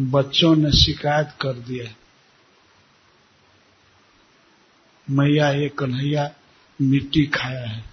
बच्चों 0.00 0.54
ने 0.56 0.70
शिकायत 0.72 1.34
कर 1.40 1.52
दिया 1.60 1.92
मैया, 5.08 5.50
ये 5.50 5.68
कन्हैया 5.68 6.30
मिट्टी 6.80 7.26
खाया 7.26 7.68
है। 7.68 7.84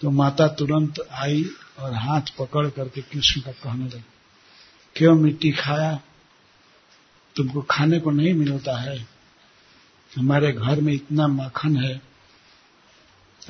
तो 0.00 0.10
माता 0.10 0.46
तुरंत 0.48 1.00
आई 1.12 1.44
और 1.78 1.94
हाथ 1.94 2.36
पकड़ 2.38 2.68
करके 2.70 3.02
कृष्ण 3.02 3.40
का 3.40 3.52
कहने 3.52 3.84
लगी, 3.84 4.04
क्यों 4.96 5.14
मिट्टी 5.14 5.50
खाया? 5.52 6.00
तुमको 7.36 7.62
खाने 7.62 8.00
को 8.00 8.10
नहीं 8.10 8.34
मिलता 8.34 8.76
है। 8.80 8.98
हमारे 10.16 10.52
घर 10.52 10.80
में 10.80 10.92
इतना 10.92 11.26
माखन 11.28 11.76
है 11.76 12.02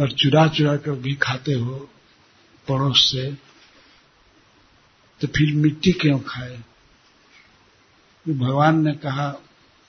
और 0.01 0.13
चुरा 0.13 0.47
चुरा 0.49 0.77
कर 0.77 0.91
भी 0.91 1.15
खाते 1.15 1.53
हो 1.53 1.91
पड़ोस 2.69 3.11
से 3.11 3.33
तो 5.21 5.27
फिर 5.27 5.55
मिट्टी 5.55 5.93
क्यों 5.93 6.19
खाए? 6.19 6.57
तो 8.27 8.35
भगवान 8.35 8.85
ने 8.85 8.93
कहा 8.93 9.35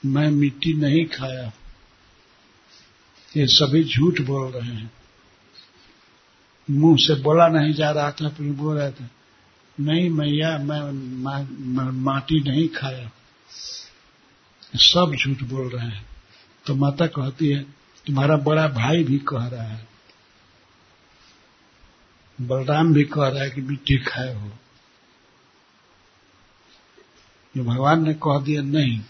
मैं 0.06 0.30
मिट्टी 0.32 0.74
नहीं 0.74 1.06
खाया। 1.06 1.52
ये 3.38 3.48
सभी 3.48 3.84
झूठ 3.84 4.22
बोल 4.22 4.52
रहे 4.52 4.76
हैं। 4.76 4.92
मुँह 6.70 6.98
से 7.00 7.16
बोला 7.22 7.48
नहीं 7.48 7.74
जा 7.74 7.92
रहा 7.92 8.12
था 8.12 8.30
फिर 8.30 8.52
बोल 8.52 8.78
रहे 8.78 8.92
थे 8.92 9.06
नहीं 9.80 10.10
मैया 10.10 10.58
मैं 10.58 10.82
मा, 11.24 11.48
मा, 11.52 11.92
माटी 11.92 12.40
नहीं 12.40 12.68
खाया। 12.68 13.12
सब 14.76 15.16
झूठ 15.16 15.44
बोल 15.44 15.70
रहे 15.70 15.88
हैं। 15.88 16.06
तो 16.66 16.76
माता 16.76 17.08
कहती 17.08 17.50
है, 17.50 17.64
तुम्हारा 18.06 18.38
बड़ा 18.38 18.68
भाई 18.68 19.04
भी 19.04 19.18
कह 19.18 19.48
रहा 19.48 19.64
है। 19.64 19.88
बलराम 22.42 22.94
भी 22.94 23.04
कह 23.04 23.28
रहा 23.28 23.44
है 23.44 23.50
कि 23.50 23.62
मिट्टी 23.62 23.98
खाए 23.98 24.34
हो। 24.34 24.52
ये 27.58 27.64
भगवान 27.64 28.04
ने 28.04 28.14
कह 28.14 28.40
दिया, 28.40 28.62
नहीं, 28.62 29.02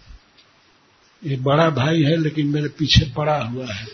ये 1.23 1.37
बड़ा 1.37 1.69
भाई 1.69 2.03
है, 2.03 2.17
लेकिन 2.17 2.47
मेरे 2.47 2.67
पीछे 2.67 3.13
पड़ा 3.17 3.43
हुआ 3.43 3.67
है। 3.73 3.87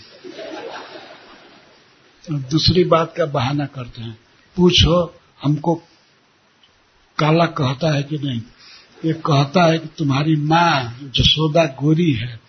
दूसरी 2.32 2.84
बात 2.84 3.14
का 3.18 3.26
बहाना 3.26 3.66
करते 3.66 4.02
हैं। 4.02 4.20
पूछो, 4.56 5.20
हमको 5.44 5.76
काला 7.18 7.46
कहता 7.46 7.92
है 7.92 8.04
कि 8.04 8.18
नहीं? 8.18 8.42
ये 9.06 9.14
कहता 9.26 9.64
है 9.64 9.78
कि 9.78 9.88
तुम्हारी 9.98 10.36
माँ 10.36 11.12
जसोदा 11.16 11.66
गोरी 11.80 12.12
है, 12.14 12.40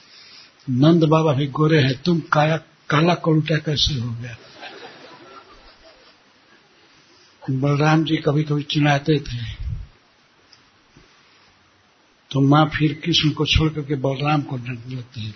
नंद 0.70 1.04
बाबा 1.04 1.32
भी 1.32 1.46
गोरे 1.48 1.80
हैं, 1.82 1.94
तुम 2.02 2.20
काया 2.32 2.56
काला 2.90 3.14
कलुटा 3.14 3.56
कैसे 3.58 3.94
हो 3.94 4.10
गया? 4.12 4.36
बलराम 7.42 8.04
जी 8.04 8.16
कभी 8.16 8.42
कभी 8.44 8.62
चिढ़ाते 8.62 9.18
थे 9.20 9.40
तो 12.30 12.40
माँ 12.40 12.64
फिर 12.74 12.92
कृष्ण 13.04 13.30
को 13.30 13.46
छोड़ 13.46 13.72
करके 13.72 13.94
बलराम 13.94 14.42
को 14.42 14.56
डंट 14.56 14.86
लेते 14.88 15.20
हैं। 15.20 15.34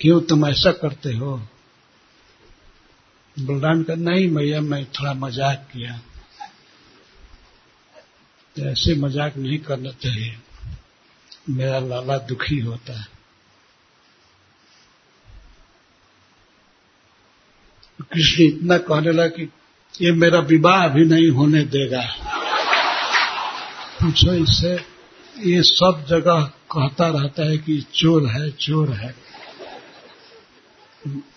क्यों 0.00 0.20
तुम 0.20 0.46
ऐसा 0.46 0.70
करते 0.72 1.12
हो? 1.12 1.36
बलराम 3.36 3.82
का 3.82 3.94
नहीं 3.94 4.28
मैया, 4.28 4.60
मैं 4.60 4.84
थोड़ा 4.86 5.14
मज़ाक 5.14 5.68
किया। 5.72 6.00
ऐसे 8.56 8.94
मज़ाक 8.94 9.36
नहीं 9.36 9.58
करना 9.58 9.90
चाहिए। 9.90 10.36
मेरा 11.50 11.78
लाला 11.78 12.18
दुखी 12.18 12.58
होता 12.58 13.00
है। 13.00 13.06
कृष्ण 18.12 18.42
इतना 18.42 18.78
कहने 18.78 19.12
लगा 19.12 19.26
कि 19.28 19.48
ये 20.02 20.12
मेरा 20.12 20.38
विवाह 20.38 20.86
भी 20.88 21.04
नहीं 21.04 21.30
होने 21.30 21.62
देगा। 21.64 22.02
पूछो 24.00 24.32
इससे 24.34 24.74
ये 25.46 25.62
सब 25.62 26.04
जगह 26.08 26.42
कहता 26.72 27.08
रहता 27.08 27.48
है 27.50 27.58
कि 27.58 27.80
चोर 27.94 28.26
है 28.26 28.50
चोर 28.50 28.90
है। 28.90 29.14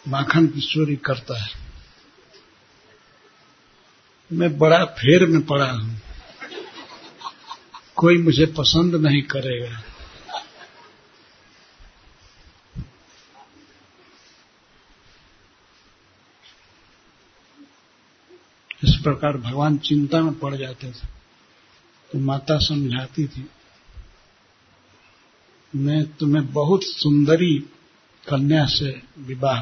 माखन 0.07 0.47
की 0.47 0.61
चोरी 0.61 0.95
करता 0.95 1.43
है। 1.43 1.49
मैं 4.31 4.57
बड़ा 4.57 4.83
फेर 4.85 5.25
में 5.25 5.41
पड़ा 5.45 5.71
हूँ। 5.71 6.01
कोई 7.97 8.17
मुझे 8.17 8.45
पसंद 8.45 8.95
नहीं 8.95 9.21
करेगा। 9.21 9.83
इस 18.83 18.95
प्रकार 19.03 19.37
भगवान 19.37 19.77
चिंता 19.77 20.21
में 20.21 20.33
पड़ 20.39 20.55
जाते 20.55 20.87
थे। 20.87 21.07
तो 22.11 22.19
माता 22.19 22.57
समझाती 22.57 23.27
थी, 23.27 23.49
मैं 25.73 26.03
तुम्हें 26.13 26.45
बहुत 26.53 26.83
सुंदरी 26.83 27.57
कन्या 28.27 28.65
से 28.65 29.01
विवाह 29.17 29.61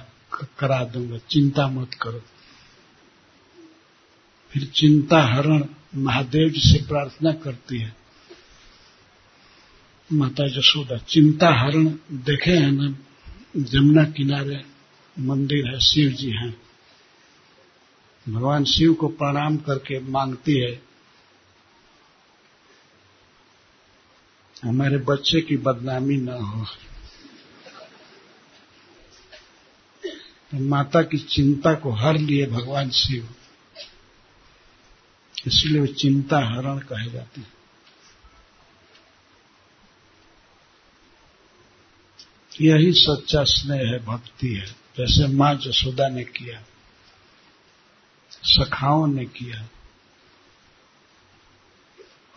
करा 0.60 0.84
दूँगा, 0.84 1.18
चिंता 1.30 1.68
मत 1.68 1.94
करो। 1.94 2.22
फिर 4.54 4.66
चिंता 4.66 5.22
हरण 5.26 5.64
महादेव 5.96 6.50
जी 6.50 6.62
से 6.62 6.86
प्रार्थना 6.88 7.32
करती 7.34 7.80
है। 7.80 8.05
माता 10.14 10.48
जसोदा 10.48 10.98
चिंता 10.98 11.50
हरण 11.50 11.88
देखे 12.12 12.52
हैं 12.52 12.72
ना, 12.72 12.96
जमुना 13.58 14.04
किनारे 14.04 14.66
मंदिर 15.20 15.68
है, 15.68 15.80
शिव 15.80 16.10
जी 16.10 16.32
हैं। 16.32 16.62
भगवान 18.30 18.64
शिव 18.64 18.94
को 18.94 19.08
प्रणाम 19.08 19.58
करके 19.58 20.00
मांगती 20.00 20.60
है। 20.60 20.82
हमारे 24.64 24.98
बच्चे 24.98 25.42
की 25.42 25.58
बदनामी 25.58 26.18
न 26.18 26.30
हो। 26.30 26.66
तो 30.52 30.60
माता 30.60 31.02
की 31.02 31.18
चिंता 31.18 31.74
को 31.74 31.92
हर 31.92 32.18
लिए 32.18 32.46
भगवान 32.46 32.90
शिव। 32.90 33.30
इसलिए 35.48 35.80
वो 35.80 35.88
चिंता 35.88 36.40
हरण 36.40 36.80
कहे 36.80 37.12
जाते 37.12 37.42
हैं। 37.42 37.55
यही 42.62 42.94
सच्चा 42.94 43.44
स्नेह 43.44 43.92
है, 43.92 44.06
भक्ति 44.06 44.48
है। 44.48 44.66
जैसे 44.98 45.28
माँ 45.28 45.56
जसोदा 45.56 46.08
ने 46.08 46.24
किया, 46.24 46.64
सखाओं 48.32 49.08
ने 49.08 49.26
किया, 49.26 49.70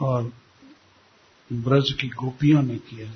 और 0.01 0.33
ब्रज 1.53 1.93
की 1.93 2.09
गोपियों 2.09 2.63
ने 2.63 2.77
किया। 2.77 3.13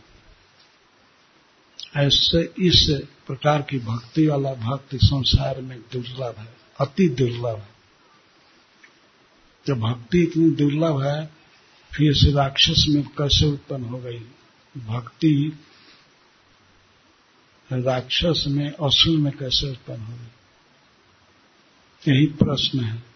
ऐसे 1.96 2.42
इस 2.58 3.02
प्रकार 3.26 3.62
की 3.62 3.78
भक्ति 3.78 4.26
वाला 4.26 4.54
भक्ति 4.54 4.98
संसार 4.98 5.60
में 5.60 5.80
दुर्लभ 5.92 6.34
है, 6.38 6.54
अति 6.80 7.08
दुर्लभ 7.08 7.58
है। 7.58 7.72
जब 9.66 9.80
भक्ति 9.80 10.22
इतनी 10.22 10.50
दुर्लभ 10.50 11.02
है, 11.02 11.30
फिर 11.92 12.14
से 12.14 12.32
राक्षस 12.32 12.84
में 12.88 13.02
कैसे 13.04 13.46
उत्पन्न 13.46 13.84
हो 13.84 13.98
गई? 13.98 14.18
भक्ति 14.76 15.58
राक्षस 17.80 18.44
में, 18.48 18.70
असुर 18.70 19.18
में 19.18 19.32
कैसे 19.32 19.70
उत्पन्न 19.70 20.00
हो 20.00 20.12
गई 20.12 20.28
यही 22.08 22.26
प्रश्न 22.26 22.80
है। 22.80 23.12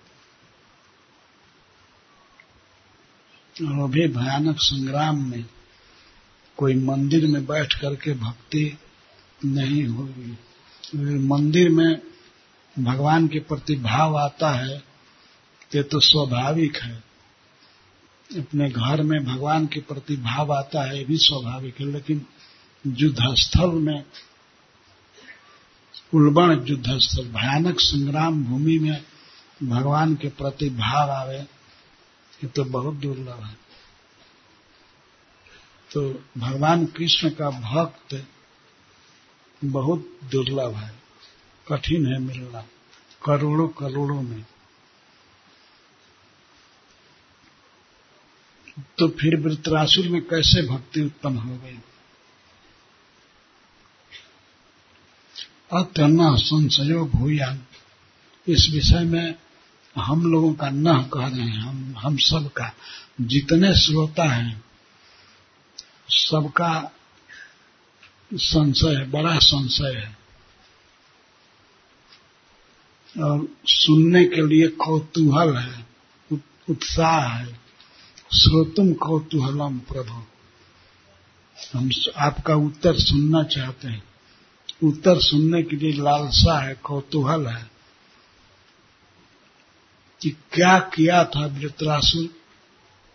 और 3.66 3.84
अभी 3.84 4.08
भयानक 4.08 4.56
संग्राम 4.58 5.30
में 5.30 5.44
कोई 6.56 6.74
मंदिर 6.74 7.26
में 7.26 7.46
बैठ 7.46 7.80
करके 7.80 8.14
भक्ति 8.14 8.78
नहीं 9.44 9.84
होगी। 9.84 10.38
मंदिर 11.18 11.68
में 11.68 12.02
भगवान 12.78 13.28
के 13.28 13.38
प्रति 13.38 13.76
भाव 13.76 14.18
आता 14.18 14.50
है, 14.50 14.76
ये 15.74 15.82
तो 15.82 16.00
स्वाभाविक 16.00 16.76
है। 16.76 17.04
अपने 18.38 18.70
घर 18.70 19.02
में 19.02 19.24
भगवान 19.24 19.66
के 19.66 19.80
प्रति 19.80 20.16
भाव 20.16 20.52
आता 20.52 20.82
है, 20.82 20.98
ये 20.98 21.04
भी 21.04 21.16
स्वाभाविक 21.16 21.80
है। 21.80 21.86
लेकिन 21.86 22.26
युद्धस्थल 22.86 23.70
में 23.70 24.04
उल्बण 26.14 26.66
युद्धस्थल 26.66 27.28
भयानक 27.28 27.80
संग्राम 27.80 28.44
भूमि 28.44 28.78
में 28.78 29.04
भगवान 29.62 30.14
के 30.14 30.28
प्रति 30.28 30.68
भाव 30.70 31.10
आवे, 31.10 31.38
ये 31.38 32.46
तो 32.46 32.64
बहुत 32.64 32.94
दुर्लभ 32.94 33.44
है। 33.44 33.56
तो 35.92 36.24
भगवान 36.38 36.86
कृष्ण 36.86 37.30
का 37.30 37.50
भक्त 37.50 38.26
बहुत 39.64 40.18
दुर्लभ 40.24 40.74
है, 40.74 40.94
कठिन 41.68 42.06
है 42.06 42.18
मिलना, 42.18 42.64
करोड़ों 43.24 43.68
करोड़ों 43.68 44.22
में। 44.22 44.44
तो 48.98 49.08
फिर 49.08 49.36
वृत्रासुर 49.36 50.08
में 50.08 50.22
कैसे 50.22 50.68
भक्ति 50.68 51.00
उत्पन्न 51.00 51.36
हो 51.36 51.56
गई? 51.56 51.78
अतन 55.72 56.36
संशयो 56.36 57.04
भूयान 57.04 57.60
इस 58.48 58.68
विषय 58.72 59.00
में 59.00 59.34
हम 59.96 60.32
लोगों 60.32 60.54
का 60.54 60.70
न 60.70 61.02
कह 61.02 61.26
रहे 61.26 61.40
हैं, 61.40 61.58
हम 61.58 61.94
हम 61.98 62.16
सबका 62.16 62.72
जितने 63.20 63.74
श्रोता 63.74 64.24
हैं, 64.24 64.64
सबका 66.08 66.92
संशय, 68.34 69.04
बड़ा 69.04 69.38
संशय 69.38 69.94
है। 69.96 70.18
और 73.22 73.48
सुनने 73.66 74.24
के 74.24 74.46
लिए 74.46 74.68
कौतूहल 74.68 75.56
है 75.56 75.86
उत्साह 76.70 77.28
है। 77.28 77.52
श्रोतुम 78.34 78.94
कौतूहलम 78.94 79.78
प्रभु। 79.78 80.22
हम 81.78 81.90
आपका 82.16 82.54
उत्तर 82.54 82.98
सुनना 82.98 83.42
चाहते 83.42 83.88
हैं। 83.88 84.15
उत्तर 84.82 85.20
सुनने 85.20 85.62
के 85.62 85.76
लिए 85.76 85.92
लालसा 85.92 86.58
है, 86.60 86.74
कौतूहल 86.74 87.46
है 87.46 87.70
कि 90.20 90.30
क्या 90.52 90.78
किया 90.94 91.24
था 91.24 91.46
वृत्रासुर 91.46 92.26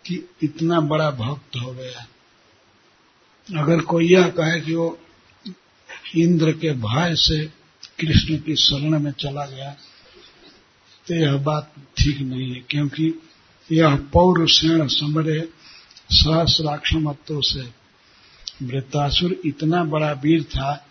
कि 0.04 0.28
इतना 0.42 0.80
बड़ा 0.80 1.10
भक्त 1.10 1.56
हो 1.56 1.72
गया। 1.72 2.06
अगर 3.60 3.80
कोई 3.80 4.08
यह 4.12 4.28
कहे 4.28 4.60
कि 4.60 4.74
वो 4.74 4.98
इंद्र 6.16 6.52
के 6.52 6.70
भय 6.70 7.14
से 7.16 7.44
कृष्ण 8.00 8.38
की 8.38 8.56
शरण 8.56 8.98
में 8.98 9.12
चला 9.12 9.46
गया 9.46 9.70
तो 11.06 11.14
यह 11.14 11.36
बात 11.36 11.72
ठीक 11.98 12.20
नहीं 12.20 12.54
है, 12.54 12.60
क्योंकि 12.60 13.06
यह 13.72 13.96
पौर 13.96 14.08
पौरुषेण 14.12 14.86
समरे 14.86 15.40
सहस्राक्षमत्व 16.10 17.40
से 17.40 17.62
वृत्तासुर 18.62 19.40
इतना 19.44 19.84
बड़ा 19.84 20.12
वीर 20.12 20.42
था 20.44 20.88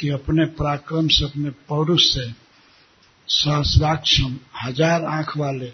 कि 0.00 0.08
अपने 0.08 0.46
पराक्रम 0.46 1.08
से, 1.08 1.24
अपने 1.24 1.50
पौरुष 1.50 2.02
से, 2.04 2.32
सहस्राक्षम, 3.28 4.38
हज़ार 4.62 5.04
आँख 5.04 5.36
वाले 5.36 5.72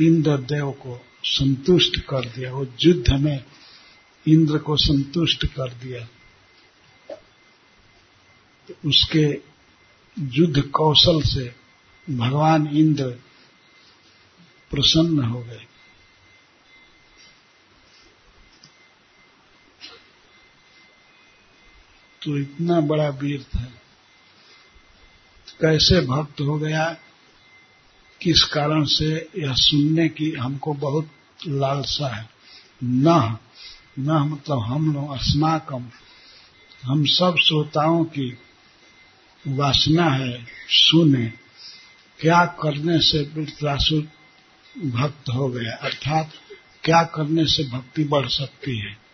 इंद्र 0.00 0.36
देव 0.36 0.70
को 0.70 1.00
संतुष्ट 1.24 2.00
कर 2.00 2.24
दिया। 2.24 2.52
वो 2.52 2.66
युद्ध 2.82 3.12
में 3.12 3.44
इंद्र 4.26 4.58
को 4.58 4.76
संतुष्ट 4.76 5.46
कर 5.46 5.72
दिया। 5.72 6.08
तो 8.68 8.88
उसके 8.88 9.26
युद्ध 10.18 10.60
कौशल 10.60 11.22
से 11.22 11.54
भगवान 12.08 12.66
इंद्र 12.66 13.04
प्रसन्न 14.70 15.24
हो 15.24 15.40
गए। 15.40 15.66
तो 22.22 22.38
इतना 22.38 22.80
बड़ा 22.80 23.08
वीर 23.08 23.42
था। 23.42 23.64
कैसे 25.60 26.00
भक्त 26.00 26.40
हो 26.40 26.58
गया 26.58 26.96
किस 28.22 28.44
कारण 28.44 28.84
से 28.84 29.28
यह 29.38 29.54
सुनने 29.54 30.08
की 30.08 30.30
हमको 30.30 30.74
बहुत 30.74 31.10
लालसा 31.48 32.16
है। 32.16 32.28
न 32.84 33.36
न 33.98 34.10
मतलब 34.10 34.58
हम 34.58 34.94
लोग 34.94 35.12
अस्माकम, 35.12 35.90
हम 36.84 37.04
सब 37.04 37.36
श्रोताओं 37.36 38.04
की 38.04 38.38
वासना 39.48 40.04
है 40.04 40.46
सुने। 40.68 41.32
क्या 42.20 42.44
करने 42.44 42.98
से 42.98 43.30
वृत्रासुर 43.34 44.08
भक्त 44.78 45.28
हो 45.28 45.48
गया? 45.48 45.72
अर्थात 45.72 46.30
क्या 46.84 47.02
करने 47.02 47.46
से 47.46 47.64
भक्ति 47.64 48.04
बढ़ 48.04 48.28
सकती 48.28 48.78
है? 48.78 49.09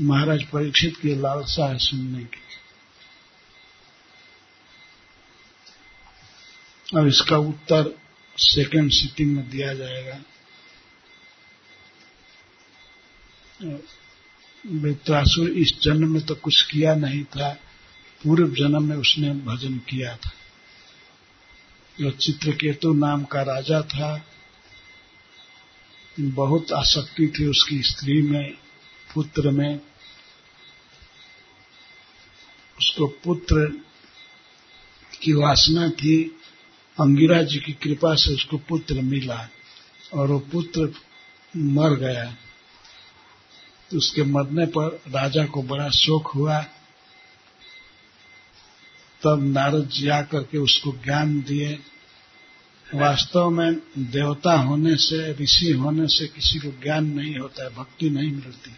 महाराज 0.00 0.42
परीक्षित 0.42 0.96
की 0.96 1.14
लालसा 1.14 1.68
है 1.68 1.78
सुनने 1.78 2.24
की। 2.24 2.40
अब 6.98 7.06
इसका 7.06 7.36
उत्तर 7.36 7.98
सेकेंड 8.38 8.90
सिटिंग 8.90 9.36
में 9.36 9.50
दिया 9.50 9.74
जाएगा। 9.74 10.20
वृत्रासुर 14.66 15.50
इस 15.50 15.80
जन्म 15.82 16.12
में 16.12 16.26
तो 16.26 16.34
कुछ 16.34 16.62
किया 16.62 16.94
नहीं 16.94 17.24
था। 17.24 17.52
पूर्व 18.24 18.54
जन्म 18.54 18.82
में 18.82 18.96
उसने 18.96 19.30
भजन 19.30 19.78
किया 19.78 20.16
था। 20.16 20.30
जो 22.00 22.10
चित्रकेतु 22.10 22.94
नाम 22.94 23.24
का 23.24 23.42
राजा 23.42 23.82
था, 23.82 24.26
बहुत 26.20 26.72
आसक्ति 26.72 27.32
थी 27.38 27.46
उसकी 27.46 27.82
स्त्री 27.82 28.22
में, 28.22 28.54
पुत्र 29.14 29.50
में 29.50 29.89
उसको 32.80 33.06
पुत्र 33.06 33.82
की 35.22 35.32
वासना 35.32 35.88
थी 35.88 36.24
अंगिरा 37.00 37.42
जी 37.42 37.58
की 37.58 37.72
कृपा 37.72 38.14
से 38.14 38.34
उसको 38.34 38.58
पुत्र 38.58 39.00
मिला 39.00 39.48
और 40.14 40.28
वो 40.28 40.38
पुत्र 40.38 40.94
मर 41.56 41.90
गया। 41.90 42.36
तो 43.90 43.96
उसके 43.96 44.22
मरने 44.22 44.66
पर 44.66 45.02
राजा 45.08 45.46
को 45.46 45.62
बड़ा 45.62 45.90
शोक 45.90 46.26
हुआ। 46.26 46.60
तब 49.22 49.42
नारद 49.42 49.88
जी 49.88 50.08
आकर 50.08 50.42
के 50.42 50.58
उसको 50.58 50.92
ज्ञान 50.92 51.40
दिए। 51.42 51.78
वास्तव 52.94 53.50
में 53.50 53.74
देवता 53.98 54.60
होने 54.60 54.96
से, 54.96 55.32
ऋषि 55.32 55.72
होने 55.72 56.08
से 56.08 56.26
किसी 56.26 56.58
को 56.58 56.82
ज्ञान 56.82 57.06
नहीं 57.06 57.36
होता 57.36 57.64
है, 57.64 57.70
भक्ति 57.70 58.10
नहीं 58.10 58.32
मिलती। 58.32 58.70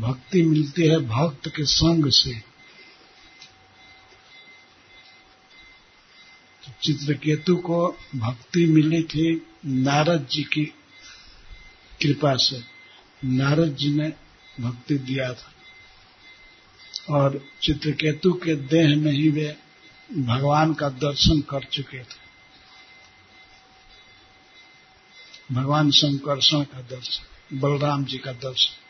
भक्ति 0.00 0.42
मिलती 0.42 0.82
है 0.82 0.98
भक्त 0.98 1.48
के 1.48 1.64
संग 1.64 2.10
से। 2.10 2.51
चित्रकेतु 6.82 7.56
को 7.56 7.98
भक्ति 8.16 8.66
मिली 8.66 9.02
थी 9.02 9.46
नारद 9.66 10.26
जी 10.30 10.42
की 10.42 10.64
कृपा 12.02 12.36
से। 12.36 12.62
नारद 13.24 13.76
जी 13.76 13.94
ने 13.94 14.12
भक्ति 14.60 14.98
दिया 14.98 15.34
था। 15.34 15.52
और 17.10 17.44
चित्रकेतु 17.62 18.32
के 18.32 18.54
देह 18.54 18.96
में 18.96 19.12
ही 19.12 19.28
वे 19.28 19.56
भगवान 20.18 20.74
का 20.74 20.88
दर्शन 20.88 21.40
कर 21.40 21.64
चुके 21.64 22.02
थे। 22.02 22.22
भगवान 25.52 25.90
शंकरषण 25.90 26.62
का 26.62 26.80
दर्शन, 26.80 27.58
बलराम 27.58 28.04
जी 28.04 28.18
का 28.18 28.32
दर्शन। 28.32 28.81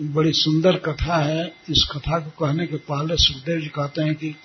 बड़ी 0.00 0.32
सुंदर 0.32 0.78
कथा 0.78 1.16
है। 1.16 1.46
इस 1.46 1.88
कथा 1.92 2.18
को 2.18 2.46
कहने 2.46 2.66
के 2.66 2.76
पहले 2.76 3.16
सुखदेव 3.16 3.60
जी 3.60 3.66
कहते 3.66 4.02
हैं 4.02 4.14
कि 4.14 4.36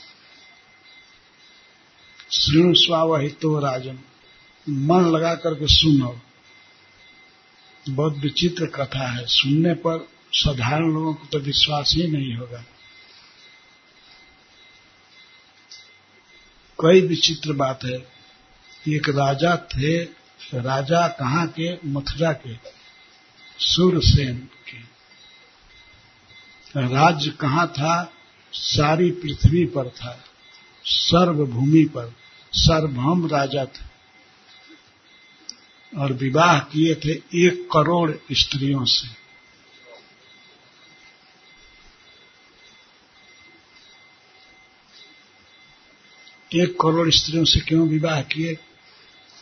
श्रीणु 2.32 2.74
स्वावहितो 2.76 3.60
राजन, 3.60 4.00
मन 4.70 5.02
लगा 5.02 5.36
करके 5.36 5.68
सुनो। 5.68 6.22
बहुत 7.89 8.18
विचित्र 8.18 8.66
कथा 8.66 9.08
है। 9.08 9.26
सुनने 9.26 9.74
पर 9.74 10.10
साधारण 10.34 10.93
लोगों 10.93 11.14
को 11.14 11.26
तो 11.26 11.39
विश्वास 11.39 11.93
ही 11.95 12.08
नहीं 12.08 12.34
होगा। 12.34 12.64
कई 16.80 17.02
विचित्र 17.02 17.54
बात 17.54 17.80
है। 17.84 18.08
एक 18.89 19.10
राजा 19.10 19.56
थे, 19.56 20.04
राजा 20.54 21.08
कहाँ 21.08 21.48
के? 21.48 21.88
मथुरा 21.88 22.34
के, 22.34 22.56
सूरसेन 23.60 24.38
के। 24.38 24.97
राज्य 26.76 27.30
कहाँ 27.30 27.68
था? 27.68 28.13
सारी 28.53 29.11
पृथ्वी 29.11 29.65
पर 29.65 29.89
था। 29.89 30.24
सर्वभूमि 30.86 31.86
पर। 31.86 32.13
सर्वभौम 32.53 33.28
राजा 33.28 33.65
थे। 33.65 33.97
और 35.97 36.13
विवाह 36.13 36.59
किए 36.59 36.95
थे 36.95 37.09
एक 37.45 37.70
करोड़ 37.74 38.11
स्त्रियों 38.32 38.86
से। 38.86 39.07
एक 46.63 46.72
करोड़ 46.82 47.11
स्त्रियों 47.11 47.45
से 47.45 47.59
क्यों 47.59 47.88
विवाह 47.88 48.22
किए? 48.22 48.55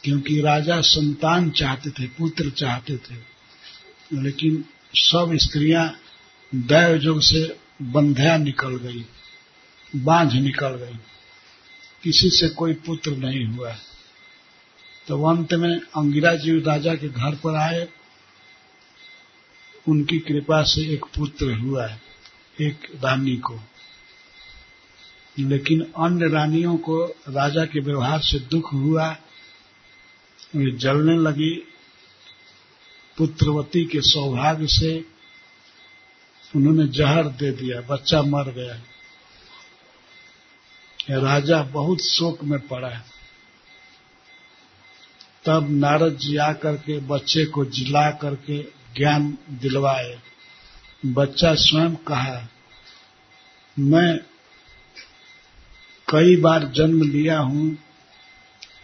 क्योंकि 0.04 0.42
राजा 0.42 0.82
संतान 0.82 1.50
चाहते 1.50 1.90
थे, 1.90 2.08
पुत्र 2.08 2.50
चाहते 2.50 2.98
थे। 2.98 3.16
लेकिन 4.14 4.66
सब 4.96 5.32
स्त्रियाँ 5.36 6.00
दैव 6.56 6.96
युग 6.96 7.22
से 7.22 7.60
बंध्या 7.82 8.38
निकल 8.38 8.78
गई, 8.78 9.06
बांझ 9.96 10.34
निकल 10.34 10.70
गई। 10.70 10.98
किसी 12.04 12.30
से 12.30 12.50
कोई 12.50 12.74
पुत्र 12.74 13.12
नहीं 13.12 13.46
हुआ। 13.46 13.76
तो 15.08 15.24
अंत 15.24 15.54
में 15.54 15.80
अंगिरा 15.80 16.36
जी 16.36 16.60
राजा 16.60 16.96
के 16.96 17.10
घर 17.10 17.36
पर 17.36 17.56
आए। 17.56 17.88
उनकी 19.88 20.20
कृपा 20.20 20.64
से 20.64 20.94
एक 20.94 21.06
पुत्र 21.06 21.54
हुआ, 21.54 21.98
एक 22.62 22.80
रानी 22.96 23.38
को। 23.38 23.60
लेकिन 25.40 25.82
अन्य 25.82 26.30
रानियों 26.30 26.78
को 26.78 27.06
राजा 27.30 27.66
के 27.66 27.80
व्यवहार 27.80 28.20
से 28.20 28.40
दुख 28.40 28.74
हुआ। 28.74 29.18
वे 30.56 30.72
जलने 30.72 31.18
लगी। 31.18 31.56
पुत्रवती 33.18 33.86
के 33.86 34.02
सौभाग्य 34.02 34.68
से 34.68 35.15
उन्होंने 36.56 36.88
जहर 36.88 37.28
दे 37.28 37.52
दिया, 37.52 37.82
बच्चा 37.82 38.22
मर 38.22 38.52
गया। 38.52 38.82
राजा 41.20 41.64
बहुत 41.64 42.02
शोक 42.02 42.44
में 42.44 42.68
पड़ा 42.68 42.90
है। 42.90 43.04
तब 45.46 45.68
नारद 45.70 46.18
जी 46.18 46.38
आकर 46.38 46.76
के 46.76 47.00
बच्चे 47.00 47.46
को 47.46 47.66
जिला 47.66 48.12
करके 48.12 48.64
ज्ञान 48.98 49.38
दिलवाए। 49.50 50.20
बच्चा 51.06 51.54
स्वयं 51.56 51.96
कहा, 51.96 52.48
मैं 53.80 54.20
कई 56.10 56.36
बार 56.36 56.64
जन्म 56.64 57.04
लिया 57.04 57.40
हूँ। 57.40 57.78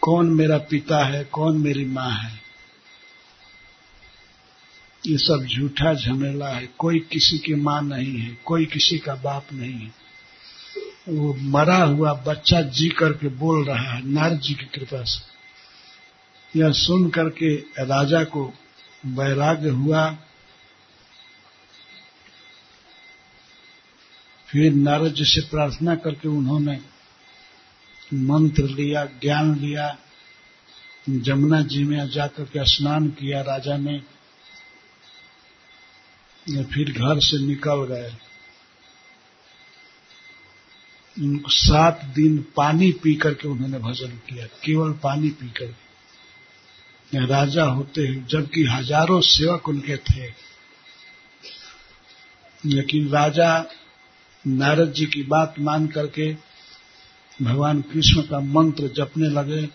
कौन 0.00 0.30
मेरा 0.30 0.58
पिता 0.58 1.04
है, 1.04 1.24
कौन 1.24 1.58
मेरी 1.58 1.84
माँ 1.84 2.10
है? 2.10 2.41
ये 5.06 5.18
सब 5.18 5.46
झूठा 5.46 5.94
झमेला 5.94 6.48
है। 6.48 6.66
कोई 6.78 7.00
किसी 7.00 7.38
की 7.38 7.54
माँ 7.54 7.82
नहीं 7.82 8.18
है, 8.18 8.38
कोई 8.44 8.64
किसी 8.64 8.98
का 8.98 9.14
बाप 9.14 9.46
नहीं 9.52 9.72
है। 9.72 9.94
वो 11.08 11.34
मरा 11.34 11.84
हुआ 11.84 12.12
बच्चा 12.12 12.62
जी 12.62 12.88
करके 12.88 13.28
बोल 13.28 13.64
रहा 13.64 13.92
है, 13.92 14.08
नारद 14.08 14.40
जी 14.40 14.54
की 14.54 14.64
कृपा 14.64 15.02
से। 15.02 15.32
यह 16.60 16.72
सुन 16.72 17.10
करके 17.10 17.54
राजा 17.84 18.24
को 18.24 18.52
वैराग्य 19.06 19.68
हुआ। 19.68 20.18
फिर 24.46 24.72
नारद 24.72 25.14
जी 25.14 25.24
से 25.24 25.40
प्रार्थना 25.40 25.94
करके 25.94 26.28
उन्होंने 26.28 26.80
मंत्र 28.14 28.64
लिया, 28.64 29.04
ज्ञान 29.04 29.58
लिया। 29.58 29.98
जमुना 31.10 31.60
जी 31.60 31.84
में 31.84 32.08
जाकर 32.08 32.44
के 32.44 32.64
स्नान 32.64 33.08
किया, 33.08 33.40
राजा 33.40 33.76
ने 33.76 34.02
फिर 36.46 36.92
घर 36.92 37.20
से 37.20 37.46
निकल 37.46 37.84
गए। 37.84 38.12
उनको 41.16 41.50
सात 41.50 42.04
दिन 42.04 42.38
पानी 42.56 42.92
पी 42.92 43.14
करके 43.14 43.48
उन्होंने 43.48 43.78
भजन 43.78 44.16
किया, 44.28 44.46
केवल 44.46 44.92
पानी 44.92 45.30
पी 45.30 45.48
करके। 45.48 47.26
राजा 47.26 47.64
होते 47.64 48.06
हैं, 48.06 48.26
जबकि 48.26 48.64
हज़ारों 48.64 49.20
सेवक 49.20 49.68
उनके 49.68 49.96
थे। 49.96 50.26
लेकिन 52.66 53.08
राजा 53.08 53.64
नारद 54.46 54.92
जी 54.92 55.06
की 55.06 55.22
बात 55.22 55.54
मान 55.58 55.86
करके 55.86 56.32
भगवान 57.42 57.80
कृष्ण 57.82 58.22
का 58.22 58.40
मंत्र 58.40 58.88
जपने 58.88 59.28
लगे 59.28 59.68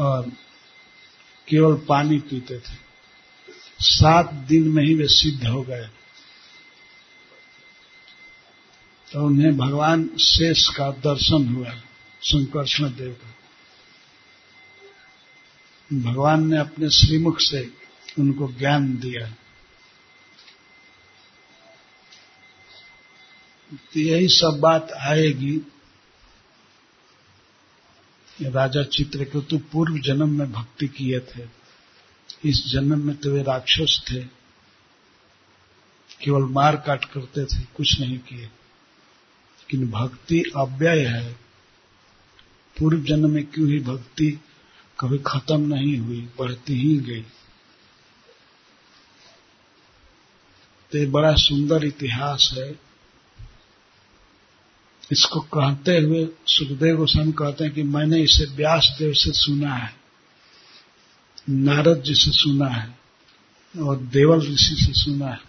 और 0.00 0.30
केवल 1.48 1.74
पानी 1.88 2.18
पीते 2.18 2.58
थे। 2.58 2.89
सात 3.80 4.32
दिन 4.32 4.68
में 4.68 4.84
ही 4.84 4.94
वे 4.94 5.08
सिद्ध 5.08 5.46
हो 5.46 5.62
गए। 5.62 5.88
तो 9.12 9.26
उन्हें 9.26 9.56
भगवान 9.56 10.10
शेष 10.16 10.68
का 10.68 10.90
दर्शन 10.90 11.54
हुआ, 11.54 11.70
संकर्षण 12.22 12.84
देव 12.84 13.12
का 13.12 13.34
भगवान 15.92 16.46
ने 16.46 16.58
अपने 16.58 16.90
श्रीमुख 16.90 17.40
से 17.40 17.74
उनको 18.18 18.52
ज्ञान 18.52 18.98
दिया। 18.98 19.30
तो 23.74 24.00
यही 24.00 24.28
सब 24.28 24.58
बात 24.60 24.92
आएगी। 24.92 25.60
राजा 28.42 28.82
चित्र 28.82 29.18
के 29.18 29.24
चित्रकेतु 29.24 29.58
पूर्व 29.58 29.98
जन्म 29.98 30.38
में 30.38 30.52
भक्ति 30.52 30.88
किए 30.88 31.20
थे। 31.20 31.59
इस 32.44 32.66
जन्म 32.66 33.06
में 33.06 33.16
तो 33.16 33.30
वे 33.30 33.42
राक्षस 33.42 34.02
थे। 34.10 34.22
केवल 36.24 36.42
मार 36.42 36.76
काट 36.76 37.04
करते 37.04 37.44
थे, 37.44 37.62
कुछ 37.62 38.00
नहीं 38.00 38.18
किए। 38.18 38.44
लेकिन 38.44 39.90
भक्ति 39.90 40.42
अव्यय 40.56 41.06
है। 41.06 41.32
पूर्व 42.78 43.04
जन्म 43.04 43.30
में 43.30 43.46
क्यों 43.46 43.68
ही 43.68 43.78
भक्ति 43.78 44.40
कभी 45.00 45.18
खत्म 45.26 45.74
नहीं 45.74 45.98
हुई, 45.98 46.28
बढ़ती 46.38 46.74
ही 46.74 46.98
गई। 46.98 47.22
तो 50.92 50.98
ये 50.98 51.06
बड़ा 51.06 51.34
सुंदर 51.34 51.84
इतिहास 51.84 52.54
है। 52.58 52.80
इसको 55.12 55.40
कहते 55.40 55.98
हुए 55.98 56.28
सुखदेव 56.46 56.96
गोस्वामी 56.96 57.32
कहते 57.32 57.64
हैं 57.64 57.74
कि 57.74 57.82
मैंने 57.82 58.22
इसे 58.22 58.44
व्यास 58.44 58.96
देव 58.98 59.12
से 59.12 59.32
सुना 59.32 59.74
है। 59.74 59.99
नारद 61.48 62.02
जी 62.02 62.14
से 62.14 62.30
सुना 62.30 62.66
है 62.66 62.98
और 63.78 63.96
देवल 63.96 64.40
ऋषि 64.40 64.76
से 64.78 64.92
सुना 64.92 65.28
है। 65.28 65.40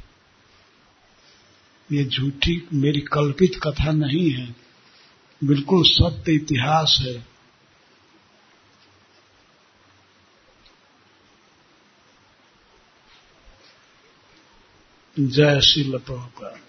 ये 1.91 2.05
झूठी 2.05 2.67
मेरी 2.73 3.01
कल्पित 3.01 3.51
कथा 3.63 3.91
नहीं 3.91 4.31
है। 4.31 4.55
बिल्कुल 5.43 5.83
सत्य 5.85 6.33
इतिहास 6.33 6.97
है। 7.01 7.27
जय 15.19 15.61
श्री 15.61 15.83
प्रभुपाद 15.83 16.61